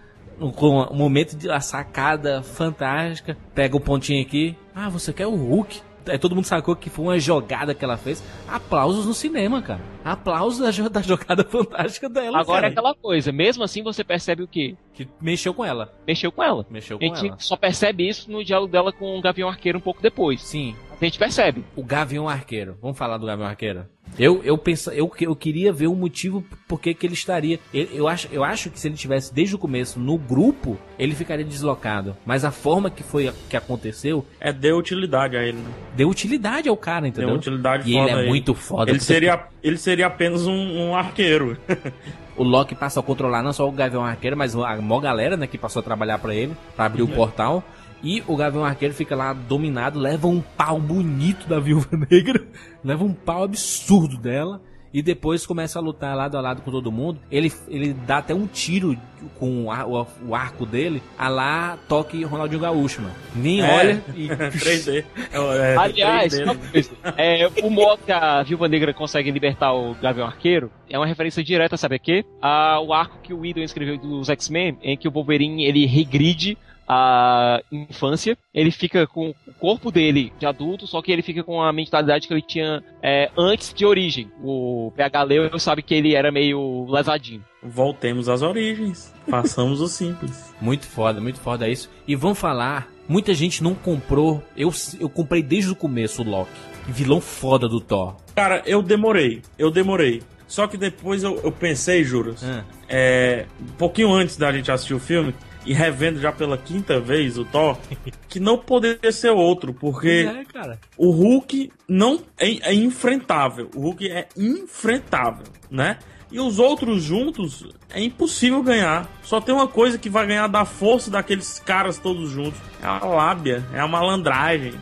com 0.56 0.80
o 0.80 0.94
momento 0.94 1.36
de 1.36 1.50
a 1.50 1.60
sacada 1.60 2.42
fantástica, 2.42 3.36
pega 3.54 3.76
o 3.76 3.80
pontinho 3.80 4.22
aqui. 4.22 4.56
Ah, 4.74 4.88
você 4.88 5.12
quer 5.12 5.26
o 5.26 5.34
Hulk? 5.34 5.80
Todo 6.20 6.36
mundo 6.36 6.44
sacou 6.44 6.76
que 6.76 6.88
foi 6.88 7.04
uma 7.04 7.18
jogada 7.18 7.74
que 7.74 7.84
ela 7.84 7.96
fez. 7.96 8.22
Aplausos 8.46 9.06
no 9.06 9.12
cinema, 9.12 9.60
cara. 9.60 9.80
Aplausos 10.04 10.60
da, 10.60 10.88
da 10.88 11.02
jogada 11.02 11.42
fantástica 11.50 12.08
dela. 12.08 12.38
Agora 12.38 12.60
cara. 12.62 12.68
é 12.68 12.70
aquela 12.70 12.94
coisa, 12.94 13.32
mesmo 13.32 13.64
assim 13.64 13.82
você 13.82 14.04
percebe 14.04 14.44
o 14.44 14.46
quê? 14.46 14.76
Que 14.94 15.08
mexeu 15.20 15.52
com 15.52 15.64
ela. 15.64 15.92
Mexeu 16.06 16.30
com 16.30 16.44
ela. 16.44 16.64
Mexeu 16.70 16.96
A 16.96 17.00
com 17.00 17.06
gente 17.06 17.26
ela. 17.26 17.38
só 17.40 17.56
percebe 17.56 18.08
isso 18.08 18.30
no 18.30 18.44
diálogo 18.44 18.70
dela 18.70 18.92
com 18.92 19.18
o 19.18 19.20
Gavião 19.20 19.48
Arqueiro 19.48 19.78
um 19.78 19.80
pouco 19.80 20.00
depois. 20.00 20.42
Sim, 20.42 20.76
A 21.00 21.04
gente 21.04 21.18
percebe. 21.18 21.62
o 21.76 21.82
Gavião 21.84 22.26
Arqueiro. 22.28 22.76
Vamos 22.80 22.96
falar 22.96 23.18
do 23.18 23.26
Gavião 23.26 23.46
Arqueiro? 23.46 23.84
Eu 24.18 24.42
eu 24.44 24.56
penso, 24.56 24.90
eu, 24.90 25.10
eu 25.20 25.36
queria 25.36 25.70
ver 25.72 25.88
o 25.88 25.94
motivo 25.94 26.42
por 26.66 26.80
que 26.80 26.96
ele 27.02 27.12
estaria. 27.12 27.58
ele- 27.74 27.90
eu 27.92 28.08
acho 28.08 28.28
eu 28.32 28.42
acho 28.42 28.70
que 28.70 28.80
se 28.80 28.88
ele 28.88 28.94
tivesse 28.96 29.34
desde 29.34 29.54
o 29.54 29.58
começo 29.58 29.98
no 30.00 30.16
grupo, 30.16 30.78
ele 30.98 31.14
ficaria 31.14 31.44
deslocado. 31.44 32.16
Mas 32.24 32.44
a 32.44 32.50
forma 32.50 32.88
que 32.88 33.02
foi 33.02 33.30
que 33.50 33.56
aconteceu 33.56 34.24
É, 34.40 34.52
deu 34.52 34.78
utilidade 34.78 35.36
a 35.36 35.42
ele, 35.42 35.58
né? 35.58 35.70
deu 35.94 36.08
utilidade 36.08 36.66
ao 36.68 36.76
cara, 36.78 37.06
entendeu? 37.08 37.28
Deu 37.28 37.36
utilidade 37.38 37.90
e 37.90 37.94
foda 37.94 38.10
ele 38.12 38.20
é 38.22 38.28
muito 38.28 38.54
foda. 38.54 38.90
Ele 38.90 38.98
porque 38.98 39.04
seria, 39.12 39.44
ele 39.62 39.76
seria 39.76 40.06
apenas 40.06 40.46
um, 40.46 40.54
um 40.88 40.96
arqueiro. 40.96 41.58
O 42.38 42.42
Loki 42.44 42.74
passou 42.74 43.00
a 43.00 43.02
controlar 43.02 43.42
não 43.42 43.50
só 43.50 43.66
o 43.66 43.72
Gavião 43.72 44.04
Arqueiro, 44.04 44.36
mas 44.36 44.54
a 44.54 44.76
maior 44.76 45.00
galera, 45.00 45.38
né, 45.38 45.46
que 45.46 45.56
passou 45.56 45.80
a 45.80 45.82
trabalhar 45.82 46.18
pra 46.18 46.34
ele, 46.34 46.54
pra 46.76 46.84
abrir 46.84 47.00
o 47.00 47.08
portal. 47.08 47.64
E 48.02 48.22
o 48.26 48.36
Gavião 48.36 48.64
Arqueiro 48.64 48.94
fica 48.94 49.16
lá 49.16 49.32
dominado, 49.32 49.98
leva 49.98 50.26
um 50.26 50.40
pau 50.40 50.78
bonito 50.80 51.48
da 51.48 51.58
Viúva 51.58 51.88
Negra, 52.10 52.44
leva 52.84 53.04
um 53.04 53.12
pau 53.12 53.44
absurdo 53.44 54.16
dela. 54.18 54.60
e 54.94 55.02
depois 55.02 55.44
começa 55.44 55.78
a 55.78 55.82
lutar 55.82 56.16
lado 56.16 56.38
a 56.38 56.40
lado 56.40 56.62
com 56.62 56.70
todo 56.70 56.90
mundo. 56.90 57.18
Ele, 57.30 57.52
ele 57.68 57.92
dá 57.92 58.18
até 58.18 58.32
um 58.34 58.46
tiro 58.46 58.96
com 59.38 59.66
o, 59.66 59.70
o- 59.70 60.06
o 60.28 60.34
arco 60.34 60.64
dele, 60.64 61.02
a 61.18 61.28
lá 61.28 61.76
toque 61.88 62.22
Ronaldinho 62.24 62.60
Gaúcho, 62.62 63.02
mano. 63.02 63.14
Nem 63.34 63.60
É. 63.60 63.74
olha 63.76 64.04
e. 64.16 64.28
3D. 64.28 65.04
É, 65.32 65.72
é, 65.72 65.76
Aliás, 65.76 66.32
3D, 66.32 66.44
uma 66.44 66.54
né? 66.54 66.60
coisa, 66.72 66.90
é, 67.18 67.46
o 67.62 67.70
modo 67.70 68.00
que 68.06 68.12
a 68.12 68.42
Viúva 68.42 68.68
Negra 68.68 68.94
consegue 68.94 69.30
libertar 69.30 69.72
o 69.74 69.94
Gavião 69.94 70.26
Arqueiro 70.26 70.70
é 70.88 70.98
uma 70.98 71.06
referência 71.06 71.42
direta, 71.44 71.76
sabe 71.76 71.96
a 71.96 71.98
quê? 71.98 72.24
A, 72.40 72.80
o 72.80 72.94
arco 72.94 73.18
que 73.22 73.34
o 73.34 73.40
Whedon 73.40 73.60
escreveu 73.62 73.98
dos 73.98 74.30
X-Men, 74.30 74.78
em 74.82 74.96
que 74.96 75.08
o 75.08 75.10
Wolverine 75.10 75.64
ele 75.66 75.84
regride 75.84 76.56
a 76.88 77.60
infância, 77.70 78.36
ele 78.54 78.70
fica 78.70 79.06
com 79.06 79.30
o 79.30 79.52
corpo 79.58 79.90
dele 79.90 80.32
de 80.38 80.46
adulto, 80.46 80.86
só 80.86 81.02
que 81.02 81.10
ele 81.12 81.22
fica 81.22 81.42
com 81.42 81.60
a 81.62 81.72
mentalidade 81.72 82.26
que 82.28 82.34
ele 82.34 82.42
tinha 82.42 82.82
é, 83.02 83.30
antes 83.36 83.72
de 83.74 83.84
origem. 83.84 84.30
O 84.42 84.92
PH 84.96 85.22
Leo 85.22 85.58
sabe 85.58 85.82
que 85.82 85.94
ele 85.94 86.14
era 86.14 86.30
meio 86.30 86.86
lesadinho. 86.88 87.44
Voltemos 87.62 88.28
às 88.28 88.42
origens. 88.42 89.12
Façamos 89.28 89.80
o 89.80 89.88
simples. 89.88 90.54
Muito 90.60 90.86
foda, 90.86 91.20
muito 91.20 91.38
foda 91.40 91.68
isso. 91.68 91.90
E 92.08 92.14
vamos 92.14 92.38
falar, 92.38 92.88
muita 93.08 93.34
gente 93.34 93.62
não 93.62 93.74
comprou. 93.74 94.42
Eu, 94.56 94.72
eu 94.98 95.08
comprei 95.08 95.42
desde 95.42 95.70
o 95.70 95.76
começo 95.76 96.22
o 96.22 96.24
Loki. 96.24 96.50
Vilão 96.88 97.20
foda 97.20 97.68
do 97.68 97.80
Thor. 97.80 98.16
Cara, 98.34 98.62
eu 98.64 98.80
demorei. 98.80 99.42
Eu 99.58 99.70
demorei. 99.70 100.22
Só 100.46 100.66
que 100.68 100.76
depois 100.76 101.24
eu, 101.24 101.40
eu 101.42 101.50
pensei, 101.50 102.04
juros, 102.04 102.42
Ah. 102.44 102.62
é, 102.88 103.46
um 103.60 103.72
pouquinho 103.76 104.12
antes 104.12 104.36
da 104.36 104.52
gente 104.52 104.70
assistir 104.70 104.94
o 104.94 105.00
filme, 105.00 105.34
e 105.66 105.72
revendo 105.72 106.20
já 106.20 106.32
pela 106.32 106.56
quinta 106.56 107.00
vez 107.00 107.36
o 107.36 107.44
Thor, 107.44 107.76
que 108.28 108.40
não 108.40 108.56
poderia 108.56 109.12
ser 109.12 109.30
outro, 109.30 109.74
porque 109.74 110.24
É, 110.28 110.78
o 110.96 111.10
Hulk 111.10 111.72
não 111.88 112.20
é, 112.38 112.70
é 112.70 112.74
enfrentável. 112.74 113.68
O 113.74 113.80
Hulk 113.80 114.08
é 114.08 114.28
enfrentável, 114.36 115.44
né? 115.70 115.98
E 116.30 116.40
os 116.40 116.58
outros 116.58 117.02
juntos 117.02 117.64
é 117.90 118.02
impossível 118.02 118.62
ganhar. 118.62 119.08
Só 119.22 119.40
tem 119.40 119.54
uma 119.54 119.68
coisa 119.68 119.96
que 119.96 120.10
vai 120.10 120.26
ganhar 120.26 120.48
da 120.48 120.64
força 120.64 121.10
daqueles 121.10 121.60
caras 121.60 121.98
todos 121.98 122.30
juntos: 122.30 122.58
é 122.82 122.86
a 122.86 123.04
lábia, 123.04 123.64
é 123.72 123.80
a 123.80 123.86
malandragem. 123.86 124.74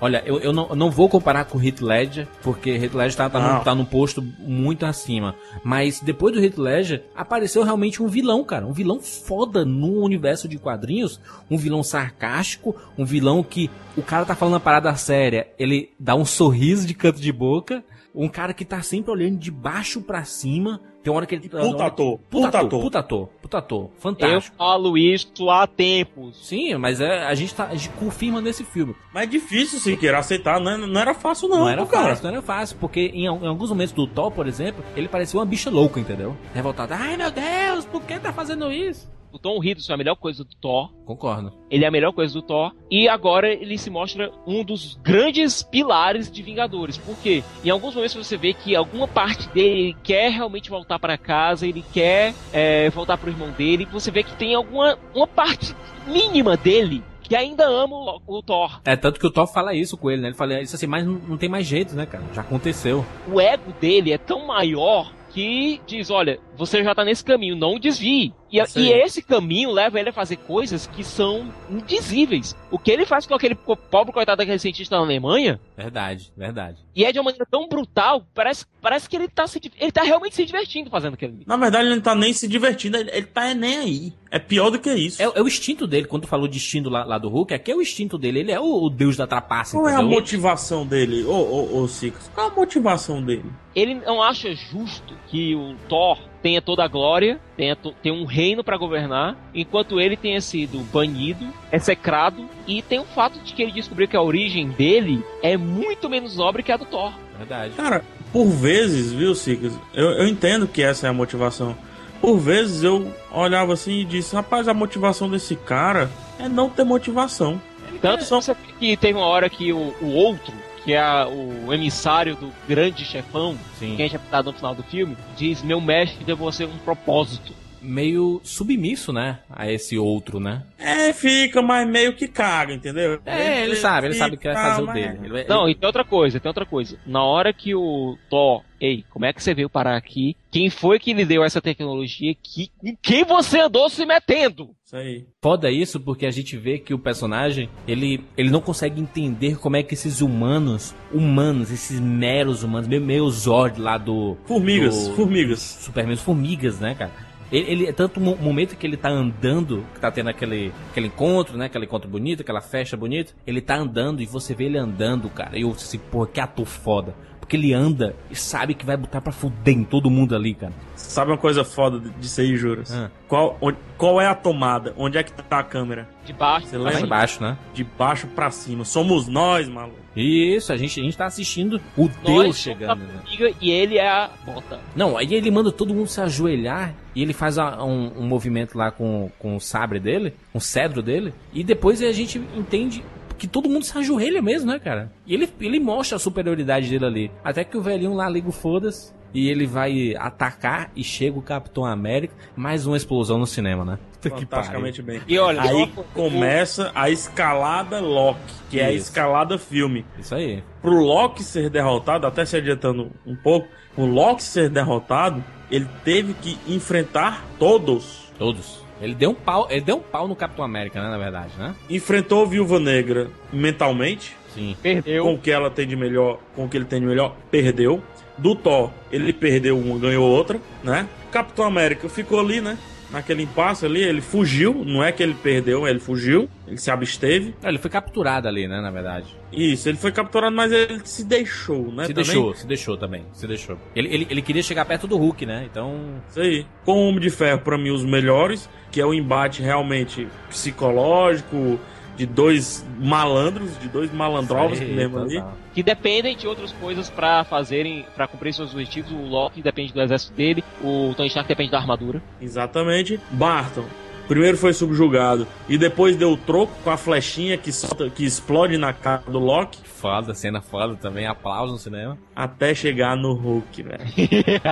Olha, 0.00 0.22
eu, 0.26 0.38
eu 0.40 0.52
não, 0.52 0.68
eu 0.70 0.76
não 0.76 0.90
vou 0.90 1.08
comparar 1.08 1.44
com 1.44 1.56
o 1.56 1.64
Heath 1.64 1.80
Ledger, 1.80 2.26
porque 2.42 2.70
Heath 2.70 2.94
Ledger 2.94 3.16
tá, 3.16 3.30
tá, 3.30 3.40
Não. 3.40 3.58
num, 3.58 3.64
tá 3.64 3.74
num 3.74 3.84
posto 3.84 4.22
muito 4.38 4.84
acima. 4.84 5.34
Mas 5.62 6.00
depois 6.00 6.34
do 6.34 6.44
Heath 6.44 6.58
Ledger, 6.58 7.04
apareceu 7.14 7.62
realmente 7.62 8.02
um 8.02 8.08
vilão, 8.08 8.44
cara. 8.44 8.66
Um 8.66 8.72
vilão 8.72 9.00
foda 9.00 9.64
no 9.64 10.02
universo 10.02 10.48
de 10.48 10.58
quadrinhos. 10.58 11.20
Um 11.50 11.56
vilão 11.56 11.82
sarcástico, 11.82 12.74
um 12.98 13.04
vilão 13.04 13.42
que 13.42 13.70
o 13.96 14.02
cara 14.02 14.24
tá 14.26 14.34
falando 14.34 14.54
uma 14.54 14.60
parada 14.60 14.94
séria, 14.96 15.48
ele 15.58 15.90
dá 15.98 16.14
um 16.14 16.24
sorriso 16.24 16.86
de 16.86 16.94
canto 16.94 17.20
de 17.20 17.32
boca. 17.32 17.82
Um 18.14 18.28
cara 18.28 18.54
que 18.54 18.64
tá 18.64 18.80
sempre 18.80 19.10
olhando 19.10 19.36
de 19.38 19.50
baixo 19.50 20.00
pra 20.00 20.22
cima. 20.24 20.80
Tem 21.02 21.10
uma 21.12 21.16
hora 21.18 21.26
que 21.26 21.34
ele... 21.34 21.48
Puta 21.48 21.84
ator, 21.86 22.18
Puta 22.30 22.46
puta 22.46 22.58
ator, 22.60 22.80
puta 22.80 22.98
ator, 23.00 23.28
puta 23.42 23.58
ator. 23.58 23.82
Eu 23.84 23.90
Fantástico. 24.00 24.56
falo 24.56 24.96
isso 24.96 25.50
há 25.50 25.66
tempos. 25.66 26.46
Sim, 26.48 26.76
mas 26.76 27.00
é, 27.00 27.24
a, 27.26 27.34
gente 27.34 27.54
tá, 27.54 27.64
a 27.66 27.74
gente 27.74 27.90
confirma 27.98 28.40
nesse 28.40 28.64
filme. 28.64 28.94
Mas 29.12 29.24
é 29.24 29.26
difícil, 29.26 29.78
Siqueira, 29.80 30.18
aceitar. 30.18 30.58
Não, 30.60 30.70
é- 30.70 30.76
não 30.86 31.00
era 31.00 31.12
fácil, 31.12 31.48
não, 31.48 31.58
Não 31.60 31.68
era 31.68 31.84
cara. 31.86 32.08
fácil, 32.10 32.24
não 32.24 32.30
era 32.30 32.42
fácil, 32.42 32.76
porque 32.80 33.10
em, 33.12 33.24
em 33.24 33.46
alguns 33.46 33.68
momentos 33.68 33.92
do 33.92 34.06
Thor, 34.06 34.30
por 34.30 34.46
exemplo, 34.46 34.82
ele 34.96 35.08
parecia 35.08 35.38
uma 35.38 35.44
bicha 35.44 35.68
louca, 35.68 35.98
entendeu? 36.00 36.36
Revoltada. 36.54 36.94
Ai 36.96 37.16
meu 37.16 37.30
Deus, 37.30 37.84
por 37.84 38.00
que 38.02 38.18
tá 38.18 38.32
fazendo 38.32 38.72
isso? 38.72 39.12
O 39.34 39.38
Tom 39.38 39.58
Hiddleston 39.60 39.92
é 39.92 39.94
a 39.94 39.98
melhor 39.98 40.14
coisa 40.14 40.44
do 40.44 40.54
Thor. 40.54 40.92
Concordo. 41.04 41.52
Ele 41.68 41.84
é 41.84 41.88
a 41.88 41.90
melhor 41.90 42.12
coisa 42.12 42.32
do 42.32 42.40
Thor. 42.40 42.72
E 42.88 43.08
agora 43.08 43.52
ele 43.52 43.76
se 43.76 43.90
mostra 43.90 44.30
um 44.46 44.62
dos 44.62 44.94
grandes 45.02 45.60
pilares 45.60 46.30
de 46.30 46.40
Vingadores. 46.40 46.96
Por 46.96 47.16
quê? 47.18 47.42
Em 47.64 47.68
alguns 47.68 47.96
momentos 47.96 48.14
você 48.14 48.36
vê 48.36 48.54
que 48.54 48.76
alguma 48.76 49.08
parte 49.08 49.48
dele 49.48 49.80
ele 49.80 49.96
quer 50.04 50.30
realmente 50.30 50.70
voltar 50.70 51.00
para 51.00 51.18
casa, 51.18 51.66
ele 51.66 51.84
quer 51.92 52.32
é, 52.52 52.88
voltar 52.90 53.18
pro 53.18 53.28
irmão 53.28 53.50
dele. 53.50 53.88
Você 53.90 54.08
vê 54.08 54.22
que 54.22 54.36
tem 54.36 54.54
alguma 54.54 54.96
uma 55.12 55.26
parte 55.26 55.74
mínima 56.06 56.56
dele 56.56 57.02
que 57.20 57.34
ainda 57.34 57.64
ama 57.64 57.96
o, 57.96 58.38
o 58.38 58.40
Thor. 58.40 58.80
É, 58.84 58.94
tanto 58.94 59.18
que 59.18 59.26
o 59.26 59.32
Thor 59.32 59.48
fala 59.48 59.74
isso 59.74 59.96
com 59.96 60.12
ele, 60.12 60.22
né? 60.22 60.28
Ele 60.28 60.36
fala 60.36 60.60
isso 60.60 60.76
assim, 60.76 60.86
mas 60.86 61.04
não, 61.04 61.14
não 61.14 61.36
tem 61.36 61.48
mais 61.48 61.66
jeito, 61.66 61.96
né, 61.96 62.06
cara? 62.06 62.22
Já 62.32 62.42
aconteceu. 62.42 63.04
O 63.26 63.40
ego 63.40 63.72
dele 63.80 64.12
é 64.12 64.18
tão 64.18 64.46
maior 64.46 65.12
que 65.34 65.80
diz, 65.84 66.10
olha, 66.10 66.38
você 66.56 66.82
já 66.84 66.94
tá 66.94 67.04
nesse 67.04 67.24
caminho, 67.24 67.56
não 67.56 67.78
desvie. 67.78 68.32
E, 68.54 68.80
e 68.80 68.92
esse 68.92 69.20
caminho 69.20 69.72
leva 69.72 69.98
ele 69.98 70.10
a 70.10 70.12
fazer 70.12 70.36
coisas 70.36 70.86
que 70.86 71.02
são 71.02 71.52
indizíveis. 71.68 72.54
O 72.70 72.78
que 72.78 72.90
ele 72.90 73.04
faz 73.04 73.26
com 73.26 73.34
aquele 73.34 73.56
pobre 73.56 74.12
coitado 74.12 74.38
daquele 74.38 74.58
cientista 74.60 74.96
na 74.96 75.02
Alemanha, 75.02 75.58
Verdade, 75.76 76.32
verdade. 76.36 76.78
e 76.94 77.04
é 77.04 77.10
de 77.10 77.18
uma 77.18 77.24
maneira 77.24 77.46
tão 77.50 77.68
brutal, 77.68 78.24
parece, 78.32 78.64
parece 78.80 79.08
que 79.08 79.16
ele 79.16 79.26
tá, 79.28 79.46
se, 79.46 79.60
ele 79.78 79.90
tá 79.90 80.02
realmente 80.04 80.36
se 80.36 80.44
divertindo 80.44 80.88
fazendo 80.88 81.14
aquilo. 81.14 81.34
ali. 81.34 81.44
Na 81.46 81.56
verdade, 81.56 81.86
ele 81.86 81.96
não 81.96 82.02
tá 82.02 82.14
nem 82.14 82.32
se 82.32 82.46
divertindo, 82.46 82.96
ele, 82.96 83.10
ele 83.12 83.26
tá 83.26 83.48
é 83.48 83.54
nem 83.54 83.78
aí. 83.78 84.12
É 84.30 84.38
pior 84.38 84.70
do 84.70 84.78
que 84.78 84.92
isso. 84.92 85.20
É, 85.20 85.24
é 85.24 85.42
o 85.42 85.48
instinto 85.48 85.86
dele, 85.86 86.06
quando 86.06 86.22
tu 86.22 86.28
falou 86.28 86.46
de 86.46 86.56
instinto 86.56 86.88
lá, 86.88 87.04
lá 87.04 87.18
do 87.18 87.28
Hulk, 87.28 87.52
aqui 87.54 87.72
é 87.72 87.74
o 87.76 87.82
instinto 87.82 88.16
dele, 88.16 88.40
ele 88.40 88.52
é 88.52 88.60
o, 88.60 88.84
o 88.84 88.90
deus 88.90 89.16
da 89.16 89.26
trapaça, 89.26 89.76
Qual 89.76 89.88
é 89.88 89.94
a 89.96 90.02
motivação 90.02 90.86
dele, 90.86 91.24
ô, 91.24 91.32
ô, 91.32 91.78
ô 91.82 91.88
Sicas? 91.88 92.30
Qual 92.34 92.48
a 92.48 92.54
motivação 92.54 93.20
dele? 93.22 93.50
Ele 93.74 93.94
não 93.94 94.22
acha 94.22 94.54
justo 94.54 95.14
que 95.26 95.54
o 95.56 95.74
Thor 95.88 96.18
tenha 96.44 96.60
toda 96.60 96.84
a 96.84 96.88
glória, 96.88 97.40
tenha, 97.56 97.74
to- 97.74 97.94
tenha 98.02 98.14
um 98.14 98.26
reino 98.26 98.62
pra 98.62 98.76
governar, 98.76 99.34
enquanto 99.54 99.98
ele 99.98 100.14
tenha 100.14 100.42
sido 100.42 100.80
banido, 100.92 101.46
execrado, 101.72 102.46
e 102.68 102.82
tem 102.82 102.98
o 102.98 103.04
fato 103.04 103.38
de 103.40 103.54
que 103.54 103.62
ele 103.62 103.72
descobriu 103.72 104.06
que 104.06 104.14
a 104.14 104.20
origem 104.20 104.68
dele 104.68 105.24
é 105.42 105.56
muito 105.56 106.10
menos 106.10 106.36
nobre 106.36 106.62
que 106.62 106.70
a 106.70 106.76
do 106.76 106.84
Thor. 106.84 107.14
Verdade. 107.38 107.72
Cara, 107.74 108.04
por 108.30 108.44
vezes, 108.44 109.10
viu, 109.10 109.34
Sicas? 109.34 109.72
Eu, 109.94 110.10
eu 110.10 110.28
entendo 110.28 110.68
que 110.68 110.82
essa 110.82 111.06
é 111.06 111.10
a 111.10 111.14
motivação. 111.14 111.74
Por 112.20 112.38
vezes 112.38 112.84
eu 112.84 113.10
olhava 113.32 113.72
assim 113.72 114.00
e 114.00 114.04
disse, 114.04 114.36
rapaz, 114.36 114.68
a 114.68 114.74
motivação 114.74 115.30
desse 115.30 115.56
cara 115.56 116.10
é 116.38 116.46
não 116.46 116.68
ter 116.68 116.84
motivação. 116.84 117.58
Tanto 118.02 118.22
só 118.24 118.38
que 118.78 118.98
teve 118.98 119.14
uma 119.18 119.26
hora 119.26 119.48
que 119.48 119.72
o, 119.72 119.94
o 120.02 120.10
outro, 120.12 120.52
que 120.84 120.92
é 120.92 121.02
o 121.26 121.72
emissário 121.72 122.36
do 122.36 122.52
grande 122.68 123.04
chefão, 123.04 123.56
Sim. 123.78 123.96
que 123.96 124.02
é 124.02 124.06
interpretado 124.06 124.50
no 124.50 124.56
final 124.56 124.74
do 124.74 124.82
filme, 124.82 125.16
diz: 125.36 125.62
Meu 125.62 125.80
mestre 125.80 126.24
deu 126.24 126.36
você 126.36 126.64
um 126.64 126.78
propósito. 126.78 127.54
Meio 127.84 128.40
submisso, 128.42 129.12
né? 129.12 129.40
A 129.50 129.70
esse 129.70 129.98
outro, 129.98 130.40
né? 130.40 130.62
É, 130.78 131.12
fica, 131.12 131.60
mas 131.62 131.88
meio 131.88 132.14
que 132.14 132.26
caga, 132.26 132.72
entendeu? 132.74 133.20
É, 133.26 133.62
ele 133.64 133.76
sabe, 133.76 134.06
ele 134.08 134.14
sabe 134.14 134.36
que 134.36 134.44
vai 134.50 134.54
fazer 134.54 134.82
o 134.82 134.86
dele. 134.92 135.18
Ele- 135.22 135.44
Não, 135.44 135.68
e 135.68 135.74
tem 135.74 135.86
outra 135.86 136.04
coisa, 136.04 136.40
tem 136.40 136.48
outra 136.48 136.66
coisa. 136.66 136.98
Na 137.06 137.22
hora 137.22 137.52
que 137.52 137.74
o 137.74 138.16
Thor, 138.30 138.62
ei, 138.80 139.04
como 139.10 139.24
é 139.24 139.32
que 139.32 139.42
você 139.42 139.54
veio 139.54 139.68
parar 139.70 139.96
aqui? 139.96 140.36
Quem 140.50 140.70
foi 140.70 140.98
que 140.98 141.12
lhe 141.12 141.24
deu 141.24 141.42
essa 141.44 141.60
tecnologia? 141.60 142.34
Que, 142.42 142.70
com 142.78 142.96
quem 143.02 143.24
você 143.24 143.60
andou 143.60 143.88
se 143.90 144.04
metendo? 144.06 144.70
Isso 144.84 144.96
aí. 144.96 145.24
Foda 145.42 145.70
isso 145.70 145.98
porque 145.98 146.26
a 146.26 146.30
gente 146.30 146.56
vê 146.56 146.78
que 146.78 146.94
o 146.94 146.98
personagem, 146.98 147.68
ele, 147.88 148.22
ele 148.36 148.50
não 148.50 148.60
consegue 148.60 149.00
entender 149.00 149.58
como 149.58 149.76
é 149.76 149.82
que 149.82 149.94
esses 149.94 150.20
humanos, 150.20 150.94
humanos, 151.12 151.70
esses 151.70 151.98
meros 151.98 152.62
humanos, 152.62 152.86
meio, 152.86 153.00
meio 153.02 153.28
Zord 153.30 153.80
lá 153.80 153.96
do... 153.98 154.36
Formigas, 154.46 155.08
do- 155.08 155.14
formigas. 155.16 155.60
Superman, 155.60 156.16
formigas, 156.16 156.78
né, 156.80 156.94
cara? 156.94 157.10
Ele, 157.52 157.70
ele- 157.84 157.92
tanto 157.92 158.18
no 158.20 158.36
momento 158.36 158.76
que 158.76 158.86
ele 158.86 158.96
tá 158.96 159.08
andando, 159.08 159.84
que 159.94 160.00
tá 160.00 160.10
tendo 160.10 160.28
aquele, 160.30 160.72
aquele 160.90 161.06
encontro, 161.08 161.56
né? 161.56 161.66
Aquele 161.66 161.84
encontro 161.84 162.08
bonito, 162.08 162.40
aquela 162.42 162.60
festa 162.60 162.96
bonita, 162.96 163.32
ele 163.46 163.60
tá 163.60 163.76
andando 163.76 164.20
e 164.22 164.26
você 164.26 164.54
vê 164.54 164.64
ele 164.64 164.78
andando, 164.78 165.28
cara. 165.28 165.56
E 165.56 165.62
eu 165.62 165.70
assim, 165.70 165.98
porra, 165.98 166.26
que 166.26 166.40
ator 166.40 166.66
foda. 166.66 167.14
Porque 167.38 167.56
ele 167.56 167.74
anda 167.74 168.16
e 168.30 168.34
sabe 168.34 168.72
que 168.72 168.86
vai 168.86 168.96
botar 168.96 169.20
pra 169.20 169.30
fuder 169.30 169.74
em 169.74 169.84
todo 169.84 170.08
mundo 170.10 170.34
ali, 170.34 170.54
cara. 170.54 170.72
Sabe 170.96 171.30
uma 171.30 171.36
coisa 171.36 171.62
foda 171.62 172.00
disso 172.18 172.40
aí, 172.40 172.56
Juras? 172.56 172.90
Ah. 172.90 173.10
Qual, 173.28 173.58
onde- 173.60 173.76
qual 173.98 174.18
é 174.18 174.26
a 174.26 174.34
tomada? 174.34 174.94
Onde 174.96 175.18
é 175.18 175.22
que 175.22 175.30
tá 175.30 175.58
a 175.58 175.62
câmera? 175.62 176.08
De 176.24 176.32
baixo. 176.32 176.68
Você 176.68 176.78
Lá 176.78 176.88
lembra? 176.88 177.04
embaixo, 177.06 177.42
né? 177.42 177.58
De 177.74 177.84
baixo 177.84 178.26
pra 178.28 178.50
cima. 178.50 178.82
Somos 178.86 179.28
nós, 179.28 179.68
maluco. 179.68 180.03
Isso, 180.16 180.72
a 180.72 180.76
gente, 180.76 181.00
a 181.00 181.02
gente 181.02 181.16
tá 181.16 181.26
assistindo 181.26 181.80
o 181.96 182.02
Nós 182.22 182.42
Deus 182.44 182.56
chegando, 182.56 183.00
né? 183.00 183.20
E 183.60 183.70
ele 183.70 183.98
é 183.98 184.08
a 184.08 184.30
bota. 184.44 184.78
Não, 184.94 185.16
aí 185.16 185.32
ele 185.34 185.50
manda 185.50 185.72
todo 185.72 185.92
mundo 185.94 186.06
se 186.08 186.20
ajoelhar 186.20 186.94
e 187.14 187.22
ele 187.22 187.32
faz 187.32 187.58
a- 187.58 187.82
um, 187.84 188.12
um 188.20 188.26
movimento 188.26 188.78
lá 188.78 188.90
com, 188.90 189.30
com 189.38 189.56
o 189.56 189.60
sabre 189.60 189.98
dele, 189.98 190.32
com 190.52 190.58
o 190.58 190.60
cedro 190.60 191.02
dele, 191.02 191.34
e 191.52 191.64
depois 191.64 192.00
a 192.02 192.12
gente 192.12 192.38
entende 192.56 193.04
que 193.36 193.48
todo 193.48 193.68
mundo 193.68 193.84
se 193.84 193.96
ajoelha 193.98 194.40
mesmo, 194.40 194.70
né, 194.70 194.78
cara? 194.78 195.10
E 195.26 195.34
ele, 195.34 195.48
ele 195.60 195.80
mostra 195.80 196.16
a 196.16 196.20
superioridade 196.20 196.88
dele 196.88 197.04
ali. 197.04 197.30
Até 197.42 197.64
que 197.64 197.76
o 197.76 197.82
velhinho 197.82 198.14
lá 198.14 198.28
liga 198.28 198.48
o 198.48 198.52
foda-se 198.52 199.12
e 199.34 199.50
ele 199.50 199.66
vai 199.66 200.14
atacar 200.16 200.90
e 200.94 201.02
chega 201.02 201.36
o 201.36 201.42
Capitão 201.42 201.84
América. 201.84 202.34
Mais 202.56 202.86
uma 202.86 202.96
explosão 202.96 203.36
no 203.36 203.46
cinema, 203.46 203.84
né? 203.84 203.98
Fantasticamente 204.22 205.02
bem. 205.02 205.20
E 205.28 205.38
olha, 205.38 205.60
Aí 205.60 205.92
começa 206.14 206.90
a 206.94 207.10
escalada 207.10 208.00
Loki, 208.00 208.40
que 208.70 208.80
é 208.80 208.86
a 208.86 208.92
Isso. 208.92 209.08
escalada 209.08 209.58
filme. 209.58 210.06
Isso 210.18 210.34
aí. 210.34 210.62
Pro 210.80 210.94
Loki 210.94 211.42
ser 211.42 211.68
derrotado, 211.68 212.26
até 212.26 212.44
se 212.46 212.56
adiantando 212.56 213.10
um 213.26 213.36
pouco, 213.36 213.68
o 213.96 214.06
Loki 214.06 214.42
ser 214.42 214.70
derrotado, 214.70 215.44
ele 215.70 215.86
teve 216.04 216.32
que 216.34 216.58
enfrentar 216.66 217.44
todos. 217.58 218.32
Todos. 218.38 218.82
Ele 219.00 219.14
deu 219.14 219.30
um 219.30 219.34
pau, 219.34 219.66
ele 219.70 219.80
deu 219.82 219.96
um 219.96 220.00
pau 220.00 220.28
no 220.28 220.36
Capitão 220.36 220.64
América, 220.64 221.02
né, 221.02 221.10
na 221.10 221.18
verdade, 221.18 221.52
né? 221.58 221.74
Enfrentou 221.90 222.42
a 222.42 222.46
Viúva 222.46 222.78
Negra 222.78 223.28
mentalmente, 223.52 224.34
Sim. 224.54 224.76
perdeu. 224.80 225.24
com 225.24 225.34
o 225.34 225.38
que 225.38 225.50
ela 225.50 225.70
tem 225.70 225.86
de 225.86 225.96
melhor, 225.96 226.38
com 226.54 226.64
o 226.64 226.68
que 226.68 226.76
ele 226.76 226.84
tem 226.84 227.00
de 227.00 227.06
melhor, 227.06 227.36
perdeu. 227.50 228.02
Do 228.36 228.54
Thor, 228.54 228.90
ele 229.10 229.32
perdeu 229.32 229.78
uma, 229.78 229.98
ganhou 229.98 230.28
outra, 230.28 230.60
né? 230.82 231.08
Capitão 231.30 231.64
América 231.64 232.08
ficou 232.08 232.40
ali, 232.40 232.60
né? 232.60 232.78
Naquele 233.10 233.44
impasse 233.44 233.86
ali, 233.86 234.02
ele 234.02 234.20
fugiu. 234.20 234.84
Não 234.84 235.02
é 235.02 235.12
que 235.12 235.22
ele 235.22 235.34
perdeu, 235.34 235.86
ele 235.86 236.00
fugiu. 236.00 236.48
Ele 236.66 236.76
se 236.76 236.90
absteve. 236.90 237.54
Ele 237.62 237.78
foi 237.78 237.88
capturado 237.88 238.48
ali, 238.48 238.66
né, 238.66 238.80
na 238.80 238.90
verdade. 238.90 239.26
Isso, 239.52 239.88
ele 239.88 239.96
foi 239.96 240.10
capturado, 240.10 240.54
mas 240.54 240.72
ele 240.72 241.00
se 241.04 241.24
deixou, 241.24 241.92
né? 241.92 242.06
Se 242.06 242.14
também. 242.14 242.24
deixou, 242.24 242.54
se 242.54 242.66
deixou 242.66 242.96
também, 242.96 243.24
se 243.32 243.46
deixou. 243.46 243.78
Ele, 243.94 244.12
ele, 244.12 244.26
ele 244.28 244.42
queria 244.42 244.64
chegar 244.64 244.84
perto 244.84 245.06
do 245.06 245.16
Hulk, 245.16 245.46
né? 245.46 245.64
Então. 245.70 246.20
Isso 246.28 246.40
aí. 246.40 246.66
Com 246.84 246.92
o 246.92 247.08
Homem 247.08 247.20
de 247.20 247.30
Ferro, 247.30 247.60
pra 247.60 247.78
mim, 247.78 247.90
os 247.90 248.04
melhores, 248.04 248.68
que 248.90 249.00
é 249.00 249.06
o 249.06 249.14
embate 249.14 249.62
realmente 249.62 250.26
psicológico 250.48 251.78
de 252.16 252.26
dois 252.26 252.86
malandros, 252.98 253.78
de 253.80 253.88
dois 253.88 254.12
malandrovos 254.12 254.80
aí, 254.80 254.92
mesmo 254.94 255.18
ali. 255.18 255.34
total. 255.36 255.56
Que 255.74 255.82
dependem 255.82 256.36
de 256.36 256.46
outras 256.46 256.72
coisas 256.72 257.10
pra 257.10 257.42
fazerem, 257.44 258.06
pra 258.14 258.28
cumprir 258.28 258.52
seus 258.54 258.72
objetivos. 258.72 259.10
O 259.12 259.26
Loki 259.26 259.60
depende 259.62 259.92
do 259.92 260.00
exército 260.00 260.32
dele, 260.34 260.62
o 260.82 261.12
Tony 261.16 261.28
Stark 261.28 261.48
depende 261.48 261.70
da 261.72 261.78
armadura. 261.78 262.22
Exatamente. 262.40 263.18
Barton. 263.32 263.84
Primeiro 264.28 264.56
foi 264.56 264.72
subjugado 264.72 265.46
e 265.68 265.76
depois 265.76 266.16
deu 266.16 266.32
o 266.32 266.36
troco 266.38 266.72
com 266.82 266.88
a 266.88 266.96
flechinha 266.96 267.58
que, 267.58 267.70
solta, 267.70 268.08
que 268.08 268.24
explode 268.24 268.78
na 268.78 268.90
cara 268.90 269.22
do 269.28 269.38
Loki 269.38 269.78
Foda, 269.86 270.32
cena 270.34 270.62
foda 270.62 270.94
também, 270.96 271.26
aplauso 271.26 271.72
no 271.74 271.78
cinema. 271.78 272.16
até 272.34 272.74
chegar 272.74 273.16
no 273.18 273.34
Hulk, 273.34 273.82
velho. 273.82 274.04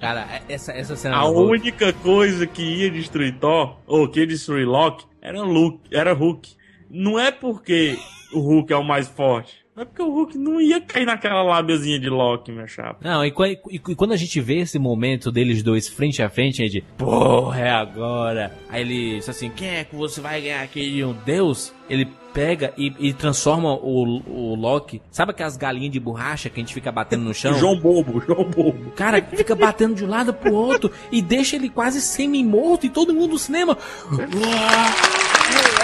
Cara, 0.00 0.26
essa, 0.48 0.72
essa 0.72 0.96
cena. 0.96 1.18
A 1.18 1.24
do 1.24 1.32
Hulk- 1.32 1.50
única 1.50 1.92
coisa 1.92 2.46
que 2.46 2.62
ia 2.62 2.90
destruir 2.90 3.36
Thor, 3.38 3.76
ou 3.86 4.08
que 4.08 4.20
ia 4.20 4.26
destruir 4.26 4.66
Loki, 4.66 5.04
era 5.22 5.40
Luke, 5.42 5.80
era 5.92 6.12
Hulk. 6.12 6.50
Não 6.90 7.18
é 7.18 7.30
porque 7.30 7.96
o 8.32 8.40
Hulk 8.40 8.72
é 8.72 8.76
o 8.76 8.84
mais 8.84 9.08
forte. 9.08 9.60
É 9.76 9.84
porque 9.84 10.02
o 10.02 10.10
Hulk 10.10 10.36
não 10.36 10.60
ia 10.60 10.78
cair 10.80 11.06
naquela 11.06 11.42
lábiazinha 11.42 11.98
de 11.98 12.08
Loki, 12.10 12.52
meu 12.52 12.66
chapa. 12.66 12.98
Não, 13.02 13.24
e, 13.24 13.28
e- 13.28 13.74
e 13.74 13.78
quando 13.94 14.12
a 14.12 14.16
gente 14.16 14.38
vê 14.40 14.58
esse 14.58 14.78
momento 14.78 15.32
deles 15.32 15.62
dois 15.62 15.88
frente 15.88 16.22
a 16.22 16.28
frente, 16.28 16.62
a 16.62 16.66
gente, 16.66 16.84
porra, 16.98 17.60
é 17.60 17.70
agora. 17.70 18.54
Aí 18.68 18.82
ele 18.82 19.16
diz 19.16 19.28
assim: 19.28 19.48
quem 19.48 19.68
é 19.68 19.84
que 19.84 19.94
você 19.96 20.20
vai 20.20 20.40
ganhar 20.42 20.62
aqui 20.62 20.90
de 20.90 21.04
um 21.04 21.14
deus? 21.24 21.72
Ele 21.88 22.06
pega 22.34 22.74
e, 22.76 22.92
e 22.98 23.12
transforma 23.14 23.72
o, 23.72 24.20
o 24.26 24.54
Loki. 24.54 25.00
Sabe 25.10 25.30
aquelas 25.30 25.56
galinhas 25.56 25.92
de 25.92 25.98
borracha 26.00 26.50
que 26.50 26.60
a 26.60 26.62
gente 26.62 26.74
fica 26.74 26.92
batendo 26.92 27.24
no 27.24 27.32
chão? 27.32 27.54
João 27.58 27.78
Bobo, 27.78 28.20
João 28.20 28.44
Bobo. 28.50 28.90
Cara, 28.90 29.22
fica 29.22 29.54
batendo 29.54 29.94
de 29.94 30.04
um 30.04 30.08
lado 30.08 30.34
pro 30.34 30.52
outro 30.52 30.90
e 31.10 31.22
deixa 31.22 31.56
ele 31.56 31.70
quase 31.70 32.02
semi-morto 32.02 32.84
e 32.84 32.90
todo 32.90 33.14
mundo 33.14 33.32
no 33.32 33.38
cinema. 33.38 33.76
Cara, 33.76 34.28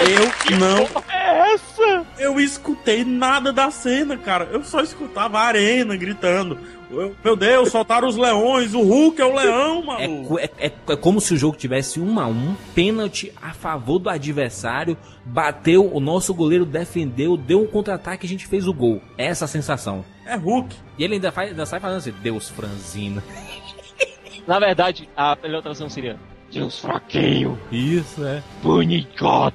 eu 0.00 0.58
não. 0.58 0.86
É 1.12 1.52
essa? 1.54 2.06
Eu 2.18 2.38
escutei 2.40 3.04
nada 3.04 3.52
da 3.52 3.70
cena, 3.70 4.16
cara. 4.16 4.48
Eu 4.52 4.62
só 4.64 4.80
escutava 4.80 5.38
a 5.38 5.42
arena 5.42 5.96
gritando. 5.96 6.58
Eu- 6.90 7.14
meu 7.22 7.36
Deus, 7.36 7.70
soltaram 7.70 8.08
os 8.08 8.16
leões, 8.16 8.72
o 8.72 8.80
Hulk 8.80 9.20
é 9.20 9.24
o 9.24 9.34
leão, 9.34 9.82
É, 9.82 9.84
maluco. 10.06 10.28
co- 10.28 10.38
é- 10.38 10.50
é- 10.58 10.72
é 10.88 10.96
como 10.96 11.20
se 11.20 11.34
o 11.34 11.36
jogo 11.36 11.54
tivesse 11.56 12.00
um 12.00 12.18
a 12.18 12.26
um, 12.26 12.56
pênalti 12.74 13.30
a 13.42 13.52
favor 13.52 13.98
do 13.98 14.08
adversário, 14.08 14.96
bateu, 15.24 15.86
o 15.94 16.00
nosso 16.00 16.32
goleiro 16.32 16.64
defendeu, 16.64 17.36
deu 17.36 17.60
um 17.62 17.66
contra-ataque 17.66 18.24
e 18.24 18.26
a 18.26 18.28
gente 18.30 18.46
fez 18.46 18.66
o 18.66 18.72
gol. 18.72 19.02
É 19.18 19.26
essa 19.26 19.44
a 19.44 19.48
sensação. 19.48 20.02
É 20.24 20.34
Hulk. 20.34 20.74
E 20.98 21.04
ele 21.04 21.14
ainda, 21.14 21.30
faz, 21.30 21.50
ainda 21.50 21.66
sai 21.66 21.78
falando 21.78 21.98
assim, 21.98 22.14
Deus 22.22 22.48
franzino. 22.48 23.22
Na 24.46 24.58
verdade, 24.58 25.08
a 25.14 25.36
melhor 25.42 25.60
tradução 25.60 25.90
seria 25.90 26.16
Deus 26.50 26.78
fraquinho, 26.78 27.58
Isso, 27.70 28.24
é. 28.24 28.42
bonito. 28.62 29.52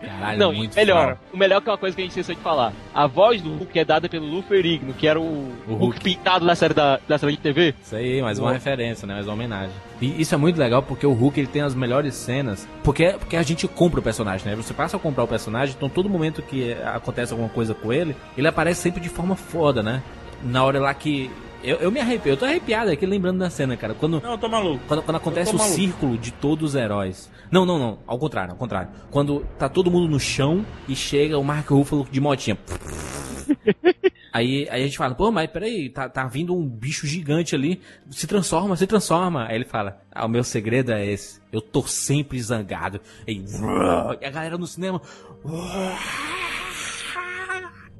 Caralho, 0.00 0.38
Não, 0.38 0.52
muito 0.52 0.74
melhor. 0.74 1.18
O 1.32 1.36
melhor 1.36 1.60
que 1.60 1.68
é 1.68 1.72
uma 1.72 1.78
coisa 1.78 1.94
que 1.94 2.00
a 2.00 2.04
gente 2.04 2.12
esqueceu 2.12 2.34
de 2.34 2.40
falar. 2.40 2.72
A 2.94 3.06
voz 3.06 3.42
do 3.42 3.50
Hulk 3.50 3.78
é 3.78 3.84
dada 3.84 4.08
pelo 4.08 4.26
Lu 4.26 4.42
Ferrigno, 4.42 4.94
que 4.94 5.06
era 5.06 5.20
o, 5.20 5.22
O 5.66 5.72
Hulk. 5.72 5.82
Hulk. 5.84 6.00
pintado 6.00 6.46
da 6.46 6.54
série 6.54 6.72
da, 6.72 6.98
da 7.06 7.18
série 7.18 7.32
de 7.32 7.38
TV. 7.38 7.74
Isso 7.82 7.94
aí, 7.94 8.22
mais 8.22 8.38
uma 8.38 8.52
referência, 8.52 9.06
né? 9.06 9.14
Mais 9.14 9.26
uma 9.26 9.34
homenagem. 9.34 9.74
E 10.00 10.20
isso 10.20 10.34
é 10.34 10.38
muito 10.38 10.58
legal 10.58 10.82
porque 10.82 11.06
o 11.06 11.12
Hulk 11.12 11.38
ele 11.38 11.46
tem 11.46 11.62
as 11.62 11.74
melhores 11.74 12.14
cenas. 12.14 12.66
Porque, 12.82 13.14
porque 13.18 13.36
a 13.36 13.42
gente 13.42 13.68
compra 13.68 14.00
o 14.00 14.02
personagem, 14.02 14.46
né? 14.48 14.56
Você 14.56 14.72
passa 14.72 14.96
a 14.96 15.00
comprar 15.00 15.24
o 15.24 15.28
personagem, 15.28 15.74
então 15.76 15.88
todo 15.88 16.08
momento 16.08 16.40
que 16.40 16.72
acontece 16.84 17.32
alguma 17.32 17.50
coisa 17.50 17.74
com 17.74 17.92
ele, 17.92 18.16
ele 18.36 18.48
aparece 18.48 18.80
sempre 18.80 19.00
de 19.00 19.08
forma 19.10 19.36
foda, 19.36 19.82
né? 19.82 20.02
Na 20.42 20.64
hora 20.64 20.80
lá 20.80 20.94
que. 20.94 21.30
Eu, 21.62 21.76
eu 21.76 21.90
me 21.90 22.00
arrepio, 22.00 22.32
eu 22.32 22.36
tô 22.36 22.44
arrepiado 22.46 22.90
aqui 22.90 23.04
lembrando 23.04 23.38
da 23.38 23.50
cena, 23.50 23.76
cara. 23.76 23.92
Quando, 23.94 24.20
Não, 24.22 24.32
eu 24.32 24.38
tô 24.38 24.48
maluco. 24.48 24.82
quando, 24.88 25.02
quando 25.02 25.16
acontece 25.16 25.54
o 25.54 25.58
maluco. 25.58 25.74
círculo 25.76 26.18
de 26.18 26.30
todos 26.32 26.70
os 26.70 26.74
heróis. 26.74 27.30
Não, 27.50 27.66
não, 27.66 27.78
não. 27.78 27.98
Ao 28.06 28.18
contrário, 28.18 28.52
ao 28.52 28.56
contrário. 28.56 28.88
Quando 29.10 29.40
tá 29.58 29.68
todo 29.68 29.90
mundo 29.90 30.08
no 30.08 30.18
chão 30.18 30.64
e 30.88 30.96
chega 30.96 31.38
o 31.38 31.44
Mark 31.44 31.68
Ruffalo 31.68 32.06
de 32.10 32.20
motinha. 32.20 32.56
Aí, 34.32 34.68
aí 34.70 34.82
a 34.82 34.86
gente 34.86 34.96
fala, 34.96 35.12
pô, 35.12 35.32
mas 35.32 35.50
peraí, 35.50 35.90
tá, 35.90 36.08
tá 36.08 36.24
vindo 36.24 36.54
um 36.56 36.64
bicho 36.64 37.04
gigante 37.04 37.52
ali, 37.52 37.80
se 38.10 38.28
transforma, 38.28 38.76
se 38.76 38.86
transforma. 38.86 39.46
Aí 39.48 39.56
ele 39.56 39.64
fala, 39.64 40.00
ah, 40.12 40.24
o 40.24 40.28
meu 40.28 40.44
segredo 40.44 40.92
é 40.92 41.04
esse, 41.04 41.40
eu 41.52 41.60
tô 41.60 41.82
sempre 41.82 42.40
zangado. 42.40 43.00
E, 43.26 43.32
e 43.32 44.24
a 44.24 44.30
galera 44.30 44.56
no 44.56 44.68
cinema, 44.68 45.02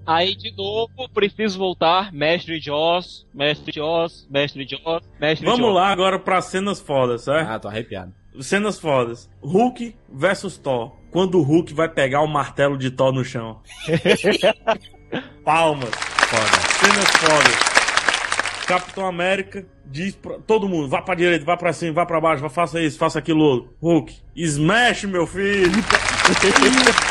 Aí, 0.06 0.34
de 0.34 0.50
novo, 0.56 1.08
preciso 1.12 1.58
voltar. 1.58 2.12
Mestre 2.12 2.60
Joss, 2.60 3.26
Mestre 3.32 3.72
Joss, 3.74 4.26
Mestre 4.30 4.66
Joss, 4.68 5.06
Mestre 5.20 5.46
Vamos 5.46 5.60
Joss. 5.66 5.74
lá 5.74 5.88
agora 5.88 6.18
pra 6.18 6.40
cenas 6.40 6.80
fodas, 6.80 7.22
certo? 7.22 7.48
ah, 7.48 7.58
tô 7.58 7.68
arrepiado. 7.68 8.12
Cenas 8.40 8.78
fodas. 8.78 9.28
Hulk 9.42 9.94
versus 10.08 10.56
Thor. 10.56 10.92
Quando 11.10 11.38
o 11.38 11.42
Hulk 11.42 11.74
vai 11.74 11.88
pegar 11.88 12.22
o 12.22 12.26
martelo 12.28 12.78
de 12.78 12.90
Thor 12.90 13.12
no 13.12 13.24
chão. 13.24 13.60
Palmas. 15.44 15.90
Foda. 15.90 16.60
Cenas 16.78 17.10
fodas. 17.16 17.70
Capitão 18.66 19.04
América 19.04 19.66
diz 19.84 20.14
pra 20.14 20.38
todo 20.46 20.68
mundo: 20.68 20.88
vá 20.88 21.02
pra 21.02 21.16
direita, 21.16 21.44
vá 21.44 21.56
pra 21.56 21.72
cima, 21.72 21.92
vá 21.92 22.06
pra 22.06 22.20
baixo, 22.20 22.40
vá, 22.42 22.48
faça 22.48 22.80
isso, 22.80 22.96
faça 22.98 23.18
aquilo 23.18 23.42
outro. 23.42 23.74
Hulk, 23.82 24.14
smash, 24.36 25.04
meu 25.04 25.26
filho. 25.26 25.72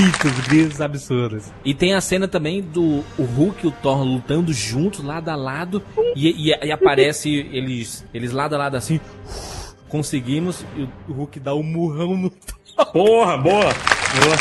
gritos, 0.00 0.40
gritos 0.46 0.80
absurdos. 0.80 1.44
E 1.64 1.74
tem 1.74 1.94
a 1.94 2.00
cena 2.00 2.26
também 2.26 2.62
do 2.62 3.04
o 3.18 3.22
Hulk 3.24 3.64
e 3.64 3.68
o 3.68 3.70
Thor 3.70 4.02
lutando 4.02 4.52
juntos, 4.52 5.04
lado 5.04 5.28
a 5.28 5.36
lado, 5.36 5.82
e, 6.16 6.50
e- 6.50 6.66
e 6.66 6.72
aparece 6.72 7.30
eles, 7.52 8.04
eles 8.14 8.32
lado 8.32 8.54
a 8.54 8.58
lado 8.58 8.76
assim. 8.76 9.00
Conseguimos, 9.88 10.64
e 10.76 10.82
o 11.10 11.14
Hulk 11.14 11.40
dá 11.40 11.54
um 11.54 11.62
murrão 11.62 12.16
no 12.16 12.30
Porra, 12.92 13.36
boa. 13.36 13.64
Boa. 13.64 14.36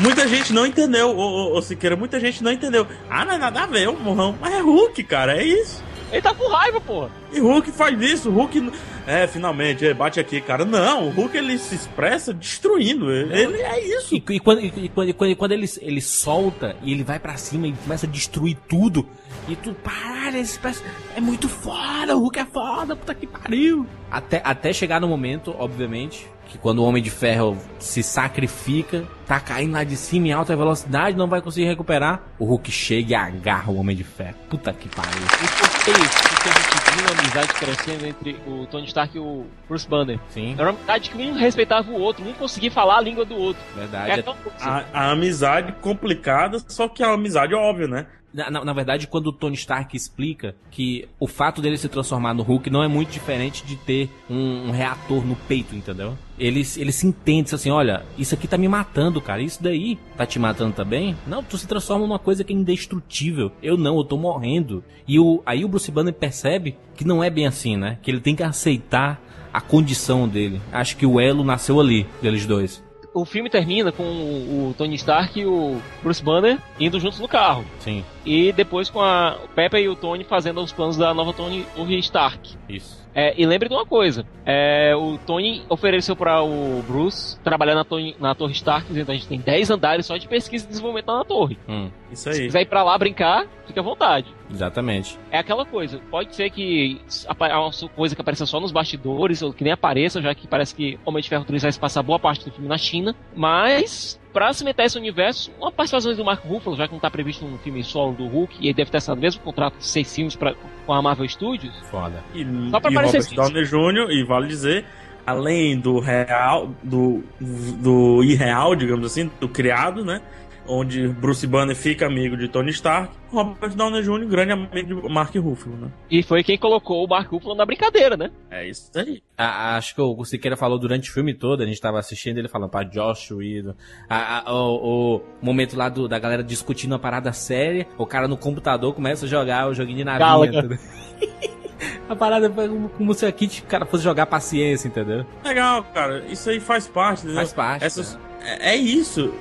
Muita 0.00 0.26
gente 0.26 0.52
não 0.52 0.66
entendeu, 0.66 1.16
ô, 1.16 1.52
ô, 1.52 1.56
ô 1.56 1.62
Siqueira, 1.62 1.96
muita 1.96 2.18
gente 2.18 2.42
não 2.42 2.50
entendeu. 2.50 2.86
Ah, 3.08 3.24
não 3.24 3.32
é 3.34 3.38
nada 3.38 3.62
a 3.62 3.66
ver, 3.66 3.88
o 3.88 3.96
morrão. 3.98 4.36
Mas 4.40 4.52
é 4.54 4.60
Hulk, 4.60 5.02
cara, 5.04 5.36
é 5.38 5.44
isso. 5.44 5.82
Ele 6.14 6.22
tá 6.22 6.32
com 6.32 6.48
raiva, 6.48 6.80
porra. 6.80 7.10
E 7.32 7.40
Hulk 7.40 7.72
faz 7.72 8.00
isso, 8.00 8.30
Hulk. 8.30 8.58
n- 8.60 8.70
É, 9.06 9.26
finalmente, 9.26 9.84
é, 9.84 9.92
bate 9.92 10.20
aqui, 10.20 10.40
cara. 10.40 10.64
Não, 10.64 11.08
o 11.08 11.10
Hulk 11.10 11.36
ele 11.36 11.58
se 11.58 11.74
expressa 11.74 12.32
destruindo. 12.32 13.10
Ele, 13.10 13.34
ele 13.36 13.60
é 13.60 13.80
isso. 13.98 14.14
E, 14.14 14.22
e 14.30 14.38
quando, 14.40 14.60
e, 14.60 14.66
e 14.84 14.88
quando, 14.88 15.08
e 15.28 15.34
quando, 15.34 15.52
ele, 15.52 15.68
ele 15.80 16.00
solta 16.00 16.76
e 16.82 16.92
ele 16.92 17.02
vai 17.02 17.18
pra 17.18 17.36
cima 17.36 17.66
e 17.66 17.72
começa 17.72 18.06
a 18.06 18.08
destruir 18.08 18.56
tudo, 18.68 19.06
e 19.48 19.56
tu, 19.56 19.74
caralho, 19.74 20.38
esse 20.38 20.58
peço 20.58 20.82
é 21.16 21.20
muito 21.20 21.48
foda, 21.48 22.16
o 22.16 22.20
Hulk 22.20 22.38
é 22.38 22.44
foda, 22.46 22.96
puta 22.96 23.14
que 23.14 23.26
pariu. 23.26 23.86
Até, 24.10 24.40
até 24.44 24.72
chegar 24.72 25.00
no 25.00 25.08
momento, 25.08 25.54
obviamente, 25.58 26.26
que 26.46 26.58
quando 26.58 26.78
o 26.78 26.84
Homem 26.84 27.02
de 27.02 27.10
Ferro 27.10 27.58
se 27.78 28.02
sacrifica, 28.02 29.04
tá 29.26 29.40
caindo 29.40 29.72
lá 29.72 29.84
de 29.84 29.96
cima 29.96 30.28
em 30.28 30.32
alta 30.32 30.56
velocidade, 30.56 31.16
não 31.16 31.26
vai 31.28 31.42
conseguir 31.42 31.66
recuperar, 31.66 32.22
o 32.38 32.44
Hulk 32.44 32.70
chega 32.70 33.10
e 33.10 33.14
agarra 33.14 33.72
o 33.72 33.76
Homem 33.76 33.96
de 33.96 34.04
Ferro. 34.04 34.36
Puta 34.48 34.72
que 34.72 34.88
pariu. 34.88 35.12
E 35.12 35.48
por 35.48 35.84
que 35.84 35.90
isso? 35.90 36.22
Porque 36.28 36.48
a 36.48 36.52
gente 36.52 36.96
viu 36.96 37.06
uma 37.06 37.20
amizade 37.20 37.54
crescendo 37.54 38.06
entre 38.06 38.36
o 38.46 38.66
Tony 38.66 38.86
Stark 38.86 39.16
e 39.16 39.20
o 39.20 39.46
Bruce 39.68 39.88
Banner. 39.88 40.18
Sim, 40.28 40.54
Era 40.56 40.70
uma 40.70 40.78
amizade 40.78 41.10
que 41.10 41.16
um 41.16 41.34
respeitava 41.34 41.90
o 41.90 42.00
outro, 42.00 42.26
um 42.26 42.32
conseguia 42.34 42.70
falar 42.70 42.98
a 42.98 43.00
língua 43.00 43.24
do 43.24 43.34
outro. 43.34 43.62
verdade. 43.74 44.20
É 44.20 44.22
coisa. 44.22 44.38
A, 44.60 44.84
a 44.92 45.10
amizade 45.10 45.72
complicada, 45.80 46.58
só 46.68 46.88
que 46.88 47.02
é 47.02 47.06
uma 47.06 47.14
amizade 47.14 47.54
óbvia, 47.54 47.88
né? 47.88 48.06
Na, 48.34 48.64
na- 48.64 48.72
verdade, 48.72 49.06
quando 49.06 49.28
o 49.28 49.32
Tony 49.32 49.54
Stark 49.54 49.96
explica 49.96 50.56
que 50.68 51.08
o 51.20 51.28
fato 51.28 51.62
dele 51.62 51.78
se 51.78 51.88
transformar 51.88 52.34
no 52.34 52.42
Hulk 52.42 52.68
não 52.68 52.82
é 52.82 52.88
muito 52.88 53.10
diferente 53.10 53.64
de 53.64 53.76
ter 53.76 54.10
um, 54.28 54.68
um 54.68 54.70
reator 54.72 55.24
no 55.24 55.36
peito, 55.36 55.76
entendeu? 55.76 56.18
Ele, 56.36 56.66
ele 56.76 56.90
se 56.90 57.06
entende 57.06 57.54
assim, 57.54 57.70
olha, 57.70 58.04
isso 58.18 58.34
aqui 58.34 58.48
tá 58.48 58.58
me 58.58 58.66
matando, 58.66 59.20
cara. 59.20 59.40
Isso 59.40 59.62
daí 59.62 59.96
tá 60.16 60.26
te 60.26 60.40
matando 60.40 60.74
também? 60.74 61.16
Não, 61.28 61.44
tu 61.44 61.56
se 61.56 61.68
transforma 61.68 62.04
numa 62.04 62.18
coisa 62.18 62.42
que 62.42 62.52
é 62.52 62.56
indestrutível. 62.56 63.52
Eu 63.62 63.76
não, 63.76 63.96
eu 63.96 64.04
tô 64.04 64.16
morrendo. 64.16 64.82
E 65.06 65.18
o, 65.20 65.40
aí 65.46 65.64
o 65.64 65.68
Bruce 65.68 65.92
Banner 65.92 66.12
percebe 66.12 66.76
que 66.96 67.04
não 67.04 67.22
é 67.22 67.30
bem 67.30 67.46
assim, 67.46 67.76
né? 67.76 67.98
Que 68.02 68.10
ele 68.10 68.20
tem 68.20 68.34
que 68.34 68.42
aceitar 68.42 69.22
a 69.52 69.60
condição 69.60 70.26
dele. 70.26 70.60
Acho 70.72 70.96
que 70.96 71.06
o 71.06 71.20
elo 71.20 71.44
nasceu 71.44 71.78
ali, 71.78 72.04
deles 72.20 72.44
dois. 72.44 72.82
O 73.14 73.24
filme 73.24 73.48
termina 73.48 73.92
com 73.92 74.02
o, 74.02 74.70
o 74.70 74.74
Tony 74.76 74.96
Stark 74.96 75.38
e 75.38 75.46
o 75.46 75.80
Bruce 76.02 76.22
Banner 76.22 76.58
indo 76.80 76.98
juntos 76.98 77.20
no 77.20 77.28
carro. 77.28 77.64
Sim, 77.78 78.04
E 78.26 78.52
depois 78.52 78.90
com 78.90 79.00
a 79.00 79.36
o 79.44 79.48
Pepper 79.48 79.80
e 79.80 79.88
o 79.88 79.94
Tony 79.94 80.24
fazendo 80.24 80.60
os 80.60 80.72
planos 80.72 80.96
da 80.96 81.14
nova 81.14 81.32
Tony 81.32 81.64
Stark. 82.00 82.56
isso. 82.68 83.04
É, 83.14 83.32
e 83.40 83.46
lembre 83.46 83.68
de 83.68 83.74
uma 83.76 83.86
coisa: 83.86 84.26
é, 84.44 84.92
o 84.96 85.16
Tony 85.24 85.62
ofereceu 85.68 86.16
para 86.16 86.42
o 86.42 86.82
Bruce 86.82 87.38
trabalhar 87.44 87.76
na, 87.76 87.84
Tony, 87.84 88.16
na 88.18 88.34
Torre 88.34 88.52
Stark, 88.54 88.86
então 88.90 89.14
a 89.14 89.16
gente 89.16 89.28
tem 89.28 89.38
10 89.38 89.70
andares 89.70 90.04
só 90.06 90.16
de 90.16 90.26
pesquisa 90.26 90.64
e 90.64 90.68
desenvolvimento 90.68 91.06
na 91.06 91.24
torre. 91.24 91.56
Hum, 91.68 91.88
Isso 92.10 92.24
Se 92.24 92.30
aí. 92.30 92.46
quiser 92.46 92.62
ir 92.62 92.66
pra 92.66 92.82
lá 92.82 92.98
brincar, 92.98 93.46
fica 93.68 93.80
à 93.80 93.84
vontade. 93.84 94.26
Exatamente. 94.50 95.18
É 95.30 95.38
aquela 95.38 95.64
coisa, 95.64 96.00
pode 96.10 96.34
ser 96.34 96.50
que 96.50 97.00
é 97.40 97.56
uma 97.56 97.70
coisa 97.94 98.14
que 98.14 98.20
apareça 98.20 98.46
só 98.46 98.60
nos 98.60 98.72
bastidores, 98.72 99.42
ou 99.42 99.52
que 99.52 99.64
nem 99.64 99.72
apareça, 99.72 100.20
já 100.20 100.34
que 100.34 100.46
parece 100.46 100.74
que 100.74 100.98
Homem 101.04 101.22
de 101.22 101.28
Ferro 101.28 101.44
3 101.44 101.62
vai 101.62 101.72
se 101.72 101.78
passar 101.78 102.02
boa 102.02 102.18
parte 102.18 102.44
do 102.44 102.50
filme 102.50 102.68
na 102.68 102.78
China, 102.78 103.14
mas 103.34 104.20
pra 104.32 104.52
cimentar 104.52 104.86
esse 104.86 104.98
universo, 104.98 105.52
uma 105.60 105.70
participação 105.70 106.12
do 106.12 106.24
Mark 106.24 106.44
Ruffalo, 106.44 106.76
já 106.76 106.88
que 106.88 106.92
não 106.92 107.00
tá 107.00 107.08
previsto 107.08 107.44
um 107.44 107.56
filme 107.58 107.84
solo 107.84 108.12
do 108.12 108.26
Hulk, 108.26 108.56
e 108.60 108.66
ele 108.66 108.74
deve 108.74 108.90
ter 108.90 108.96
assinado 108.98 109.20
o 109.20 109.22
mesmo 109.22 109.40
contrato 109.42 109.78
de 109.78 109.86
seis 109.86 110.12
filmes 110.12 110.34
pra, 110.34 110.54
com 110.84 110.92
a 110.92 111.00
Marvel 111.00 111.28
Studios, 111.28 111.72
Foda. 111.90 112.22
E, 112.34 112.44
Só 112.70 112.80
pra 112.80 112.90
e 112.90 112.94
aparecer 112.94 113.22
Robert 113.22 113.34
Downey 113.36 113.64
Jr., 113.64 114.10
e 114.10 114.24
vale 114.24 114.48
dizer, 114.48 114.84
além 115.26 115.78
do 115.78 116.00
real, 116.00 116.74
do, 116.82 117.22
do 117.40 118.22
irreal, 118.24 118.74
digamos 118.74 119.06
assim, 119.06 119.30
do 119.40 119.48
criado, 119.48 120.04
né? 120.04 120.20
Onde 120.66 121.08
Bruce 121.08 121.46
Banner 121.46 121.76
fica 121.76 122.06
amigo 122.06 122.36
de 122.38 122.48
Tony 122.48 122.70
Stark, 122.70 123.12
Robert 123.30 123.74
Downey 123.74 124.02
Jr., 124.02 124.24
grande 124.26 124.52
amigo 124.52 125.02
de 125.02 125.12
Mark 125.12 125.34
Ruffalo, 125.36 125.76
né? 125.76 125.88
e 126.10 126.22
foi 126.22 126.42
quem 126.42 126.56
colocou 126.56 127.04
o 127.04 127.08
Mark 127.08 127.30
Ruffalo 127.30 127.54
na 127.54 127.66
brincadeira, 127.66 128.16
né? 128.16 128.30
É 128.50 128.66
isso 128.66 128.90
aí. 128.96 129.22
A- 129.36 129.76
acho 129.76 129.94
que 129.94 130.00
o 130.00 130.24
Siqueira 130.24 130.56
falou 130.56 130.78
durante 130.78 131.10
o 131.10 131.12
filme 131.12 131.34
todo, 131.34 131.62
a 131.62 131.66
gente 131.66 131.78
tava 131.80 131.98
assistindo 131.98 132.38
ele 132.38 132.48
falando 132.48 132.70
pra 132.70 132.82
Josh 132.82 133.30
Whedon. 133.32 133.74
A- 134.08 134.38
a- 134.48 134.54
o, 134.54 135.16
o 135.16 135.20
momento 135.42 135.76
lá 135.76 135.90
do- 135.90 136.08
da 136.08 136.18
galera 136.18 136.42
discutindo 136.42 136.92
uma 136.92 136.98
parada 136.98 137.30
séria, 137.34 137.86
o 137.98 138.06
cara 138.06 138.26
no 138.26 138.36
computador 138.38 138.94
começa 138.94 139.26
a 139.26 139.28
jogar 139.28 139.68
o 139.68 139.74
joguinho 139.74 139.98
de 139.98 140.04
navinha. 140.04 140.78
A 142.08 142.14
parada 142.14 142.50
foi 142.50 142.68
como, 142.68 142.88
como 142.90 143.14
se 143.14 143.24
aqui 143.26 143.50
o 143.62 143.66
cara 143.66 143.84
fosse 143.86 144.04
jogar 144.04 144.26
paciência, 144.26 144.88
entendeu? 144.88 145.24
Legal, 145.42 145.82
cara. 145.94 146.22
Isso 146.28 146.48
aí 146.50 146.60
faz 146.60 146.86
parte, 146.86 147.20
entendeu? 147.20 147.36
Faz 147.36 147.52
parte. 147.52 147.84
Essas- 147.84 148.18
é, 148.44 148.74
é 148.74 148.76
isso. 148.76 149.32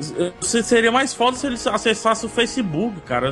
Seria 0.42 0.92
mais 0.92 1.14
foda 1.14 1.38
se 1.38 1.46
ele 1.46 1.58
acessasse 1.72 2.26
o 2.26 2.30
Facebook, 2.30 3.02
cara. 3.02 3.32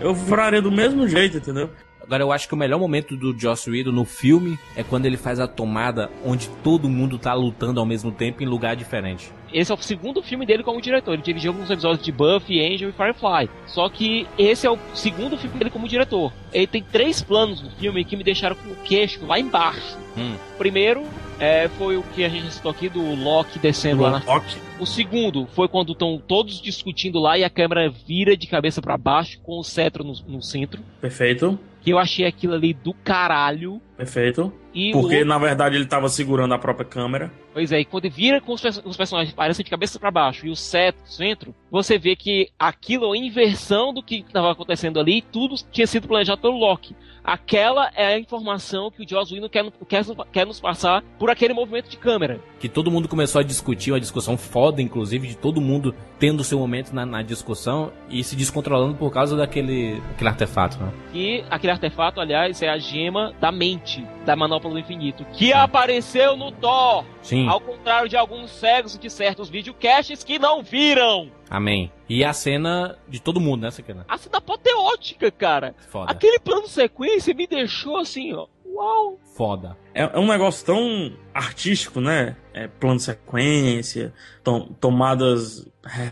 Eu 0.00 0.14
faria 0.14 0.62
do 0.62 0.72
mesmo 0.72 1.06
jeito, 1.06 1.38
entendeu? 1.38 1.70
Agora 2.06 2.22
eu 2.22 2.30
acho 2.30 2.46
que 2.46 2.54
o 2.54 2.56
melhor 2.56 2.78
momento 2.78 3.16
do 3.16 3.36
Joss 3.36 3.68
Whedon 3.68 3.90
no 3.90 4.04
filme 4.04 4.56
é 4.76 4.84
quando 4.84 5.06
ele 5.06 5.16
faz 5.16 5.40
a 5.40 5.48
tomada 5.48 6.08
onde 6.24 6.48
todo 6.62 6.88
mundo 6.88 7.18
tá 7.18 7.34
lutando 7.34 7.80
ao 7.80 7.86
mesmo 7.86 8.12
tempo 8.12 8.44
em 8.44 8.46
lugar 8.46 8.76
diferente. 8.76 9.32
Esse 9.52 9.72
é 9.72 9.74
o 9.74 9.78
segundo 9.78 10.22
filme 10.22 10.46
dele 10.46 10.62
como 10.62 10.80
diretor. 10.80 11.14
Ele 11.14 11.22
dirigiu 11.22 11.50
alguns 11.50 11.68
episódios 11.68 12.04
de 12.04 12.12
Buffy, 12.12 12.60
Angel 12.60 12.90
e 12.90 12.92
Firefly. 12.92 13.50
Só 13.66 13.88
que 13.88 14.26
esse 14.38 14.66
é 14.66 14.70
o 14.70 14.78
segundo 14.94 15.36
filme 15.36 15.58
dele 15.58 15.70
como 15.70 15.88
diretor. 15.88 16.32
Ele 16.52 16.66
tem 16.66 16.82
três 16.82 17.22
planos 17.22 17.60
no 17.60 17.70
filme 17.70 18.04
que 18.04 18.16
me 18.16 18.22
deixaram 18.22 18.54
com 18.54 18.70
o 18.70 18.76
queixo 18.76 19.24
lá 19.26 19.38
embaixo. 19.38 19.98
Hum. 20.16 20.34
O 20.54 20.58
primeiro 20.58 21.04
é, 21.40 21.68
foi 21.68 21.96
o 21.96 22.02
que 22.02 22.24
a 22.24 22.28
gente 22.28 22.52
citou 22.52 22.70
aqui 22.70 22.88
do 22.88 23.14
Loki 23.14 23.58
descendo 23.58 24.02
lá 24.02 24.10
na 24.10 24.22
Loki. 24.24 24.56
O 24.78 24.86
segundo 24.86 25.46
foi 25.46 25.68
quando 25.68 25.92
estão 25.92 26.18
todos 26.18 26.60
discutindo 26.60 27.18
lá 27.18 27.38
e 27.38 27.44
a 27.44 27.50
câmera 27.50 27.88
vira 27.88 28.36
de 28.36 28.46
cabeça 28.46 28.80
pra 28.80 28.96
baixo 28.96 29.40
com 29.42 29.58
o 29.58 29.64
cetro 29.64 30.04
no, 30.04 30.14
no 30.28 30.42
centro. 30.42 30.82
Perfeito. 31.00 31.58
Que 31.86 31.92
eu 31.92 32.00
achei 32.00 32.26
aquilo 32.26 32.52
ali 32.54 32.74
do 32.74 32.92
caralho. 32.92 33.80
Perfeito. 33.96 34.52
E 34.74 34.90
Porque, 34.90 35.18
outro- 35.18 35.28
na 35.28 35.38
verdade, 35.38 35.76
ele 35.76 35.86
tava 35.86 36.08
segurando 36.08 36.52
a 36.52 36.58
própria 36.58 36.84
câmera. 36.84 37.32
Pois 37.52 37.70
é, 37.70 37.78
e 37.78 37.84
quando 37.84 38.10
vira 38.10 38.40
com 38.40 38.52
os, 38.52 38.60
perso- 38.60 38.82
os 38.84 38.96
personagens 38.96 39.32
parecem 39.32 39.64
de 39.64 39.70
cabeça 39.70 39.96
pra 40.00 40.10
baixo 40.10 40.46
e 40.46 40.48
o 40.48 40.50
no 40.50 40.56
centro, 40.56 41.54
você 41.70 41.96
vê 41.96 42.16
que 42.16 42.48
aquilo 42.58 43.14
é 43.14 43.18
inversão 43.18 43.94
do 43.94 44.02
que 44.02 44.16
estava 44.16 44.50
acontecendo 44.50 44.98
ali 44.98 45.18
e 45.18 45.22
tudo 45.22 45.54
tinha 45.70 45.86
sido 45.86 46.08
planejado 46.08 46.40
pelo 46.40 46.58
Loki. 46.58 46.96
Aquela 47.26 47.90
é 47.96 48.06
a 48.06 48.18
informação 48.20 48.88
que 48.88 49.02
o 49.02 49.08
Joss 49.08 49.34
Whedon 49.34 49.48
quer, 49.48 49.64
quer, 49.88 50.04
quer 50.30 50.46
nos 50.46 50.60
passar 50.60 51.02
por 51.18 51.28
aquele 51.28 51.52
movimento 51.52 51.88
de 51.88 51.96
câmera. 51.96 52.40
Que 52.60 52.68
todo 52.68 52.88
mundo 52.88 53.08
começou 53.08 53.40
a 53.40 53.42
discutir, 53.42 53.90
uma 53.90 53.98
discussão 53.98 54.38
foda, 54.38 54.80
inclusive, 54.80 55.26
de 55.26 55.36
todo 55.36 55.60
mundo 55.60 55.92
tendo 56.20 56.44
seu 56.44 56.56
momento 56.56 56.92
na, 56.92 57.04
na 57.04 57.22
discussão 57.22 57.92
e 58.08 58.22
se 58.22 58.36
descontrolando 58.36 58.94
por 58.94 59.10
causa 59.12 59.36
daquele, 59.36 60.00
daquele 60.00 60.28
artefato, 60.30 60.78
né? 60.78 60.92
E 61.12 61.44
aquele 61.50 61.72
artefato, 61.72 62.20
aliás, 62.20 62.62
é 62.62 62.68
a 62.68 62.78
gema 62.78 63.34
da 63.40 63.50
mente 63.50 64.06
da 64.24 64.36
Manopla 64.36 64.70
do 64.70 64.78
Infinito, 64.78 65.24
que 65.32 65.52
apareceu 65.52 66.36
no 66.36 66.52
Thor, 66.52 67.04
Sim, 67.22 67.48
ao 67.48 67.60
contrário 67.60 68.08
de 68.08 68.16
alguns 68.16 68.52
cegos 68.52 68.96
de 68.96 69.10
certos 69.10 69.48
videocasts 69.48 70.22
que 70.22 70.38
não 70.38 70.62
viram. 70.62 71.30
Amém. 71.50 71.90
E 72.08 72.24
a 72.24 72.32
cena 72.32 72.96
de 73.08 73.20
todo 73.20 73.40
mundo, 73.40 73.62
né, 73.62 73.70
Siqueira? 73.70 74.04
A 74.08 74.16
cena 74.18 74.38
apoteótica, 74.38 75.30
cara. 75.30 75.74
Foda, 75.88 76.10
Aquele 76.12 76.38
plano 76.38 76.66
sequência 76.68 77.34
me 77.34 77.46
deixou 77.46 77.96
assim, 77.96 78.32
ó. 78.34 78.46
Uau! 78.66 79.18
foda. 79.36 79.76
É, 79.94 80.02
é 80.02 80.18
um 80.18 80.26
negócio 80.26 80.64
tão 80.64 81.12
artístico, 81.34 82.00
né? 82.00 82.36
É, 82.54 82.66
plano 82.68 82.96
de 82.96 83.02
sequência, 83.02 84.12
tom- 84.42 84.68
tomadas 84.80 85.66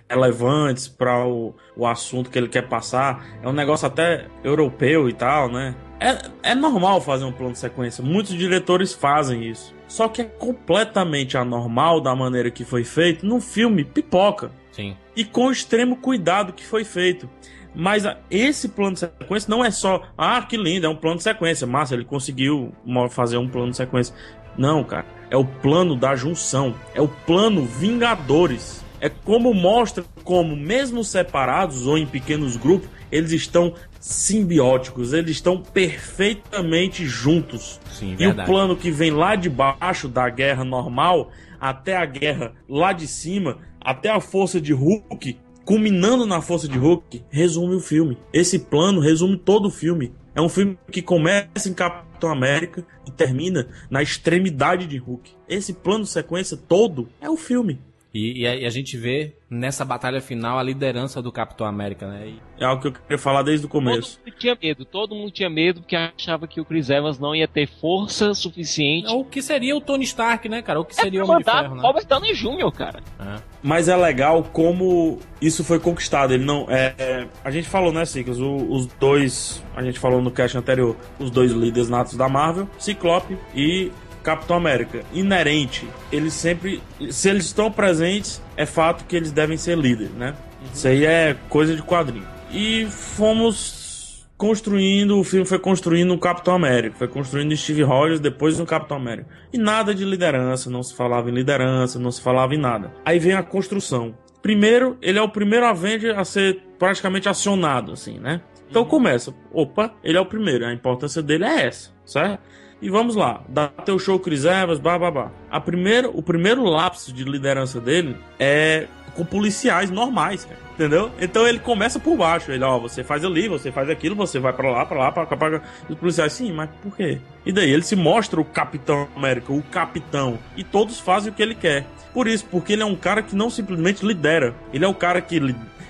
relevantes 0.09 0.89
para 0.89 1.27
o, 1.27 1.55
o 1.77 1.87
assunto 1.87 2.31
que 2.31 2.39
ele 2.39 2.49
quer 2.49 2.69
passar. 2.69 3.25
É 3.43 3.49
um 3.49 3.53
negócio 3.53 3.87
até 3.87 4.27
europeu 4.43 5.09
e 5.09 5.13
tal, 5.13 5.51
né? 5.51 5.75
É, 6.01 6.51
é 6.51 6.55
normal 6.55 7.01
fazer 7.01 7.25
um 7.25 7.33
plano 7.33 7.53
de 7.53 7.59
sequência. 7.59 8.05
Muitos 8.05 8.35
diretores 8.35 8.93
fazem 8.93 9.49
isso. 9.49 9.75
Só 9.89 10.07
que 10.09 10.23
é 10.23 10.25
completamente 10.25 11.37
anormal 11.39 12.01
da 12.01 12.15
maneira 12.15 12.51
que 12.51 12.65
foi 12.65 12.85
feito 12.85 13.25
num 13.27 13.41
filme 13.41 13.85
pipoca 13.85 14.51
Sim. 14.75 14.97
e 15.15 15.25
com 15.25 15.51
extremo 15.51 15.97
cuidado 15.97 16.53
que 16.53 16.65
foi 16.65 16.85
feito. 16.85 17.31
Mas 17.75 18.05
esse 18.31 18.69
plano 18.69 18.95
de 18.95 19.01
sequência 19.01 19.51
não 19.51 19.65
é 19.65 19.71
só, 19.71 20.03
ah, 20.17 20.41
que 20.43 20.57
lindo, 20.57 20.87
é 20.87 20.89
um 20.89 20.97
plano 20.97 21.17
de 21.17 21.25
sequência. 21.25 21.67
Massa, 21.67 21.95
ele 21.95 22.05
conseguiu 22.05 22.73
fazer 23.11 23.37
um 23.37 23.49
plano 23.49 23.71
de 23.71 23.77
sequência. 23.77 24.15
Não, 24.57 24.85
cara, 24.85 25.07
é 25.31 25.37
o 25.37 25.45
plano 25.45 25.97
da 25.97 26.15
junção, 26.15 26.75
é 26.95 27.01
o 27.01 27.09
plano 27.09 27.65
Vingadores. 27.65 28.85
É 29.01 29.09
como 29.09 29.53
mostra 29.53 30.05
como, 30.23 30.57
mesmo 30.57 31.05
separados 31.05 31.87
ou 31.87 31.99
em 31.99 32.07
pequenos 32.07 32.57
grupos, 32.57 32.89
eles 33.13 33.33
estão 33.33 33.75
simbióticos, 34.01 35.13
eles 35.13 35.33
estão 35.33 35.61
perfeitamente 35.61 37.05
juntos. 37.05 37.81
Sim, 37.91 38.17
E 38.19 38.27
o 38.27 38.35
plano 38.35 38.77
que 38.77 38.91
vem 38.91 39.11
lá 39.11 39.35
de 39.37 39.51
baixo 39.51 40.09
da 40.09 40.29
guerra 40.31 40.65
normal 40.65 41.31
até 41.61 41.97
a 41.97 42.05
guerra 42.05 42.53
lá 42.69 42.93
de 42.93 43.07
cima, 43.07 43.59
até 43.85 44.11
a 44.11 44.21
força 44.21 44.61
de 44.61 44.73
Hulk, 44.73 45.39
culminando 45.65 46.27
na 46.27 46.41
força 46.41 46.67
de 46.67 46.79
Hulk, 46.79 47.23
resume 47.31 47.75
o 47.75 47.81
filme. 47.81 48.19
Esse 48.33 48.59
plano 48.59 49.01
resume 49.01 49.37
todo 49.37 49.67
o 49.69 49.71
filme. 49.71 50.13
É 50.35 50.41
um 50.41 50.49
filme 50.49 50.79
que 50.91 51.03
começa 51.03 51.69
em 51.69 51.75
Capitão 51.75 52.31
América 52.31 52.85
e 53.07 53.11
termina 53.11 53.69
na 53.91 54.03
extremidade 54.03 54.87
de 54.87 54.97
Hulk. 54.97 55.31
Esse 55.49 55.73
plano 55.73 56.07
sequência 56.07 56.57
todo 56.57 57.09
é 57.21 57.29
o 57.31 57.37
filme. 57.37 57.81
E, 58.15 58.43
e 58.43 58.47
a, 58.47 58.55
e 58.55 58.65
a 58.65 58.71
gente 58.71 58.97
vê 58.97 59.35
nessa 59.51 59.85
batalha 59.85 60.21
final 60.21 60.57
a 60.59 60.63
liderança 60.63 61.21
do 61.21 61.33
Capitão 61.33 61.67
América, 61.67 62.07
né? 62.07 62.29
E- 62.29 62.43
É 62.63 62.65
algo 62.65 62.81
que 62.81 62.89
eu 62.89 62.93
queria 62.93 63.19
falar 63.19 63.43
desde 63.43 63.67
o 63.67 63.69
começo. 63.69 64.19
Todo 64.19 64.25
mundo 64.27 64.39
tinha 64.39 64.59
medo, 64.63 64.85
todo 64.85 65.15
mundo 65.15 65.31
tinha 65.33 65.51
medo 65.51 65.81
porque 65.81 65.97
achava 65.97 66.47
que 66.47 66.61
o 66.61 66.65
Chris 66.65 66.91
Evans 66.91 67.19
não 67.19 67.35
ia 67.35 67.49
ter 67.49 67.67
força 67.69 68.33
suficiente 68.33 69.09
o 69.13 69.25
que 69.25 69.43
seria 69.43 69.77
o 69.77 69.81
Tony 69.81 70.05
Stark, 70.05 70.49
né, 70.49 70.63
cara? 70.63 70.81
O 70.81 70.85
que 70.85 70.93
é 70.93 71.03
seria 71.03 71.21
pra 71.21 71.29
o 71.29 71.33
Homem 71.33 71.45
de 71.45 71.51
Ferro, 71.51 71.75
né? 71.75 71.83
Robert 71.83 72.07
Downey 72.07 72.35
Jr., 72.35 72.71
cara. 72.73 73.01
É. 73.19 73.43
Mas 73.63 73.89
é 73.89 73.97
legal 73.97 74.45
como 74.45 75.19
isso 75.41 75.65
foi 75.65 75.81
conquistado. 75.81 76.33
Ele 76.35 76.45
não 76.45 76.67
é, 76.71 76.95
é- 76.99 77.29
a 77.45 77.51
gente 77.51 77.69
falou, 77.69 77.93
né, 77.93 78.05
Cicas? 78.05 78.39
O- 78.39 78.71
os 78.73 78.87
dois, 78.87 79.63
a 79.75 79.83
gente 79.83 79.99
falou 79.99 80.23
no 80.23 80.31
cast 80.31 80.57
anterior, 80.57 80.97
os 81.19 81.31
dois 81.31 81.51
líderes 81.51 81.89
natos 81.89 82.17
da 82.17 82.29
Marvel, 82.29 82.69
Ciclope 82.79 83.37
e 83.55 83.91
Capitão 84.25 84.57
América. 84.57 85.03
Inerente, 85.13 85.87
eles 86.11 86.33
sempre, 86.33 86.83
se 87.11 87.29
eles 87.29 87.45
estão 87.45 87.71
presentes, 87.71 88.43
é 88.57 88.67
fato 88.67 89.05
que 89.05 89.15
eles 89.15 89.31
devem 89.31 89.57
ser 89.57 89.79
líderes, 89.79 90.13
né? 90.15 90.35
Isso 90.73 90.89
aí 90.89 91.05
é 91.05 91.37
coisa 91.49 91.77
de 91.77 91.83
quadrinho. 91.83 92.27
E 92.51 92.87
fomos 92.87 94.27
construindo, 94.37 95.19
o 95.19 95.25
filme 95.25 95.47
foi 95.47 95.59
construindo 95.59 96.13
um 96.13 96.19
Capitão 96.19 96.55
América, 96.55 96.97
foi 96.97 97.09
construindo 97.09 97.57
Steve 97.57 97.83
Rogers 97.83 98.19
depois 98.19 98.59
um 98.59 98.65
Capitão 98.65 98.97
América. 98.97 99.29
E 99.53 99.59
nada 99.59 99.95
de 99.95 100.05
liderança, 100.05 100.71
não 100.71 100.83
se 100.83 100.95
falava 100.95 101.31
em 101.31 101.35
liderança, 101.35 101.99
não 101.99 102.11
se 102.11 102.21
falava 102.21 102.55
em 102.55 102.59
nada. 102.59 102.93
Aí 103.05 103.19
vem 103.19 103.35
a 103.35 103.43
construção. 103.43 104.15
Primeiro, 104.43 104.99
ele 105.01 105.19
é 105.19 105.23
o 105.23 105.29
primeiro 105.29 105.67
Avenger 105.67 106.19
a 106.19 106.25
ser 106.25 106.61
praticamente 106.79 107.29
acionado, 107.29 107.93
assim, 107.93 108.19
né? 108.19 108.41
Então 108.69 108.85
começa, 108.85 109.35
opa, 109.53 109.95
ele 110.03 110.19
é 110.19 110.21
o 110.21 110.27
primeiro, 110.27 110.67
a 110.67 110.73
importância 110.73 111.23
dele 111.23 111.45
é 111.45 111.67
essa, 111.67 111.91
certo? 112.05 112.41
E 112.83 112.91
vamos 112.91 113.15
lá, 113.17 113.43
dá 113.49 113.69
teu 113.69 113.99
show 113.99 114.19
Chris 114.19 114.45
Evans, 114.45 114.79
blá 114.79 114.99
blá 114.99 115.11
blá. 115.11 115.33
A 115.51 115.61
primeiro, 115.61 116.11
o 116.13 116.23
primeiro 116.23 116.65
lapso 116.65 117.13
de 117.13 117.25
liderança 117.25 117.81
dele 117.81 118.17
é 118.39 118.87
com 119.15 119.25
policiais 119.25 119.91
normais, 119.91 120.45
cara. 120.45 120.65
Entendeu? 120.75 121.13
Então 121.21 121.47
ele 121.47 121.61
começa 121.61 122.01
por 122.01 122.17
baixo. 122.17 122.51
Ele, 122.51 122.65
ó, 122.65 122.79
você 122.79 123.05
faz 123.05 123.25
ali, 123.25 123.49
você 123.49 123.71
faz 123.71 123.89
aquilo, 123.89 124.17
você 124.17 124.41
vai 124.41 124.53
para 124.53 124.71
lá, 124.71 124.85
para 124.85 124.99
lá, 124.99 125.13
para 125.13 125.27
cá, 125.27 125.37
pra 125.37 125.61
cá. 125.61 125.67
Os 125.89 125.97
policiais, 125.97 126.33
sim, 126.33 126.53
mas 126.53 126.69
por 126.83 126.97
quê? 126.97 127.21
E 127.47 127.53
daí 127.53 127.71
ele 127.71 127.85
se 127.85 127.95
mostra 127.95 128.41
o 128.41 128.45
Capitão 128.45 129.09
América, 129.15 129.53
o 129.53 129.63
capitão. 129.63 130.39
E 130.57 130.65
todos 130.65 130.99
fazem 130.99 131.31
o 131.31 131.35
que 131.35 131.43
ele 131.43 131.55
quer. 131.55 131.87
Por 132.13 132.27
isso, 132.27 132.45
porque 132.51 132.73
ele 132.73 132.83
é 132.83 132.87
um 132.87 132.97
cara 132.97 133.23
que 133.23 133.37
não 133.37 133.49
simplesmente 133.51 134.05
lidera. 134.05 134.55
Ele 134.73 134.85
é 134.85 134.89
o 134.89 134.95
cara 134.95 135.21
que 135.21 135.41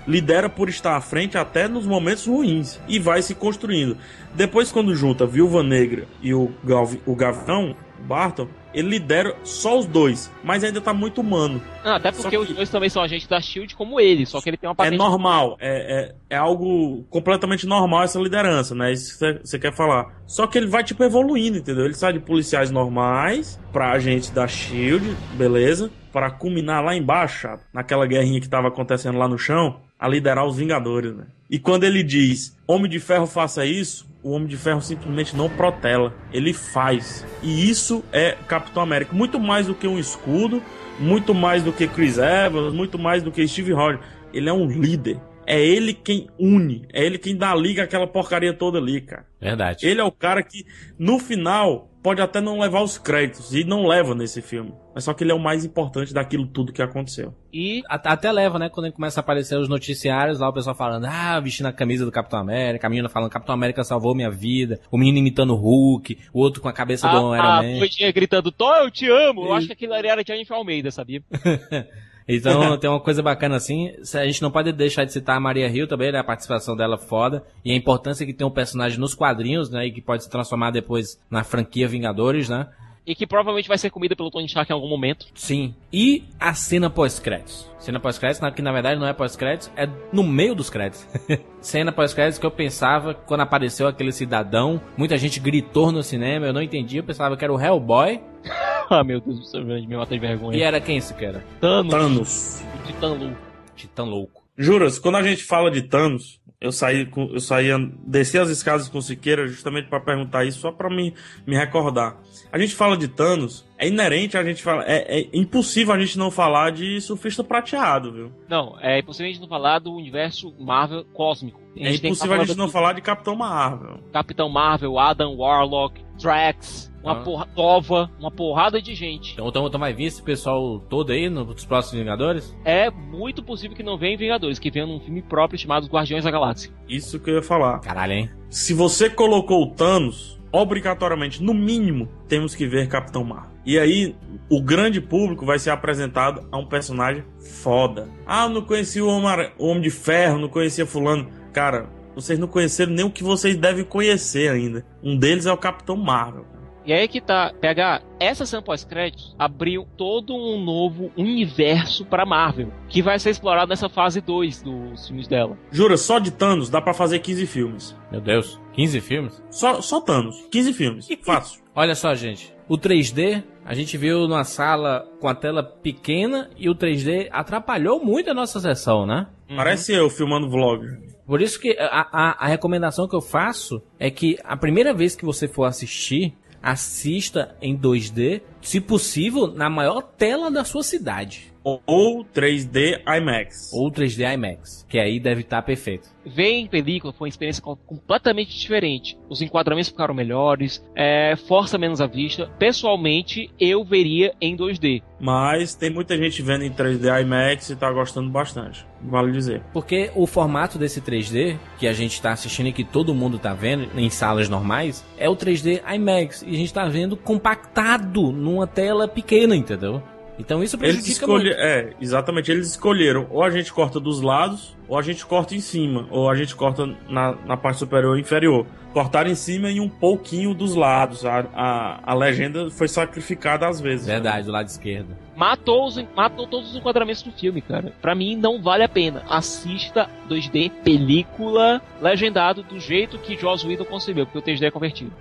lidera 0.06 0.50
por 0.50 0.68
estar 0.68 0.96
à 0.96 1.00
frente 1.00 1.38
até 1.38 1.66
nos 1.66 1.86
momentos 1.86 2.26
ruins 2.26 2.78
e 2.86 2.98
vai 2.98 3.22
se 3.22 3.34
construindo. 3.34 3.96
Depois, 4.34 4.70
quando 4.70 4.94
junta 4.94 5.26
Viúva 5.26 5.62
Negra 5.62 6.06
e 6.22 6.34
o, 6.34 6.52
Galvi, 6.62 7.00
o 7.06 7.14
Gavião, 7.14 7.74
Barton, 8.00 8.48
ele 8.74 8.88
lidera 8.88 9.34
só 9.44 9.78
os 9.78 9.86
dois, 9.86 10.30
mas 10.42 10.64
ainda 10.64 10.80
tá 10.80 10.92
muito 10.92 11.20
humano. 11.20 11.62
Não, 11.84 11.94
até 11.94 12.10
porque 12.10 12.30
que... 12.30 12.36
os 12.36 12.48
dois 12.48 12.68
também 12.68 12.90
são 12.90 13.02
agentes 13.02 13.26
da 13.26 13.40
Shield 13.40 13.74
como 13.76 14.00
ele, 14.00 14.26
só 14.26 14.40
que 14.40 14.50
ele 14.50 14.56
tem 14.56 14.68
uma 14.68 14.74
é 14.74 14.76
patente. 14.76 14.94
É 14.94 14.98
normal, 14.98 15.56
é, 15.60 16.14
é, 16.30 16.34
é 16.34 16.36
algo 16.36 17.04
completamente 17.10 17.66
normal 17.66 18.02
essa 18.02 18.18
liderança, 18.18 18.74
né? 18.74 18.92
Isso 18.92 19.18
que 19.18 19.40
você 19.44 19.58
quer 19.58 19.72
falar. 19.74 20.06
Só 20.26 20.46
que 20.46 20.58
ele 20.58 20.66
vai 20.66 20.82
tipo 20.82 21.02
evoluindo, 21.04 21.58
entendeu? 21.58 21.84
Ele 21.84 21.94
sai 21.94 22.12
de 22.12 22.20
policiais 22.20 22.70
normais 22.70 23.60
pra 23.72 23.92
agentes 23.92 24.30
da 24.30 24.46
Shield, 24.46 25.16
beleza? 25.34 25.90
Para 26.12 26.30
culminar 26.30 26.82
lá 26.82 26.94
embaixo, 26.94 27.48
naquela 27.72 28.06
guerrinha 28.06 28.40
que 28.40 28.48
tava 28.48 28.68
acontecendo 28.68 29.18
lá 29.18 29.28
no 29.28 29.38
chão, 29.38 29.80
a 30.04 30.08
liderar 30.08 30.44
os 30.44 30.56
Vingadores, 30.56 31.14
né? 31.14 31.24
E 31.48 31.58
quando 31.58 31.84
ele 31.84 32.02
diz, 32.02 32.54
Homem 32.66 32.90
de 32.90 33.00
Ferro 33.00 33.26
faça 33.26 33.64
isso, 33.64 34.06
o 34.22 34.32
Homem 34.32 34.46
de 34.46 34.56
Ferro 34.58 34.82
simplesmente 34.82 35.34
não 35.34 35.48
protela, 35.48 36.14
ele 36.30 36.52
faz. 36.52 37.24
E 37.42 37.70
isso 37.70 38.04
é 38.12 38.36
Capitão 38.46 38.82
América, 38.82 39.14
muito 39.14 39.40
mais 39.40 39.66
do 39.66 39.74
que 39.74 39.88
um 39.88 39.98
escudo, 39.98 40.62
muito 41.00 41.32
mais 41.34 41.62
do 41.62 41.72
que 41.72 41.88
Chris 41.88 42.18
Evans, 42.18 42.74
muito 42.74 42.98
mais 42.98 43.22
do 43.22 43.32
que 43.32 43.48
Steve 43.48 43.72
Rogers. 43.72 44.02
Ele 44.30 44.46
é 44.46 44.52
um 44.52 44.66
líder. 44.66 45.18
É 45.46 45.60
ele 45.60 45.94
quem 45.94 46.28
une, 46.38 46.86
é 46.92 47.04
ele 47.04 47.18
quem 47.18 47.36
dá 47.36 47.54
liga 47.54 47.82
aquela 47.82 48.06
porcaria 48.06 48.52
toda 48.52 48.78
ali, 48.78 49.00
cara. 49.00 49.26
Verdade. 49.40 49.86
Ele 49.86 50.00
é 50.00 50.04
o 50.04 50.12
cara 50.12 50.42
que, 50.42 50.64
no 50.98 51.18
final, 51.18 51.90
pode 52.04 52.20
até 52.20 52.38
não 52.38 52.60
levar 52.60 52.82
os 52.82 52.98
créditos, 52.98 53.54
e 53.54 53.64
não 53.64 53.86
leva 53.86 54.14
nesse 54.14 54.42
filme. 54.42 54.74
Mas 54.94 55.04
só 55.04 55.14
que 55.14 55.24
ele 55.24 55.32
é 55.32 55.34
o 55.34 55.38
mais 55.38 55.64
importante 55.64 56.12
daquilo 56.12 56.46
tudo 56.46 56.70
que 56.70 56.82
aconteceu. 56.82 57.34
E 57.52 57.82
até 57.88 58.30
leva, 58.30 58.58
né? 58.58 58.68
Quando 58.68 58.86
ele 58.86 58.94
começa 58.94 59.20
a 59.20 59.22
aparecer 59.22 59.58
os 59.58 59.70
noticiários, 59.70 60.38
lá 60.38 60.50
o 60.50 60.52
pessoal 60.52 60.76
falando, 60.76 61.06
ah, 61.06 61.40
vestindo 61.40 61.66
a 61.66 61.72
camisa 61.72 62.04
do 62.04 62.12
Capitão 62.12 62.38
América, 62.38 62.86
a 62.86 62.90
menina 62.90 63.08
falando, 63.08 63.30
Capitão 63.30 63.54
América 63.54 63.82
salvou 63.82 64.14
minha 64.14 64.30
vida, 64.30 64.80
o 64.90 64.98
menino 64.98 65.16
imitando 65.16 65.54
o 65.54 65.56
Hulk, 65.56 66.18
o 66.32 66.40
outro 66.40 66.60
com 66.60 66.68
a 66.68 66.72
cabeça 66.74 67.08
do 67.08 67.32
ah, 67.32 67.38
Iron 67.38 67.78
Man. 67.78 67.86
A 68.08 68.12
gritando, 68.12 68.52
Thor, 68.52 68.76
eu 68.76 68.90
te 68.90 69.08
amo! 69.08 69.46
Eu 69.46 69.54
acho 69.54 69.66
que 69.66 69.72
aquilo 69.72 69.94
era 69.94 70.22
Jennifer 70.24 70.56
Almeida, 70.56 70.90
sabia? 70.90 71.22
Então 72.28 72.76
tem 72.78 72.88
uma 72.88 73.00
coisa 73.00 73.22
bacana 73.22 73.56
assim, 73.56 73.92
a 74.14 74.24
gente 74.24 74.42
não 74.42 74.50
pode 74.50 74.72
deixar 74.72 75.04
de 75.04 75.12
citar 75.12 75.36
a 75.36 75.40
Maria 75.40 75.68
Hill 75.68 75.86
também, 75.86 76.10
né, 76.10 76.18
a 76.18 76.24
participação 76.24 76.74
dela 76.76 76.96
foda, 76.96 77.44
e 77.64 77.70
a 77.70 77.76
importância 77.76 78.24
que 78.24 78.32
tem 78.32 78.46
um 78.46 78.50
personagem 78.50 78.98
nos 78.98 79.14
quadrinhos, 79.14 79.70
né, 79.70 79.86
e 79.86 79.92
que 79.92 80.00
pode 80.00 80.24
se 80.24 80.30
transformar 80.30 80.70
depois 80.70 81.20
na 81.30 81.44
franquia 81.44 81.86
Vingadores, 81.86 82.48
né. 82.48 82.68
E 83.06 83.14
que 83.14 83.26
provavelmente 83.26 83.68
vai 83.68 83.76
ser 83.76 83.90
comida 83.90 84.16
pelo 84.16 84.30
Tony 84.30 84.46
Stark 84.46 84.70
em 84.70 84.74
algum 84.74 84.88
momento. 84.88 85.26
Sim. 85.34 85.74
E 85.92 86.24
a 86.40 86.54
cena 86.54 86.88
pós-créditos. 86.88 87.70
Cena 87.78 88.00
pós-créditos, 88.00 88.50
que 88.54 88.62
na 88.62 88.72
verdade 88.72 88.98
não 88.98 89.06
é 89.06 89.12
pós-créditos, 89.12 89.70
é 89.76 89.86
no 90.10 90.22
meio 90.22 90.54
dos 90.54 90.70
créditos. 90.70 91.06
cena 91.60 91.92
pós-créditos 91.92 92.38
que 92.38 92.46
eu 92.46 92.50
pensava, 92.50 93.12
quando 93.12 93.42
apareceu 93.42 93.86
aquele 93.86 94.10
cidadão, 94.10 94.80
muita 94.96 95.18
gente 95.18 95.38
gritou 95.38 95.92
no 95.92 96.02
cinema, 96.02 96.46
eu 96.46 96.52
não 96.52 96.62
entendi, 96.62 96.96
eu 96.96 97.04
pensava 97.04 97.36
que 97.36 97.44
era 97.44 97.52
o 97.52 97.60
Hellboy. 97.60 98.20
ah, 98.88 99.04
meu 99.04 99.20
Deus 99.20 99.38
do 99.38 99.44
céu, 99.44 99.62
me 99.62 99.86
matei 99.96 100.18
de 100.18 100.26
vergonha. 100.26 100.56
E 100.56 100.62
era 100.62 100.80
quem 100.80 100.96
esse 100.96 101.12
cara? 101.12 101.44
Thanos. 101.60 101.92
Thanos. 101.92 102.64
O 102.74 102.86
Titã 102.86 103.08
louco. 103.08 103.36
Titã 103.76 104.04
louco. 104.04 104.44
Juras, 104.56 104.98
quando 104.98 105.16
a 105.16 105.22
gente 105.22 105.42
fala 105.42 105.70
de 105.70 105.82
Thanos, 105.82 106.40
eu 106.64 106.72
saí, 106.72 107.06
eu 107.14 107.40
saí, 107.40 107.68
desci 108.06 108.38
as 108.38 108.48
escadas 108.48 108.88
com 108.88 108.98
Siqueira 108.98 109.46
justamente 109.46 109.86
para 109.86 110.00
perguntar 110.00 110.46
isso, 110.46 110.60
só 110.60 110.72
para 110.72 110.88
me, 110.88 111.12
me 111.46 111.54
recordar. 111.54 112.16
A 112.50 112.58
gente 112.58 112.74
fala 112.74 112.96
de 112.96 113.06
Thanos, 113.06 113.66
é 113.76 113.86
inerente 113.86 114.38
a 114.38 114.42
gente 114.42 114.62
falar, 114.62 114.84
é, 114.88 115.20
é, 115.20 115.28
impossível 115.34 115.92
a 115.92 115.98
gente 115.98 116.16
não 116.16 116.30
falar 116.30 116.72
de 116.72 117.02
Surfista 117.02 117.44
Prateado, 117.44 118.12
viu? 118.12 118.32
Não, 118.48 118.78
é 118.80 119.00
impossível 119.00 119.26
a 119.26 119.32
gente 119.32 119.42
não 119.42 119.48
falar 119.48 119.78
do 119.78 119.92
universo 119.92 120.54
Marvel 120.58 121.04
cósmico. 121.12 121.60
É 121.76 121.94
impossível 121.94 122.40
a 122.40 122.44
gente 122.44 122.56
não 122.56 122.68
falar 122.68 122.94
de 122.94 123.02
Capitão 123.02 123.36
Marvel. 123.36 123.98
Capitão 124.10 124.48
Marvel, 124.48 124.98
Adam 124.98 125.36
Warlock, 125.36 126.02
Drax, 126.24 126.90
uma 127.02 127.12
ah. 127.12 127.22
porra 127.22 127.48
nova, 127.54 128.10
uma 128.18 128.30
porrada 128.30 128.80
de 128.80 128.94
gente. 128.94 129.34
Então, 129.34 129.46
então, 129.48 129.66
então 129.66 129.78
vai 129.78 129.92
vir 129.92 130.04
esse 130.04 130.22
pessoal 130.22 130.80
todo 130.88 131.12
aí 131.12 131.28
nos 131.28 131.66
próximos 131.66 131.98
Vingadores? 132.00 132.56
É 132.64 132.90
muito 132.90 133.42
possível 133.42 133.76
que 133.76 133.82
não 133.82 133.98
venha 133.98 134.14
em 134.14 134.16
Vingadores, 134.16 134.58
que 134.58 134.70
venha 134.70 134.86
num 134.86 134.98
filme 134.98 135.20
próprio 135.20 135.58
chamado 135.58 135.86
Guardiões 135.86 136.24
da 136.24 136.30
Galáxia. 136.30 136.72
Isso 136.88 137.20
que 137.20 137.30
eu 137.30 137.34
ia 137.36 137.42
falar. 137.42 137.80
Caralho, 137.80 138.12
hein? 138.14 138.30
Se 138.48 138.72
você 138.72 139.10
colocou 139.10 139.62
o 139.62 139.70
Thanos, 139.72 140.40
obrigatoriamente, 140.50 141.42
no 141.42 141.52
mínimo, 141.52 142.08
temos 142.26 142.54
que 142.54 142.66
ver 142.66 142.88
Capitão 142.88 143.22
Marvel. 143.22 143.52
E 143.66 143.78
aí, 143.78 144.14
o 144.48 144.62
grande 144.62 145.00
público 145.00 145.44
vai 145.44 145.58
ser 145.58 145.70
apresentado 145.70 146.46
a 146.50 146.56
um 146.56 146.66
personagem 146.66 147.24
foda. 147.38 148.08
Ah, 148.26 148.48
não 148.48 148.62
conhecia 148.62 149.04
o 149.04 149.08
Homem, 149.08 149.50
o 149.58 149.66
Homem 149.68 149.82
de 149.82 149.90
Ferro, 149.90 150.38
não 150.38 150.48
conhecia 150.48 150.86
Fulano. 150.86 151.28
Cara, 151.52 151.88
vocês 152.14 152.38
não 152.38 152.48
conheceram 152.48 152.92
nem 152.92 153.04
o 153.04 153.10
que 153.10 153.22
vocês 153.22 153.56
devem 153.56 153.84
conhecer 153.84 154.50
ainda. 154.50 154.84
Um 155.02 155.16
deles 155.16 155.46
é 155.46 155.52
o 155.52 155.56
Capitão 155.56 155.96
Marvel. 155.96 156.46
E 156.86 156.92
aí 156.92 157.08
que 157.08 157.18
tá, 157.18 157.50
pegar 157.58 158.02
essa 158.20 158.44
cena 158.44 158.60
pós-créditos 158.60 159.34
abriu 159.38 159.86
todo 159.96 160.34
um 160.34 160.62
novo 160.62 161.10
universo 161.16 162.04
para 162.04 162.26
Marvel, 162.26 162.70
que 162.90 163.00
vai 163.00 163.18
ser 163.18 163.30
explorado 163.30 163.70
nessa 163.70 163.88
fase 163.88 164.20
2 164.20 164.62
dos 164.62 165.06
filmes 165.06 165.26
dela. 165.26 165.56
Jura, 165.70 165.96
só 165.96 166.18
de 166.18 166.30
Thanos 166.30 166.68
dá 166.68 166.82
para 166.82 166.92
fazer 166.92 167.20
15 167.20 167.46
filmes. 167.46 167.96
Meu 168.12 168.20
Deus, 168.20 168.60
15 168.74 169.00
filmes? 169.00 169.42
Só, 169.50 169.80
só 169.80 169.98
Thanos, 169.98 170.46
15 170.50 170.72
filmes, 170.74 171.08
fácil. 171.24 171.62
Olha 171.74 171.94
só, 171.94 172.14
gente, 172.14 172.54
o 172.68 172.76
3D 172.76 173.42
a 173.64 173.72
gente 173.72 173.96
viu 173.96 174.28
numa 174.28 174.44
sala 174.44 175.08
com 175.18 175.26
a 175.26 175.34
tela 175.34 175.62
pequena 175.62 176.50
e 176.54 176.68
o 176.68 176.74
3D 176.74 177.28
atrapalhou 177.32 178.04
muito 178.04 178.30
a 178.30 178.34
nossa 178.34 178.60
sessão, 178.60 179.06
né? 179.06 179.26
Parece 179.56 179.94
eu 179.94 180.10
filmando 180.10 180.50
vlog. 180.50 180.86
Por 181.26 181.40
isso 181.40 181.58
que 181.58 181.76
a, 181.78 182.08
a, 182.12 182.44
a, 182.44 182.46
recomendação 182.46 183.08
que 183.08 183.16
eu 183.16 183.20
faço 183.20 183.82
é 183.98 184.10
que 184.10 184.36
a 184.44 184.56
primeira 184.56 184.92
vez 184.92 185.16
que 185.16 185.24
você 185.24 185.48
for 185.48 185.64
assistir, 185.64 186.36
assista 186.62 187.56
em 187.62 187.76
2D, 187.76 188.42
se 188.60 188.80
possível, 188.80 189.46
na 189.46 189.70
maior 189.70 190.02
tela 190.02 190.50
da 190.50 190.64
sua 190.64 190.82
cidade. 190.82 191.53
Ou 191.64 192.24
3D 192.24 193.00
IMAX. 193.06 193.72
Ou 193.72 193.90
3D 193.90 194.34
IMAX, 194.34 194.84
que 194.86 194.98
aí 194.98 195.18
deve 195.18 195.40
estar 195.40 195.56
tá 195.56 195.62
perfeito. 195.62 196.08
Ver 196.26 196.52
em 196.52 196.66
película 196.66 197.12
foi 197.12 197.26
uma 197.26 197.30
experiência 197.30 197.62
completamente 197.62 198.58
diferente. 198.58 199.18
Os 199.28 199.40
enquadramentos 199.40 199.88
ficaram 199.88 200.14
melhores, 200.14 200.84
é, 200.94 201.34
força 201.48 201.78
menos 201.78 202.00
a 202.00 202.06
vista. 202.06 202.50
Pessoalmente, 202.58 203.50
eu 203.58 203.82
veria 203.84 204.34
em 204.40 204.56
2D. 204.56 205.02
Mas 205.18 205.74
tem 205.74 205.88
muita 205.88 206.16
gente 206.18 206.42
vendo 206.42 206.64
em 206.64 206.70
3D 206.70 207.22
IMAX 207.22 207.70
e 207.70 207.76
tá 207.76 207.90
gostando 207.90 208.28
bastante. 208.28 208.86
Vale 209.00 209.32
dizer. 209.32 209.62
Porque 209.72 210.10
o 210.14 210.26
formato 210.26 210.78
desse 210.78 211.00
3D, 211.00 211.58
que 211.78 211.86
a 211.86 211.92
gente 211.92 212.20
tá 212.20 212.32
assistindo 212.32 212.68
e 212.68 212.72
que 212.72 212.84
todo 212.84 213.14
mundo 213.14 213.38
tá 213.38 213.54
vendo 213.54 213.88
em 213.98 214.10
salas 214.10 214.48
normais, 214.48 215.04
é 215.16 215.28
o 215.28 215.36
3D 215.36 215.82
IMAX. 215.94 216.42
E 216.42 216.50
a 216.50 216.58
gente 216.58 216.72
tá 216.72 216.86
vendo 216.86 217.16
compactado 217.16 218.32
numa 218.32 218.66
tela 218.66 219.08
pequena, 219.08 219.56
entendeu? 219.56 220.02
Então 220.38 220.62
isso 220.62 220.76
prejudica 220.76 221.06
eles 221.06 221.16
escolhe... 221.16 221.44
muito. 221.44 221.60
É, 221.60 221.92
exatamente. 222.00 222.50
Eles 222.50 222.68
escolheram 222.68 223.26
ou 223.30 223.42
a 223.42 223.50
gente 223.50 223.72
corta 223.72 224.00
dos 224.00 224.20
lados, 224.20 224.76
ou 224.88 224.98
a 224.98 225.02
gente 225.02 225.24
corta 225.24 225.54
em 225.54 225.60
cima, 225.60 226.06
ou 226.10 226.28
a 226.28 226.34
gente 226.34 226.54
corta 226.54 226.86
na, 227.08 227.32
na 227.46 227.56
parte 227.56 227.78
superior 227.78 228.18
e 228.18 228.20
inferior. 228.20 228.66
Cortaram 228.92 229.30
em 229.30 229.34
cima 229.34 229.70
e 229.70 229.80
um 229.80 229.88
pouquinho 229.88 230.54
dos 230.54 230.74
lados. 230.74 231.24
A, 231.24 231.44
a, 231.52 232.12
a 232.12 232.14
legenda 232.14 232.70
foi 232.70 232.86
sacrificada 232.86 233.66
às 233.66 233.80
vezes. 233.80 234.06
Verdade, 234.06 234.38
né? 234.38 234.42
do 234.44 234.52
lado 234.52 234.68
esquerdo. 234.68 235.16
Matou, 235.36 235.86
os, 235.86 235.96
matou 236.14 236.46
todos 236.46 236.70
os 236.70 236.76
enquadramentos 236.76 237.22
do 237.22 237.32
filme, 237.32 237.60
cara. 237.60 237.92
Pra 238.00 238.14
mim 238.14 238.36
não 238.36 238.62
vale 238.62 238.84
a 238.84 238.88
pena. 238.88 239.24
Assista 239.28 240.08
2D, 240.28 240.70
película, 240.84 241.82
legendado 242.00 242.62
do 242.62 242.78
jeito 242.78 243.18
que 243.18 243.36
Joss 243.36 243.66
Whedon 243.66 243.84
concebeu, 243.84 244.26
porque 244.26 244.38
o 244.38 244.42
3D 244.42 244.64
é 244.64 244.70
convertido. 244.70 245.12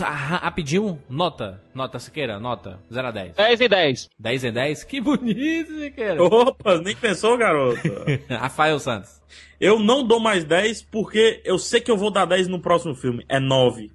Rapidinho, 0.00 1.00
nota. 1.08 1.60
Nota, 1.74 1.98
Siqueira, 1.98 2.38
nota. 2.38 2.78
0 2.92 3.08
a 3.08 3.10
10. 3.10 3.34
10 3.34 3.60
em 3.60 3.68
10. 3.68 4.10
10 4.18 4.44
em 4.44 4.52
10? 4.52 4.84
Que 4.84 5.00
bonito, 5.00 5.78
Siqueira. 5.78 6.22
Opa, 6.22 6.78
nem 6.78 6.94
pensou, 6.94 7.36
garoto. 7.36 7.80
Rafael 8.28 8.78
Santos. 8.78 9.20
Eu 9.60 9.78
não 9.78 10.04
dou 10.04 10.18
mais 10.18 10.44
10 10.44 10.82
porque 10.82 11.40
eu 11.44 11.56
sei 11.58 11.80
que 11.80 11.90
eu 11.90 11.96
vou 11.96 12.10
dar 12.10 12.24
10 12.24 12.48
no 12.48 12.60
próximo 12.60 12.94
filme. 12.94 13.24
É 13.28 13.38
9. 13.38 13.92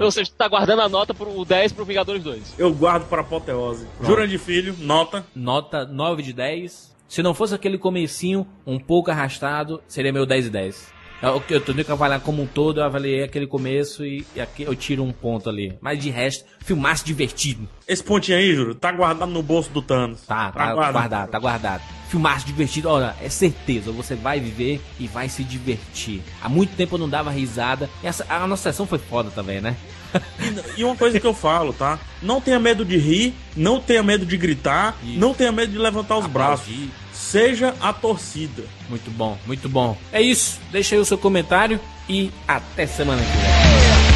Ou 0.00 0.10
seja, 0.10 0.30
tu 0.30 0.36
tá 0.36 0.48
guardando 0.48 0.80
a 0.80 0.88
nota 0.88 1.12
pro 1.12 1.44
10 1.44 1.72
pro 1.72 1.84
Vingadores 1.84 2.22
2. 2.22 2.54
Eu 2.58 2.72
guardo 2.72 3.06
pra 3.08 3.20
apoteose. 3.20 3.86
Jura 4.02 4.26
de 4.26 4.38
filho, 4.38 4.74
nota. 4.78 5.24
Nota 5.34 5.84
9 5.84 6.22
de 6.22 6.32
10. 6.32 6.96
Se 7.06 7.22
não 7.22 7.32
fosse 7.34 7.54
aquele 7.54 7.78
comecinho 7.78 8.46
um 8.66 8.78
pouco 8.78 9.10
arrastado, 9.10 9.82
seria 9.86 10.12
meu 10.12 10.26
10 10.26 10.46
e 10.46 10.50
10. 10.50 10.92
Eu, 11.20 11.42
eu 11.50 11.60
tenho 11.60 11.84
que 11.84 11.90
avaliar 11.92 12.20
como 12.20 12.42
um 12.42 12.46
todo, 12.46 12.80
eu 12.80 12.84
avaliei 12.84 13.24
aquele 13.24 13.46
começo 13.46 14.04
e, 14.04 14.24
e 14.36 14.40
aqui 14.40 14.62
eu 14.62 14.74
tiro 14.74 15.02
um 15.02 15.12
ponto 15.12 15.48
ali. 15.50 15.76
Mas 15.80 15.98
de 15.98 16.10
resto, 16.10 16.44
filmaço 16.60 17.04
divertido. 17.04 17.68
Esse 17.88 18.04
pontinho 18.04 18.38
aí, 18.38 18.54
Juro, 18.54 18.74
tá 18.74 18.92
guardado 18.92 19.30
no 19.30 19.42
bolso 19.42 19.70
do 19.70 19.82
Thanos. 19.82 20.20
Tá, 20.22 20.52
tá, 20.52 20.52
tá 20.52 20.74
guardado. 20.74 20.92
guardado, 20.92 21.30
tá 21.30 21.38
guardado. 21.38 21.82
filmaço 22.08 22.46
divertido. 22.46 22.88
Olha, 22.88 23.16
é 23.20 23.28
certeza, 23.28 23.90
você 23.90 24.14
vai 24.14 24.38
viver 24.38 24.80
e 24.98 25.08
vai 25.08 25.28
se 25.28 25.42
divertir. 25.42 26.22
Há 26.40 26.48
muito 26.48 26.76
tempo 26.76 26.94
eu 26.94 26.98
não 27.00 27.08
dava 27.08 27.30
risada. 27.30 27.90
Essa, 28.02 28.24
a 28.28 28.46
nossa 28.46 28.70
sessão 28.70 28.86
foi 28.86 28.98
foda 28.98 29.30
também, 29.30 29.60
né? 29.60 29.76
E, 30.76 30.80
e 30.80 30.84
uma 30.84 30.96
coisa 30.96 31.18
que 31.18 31.26
eu 31.26 31.34
falo, 31.34 31.72
tá? 31.72 31.98
Não 32.22 32.40
tenha 32.40 32.58
medo 32.58 32.84
de 32.84 32.96
rir, 32.96 33.34
não 33.56 33.80
tenha 33.80 34.02
medo 34.02 34.24
de 34.24 34.36
gritar, 34.36 34.96
Isso. 35.02 35.18
não 35.18 35.34
tenha 35.34 35.52
medo 35.52 35.72
de 35.72 35.78
levantar 35.78 36.16
os 36.16 36.26
braços. 36.26 36.68
Seja 37.30 37.74
a 37.78 37.92
torcida. 37.92 38.64
Muito 38.88 39.10
bom, 39.10 39.36
muito 39.46 39.68
bom. 39.68 39.98
É 40.10 40.22
isso. 40.22 40.58
Deixa 40.72 40.94
aí 40.94 41.00
o 41.00 41.04
seu 41.04 41.18
comentário 41.18 41.78
e 42.08 42.30
até 42.46 42.86
semana 42.86 43.20
que 43.20 43.36
vem. 43.36 44.07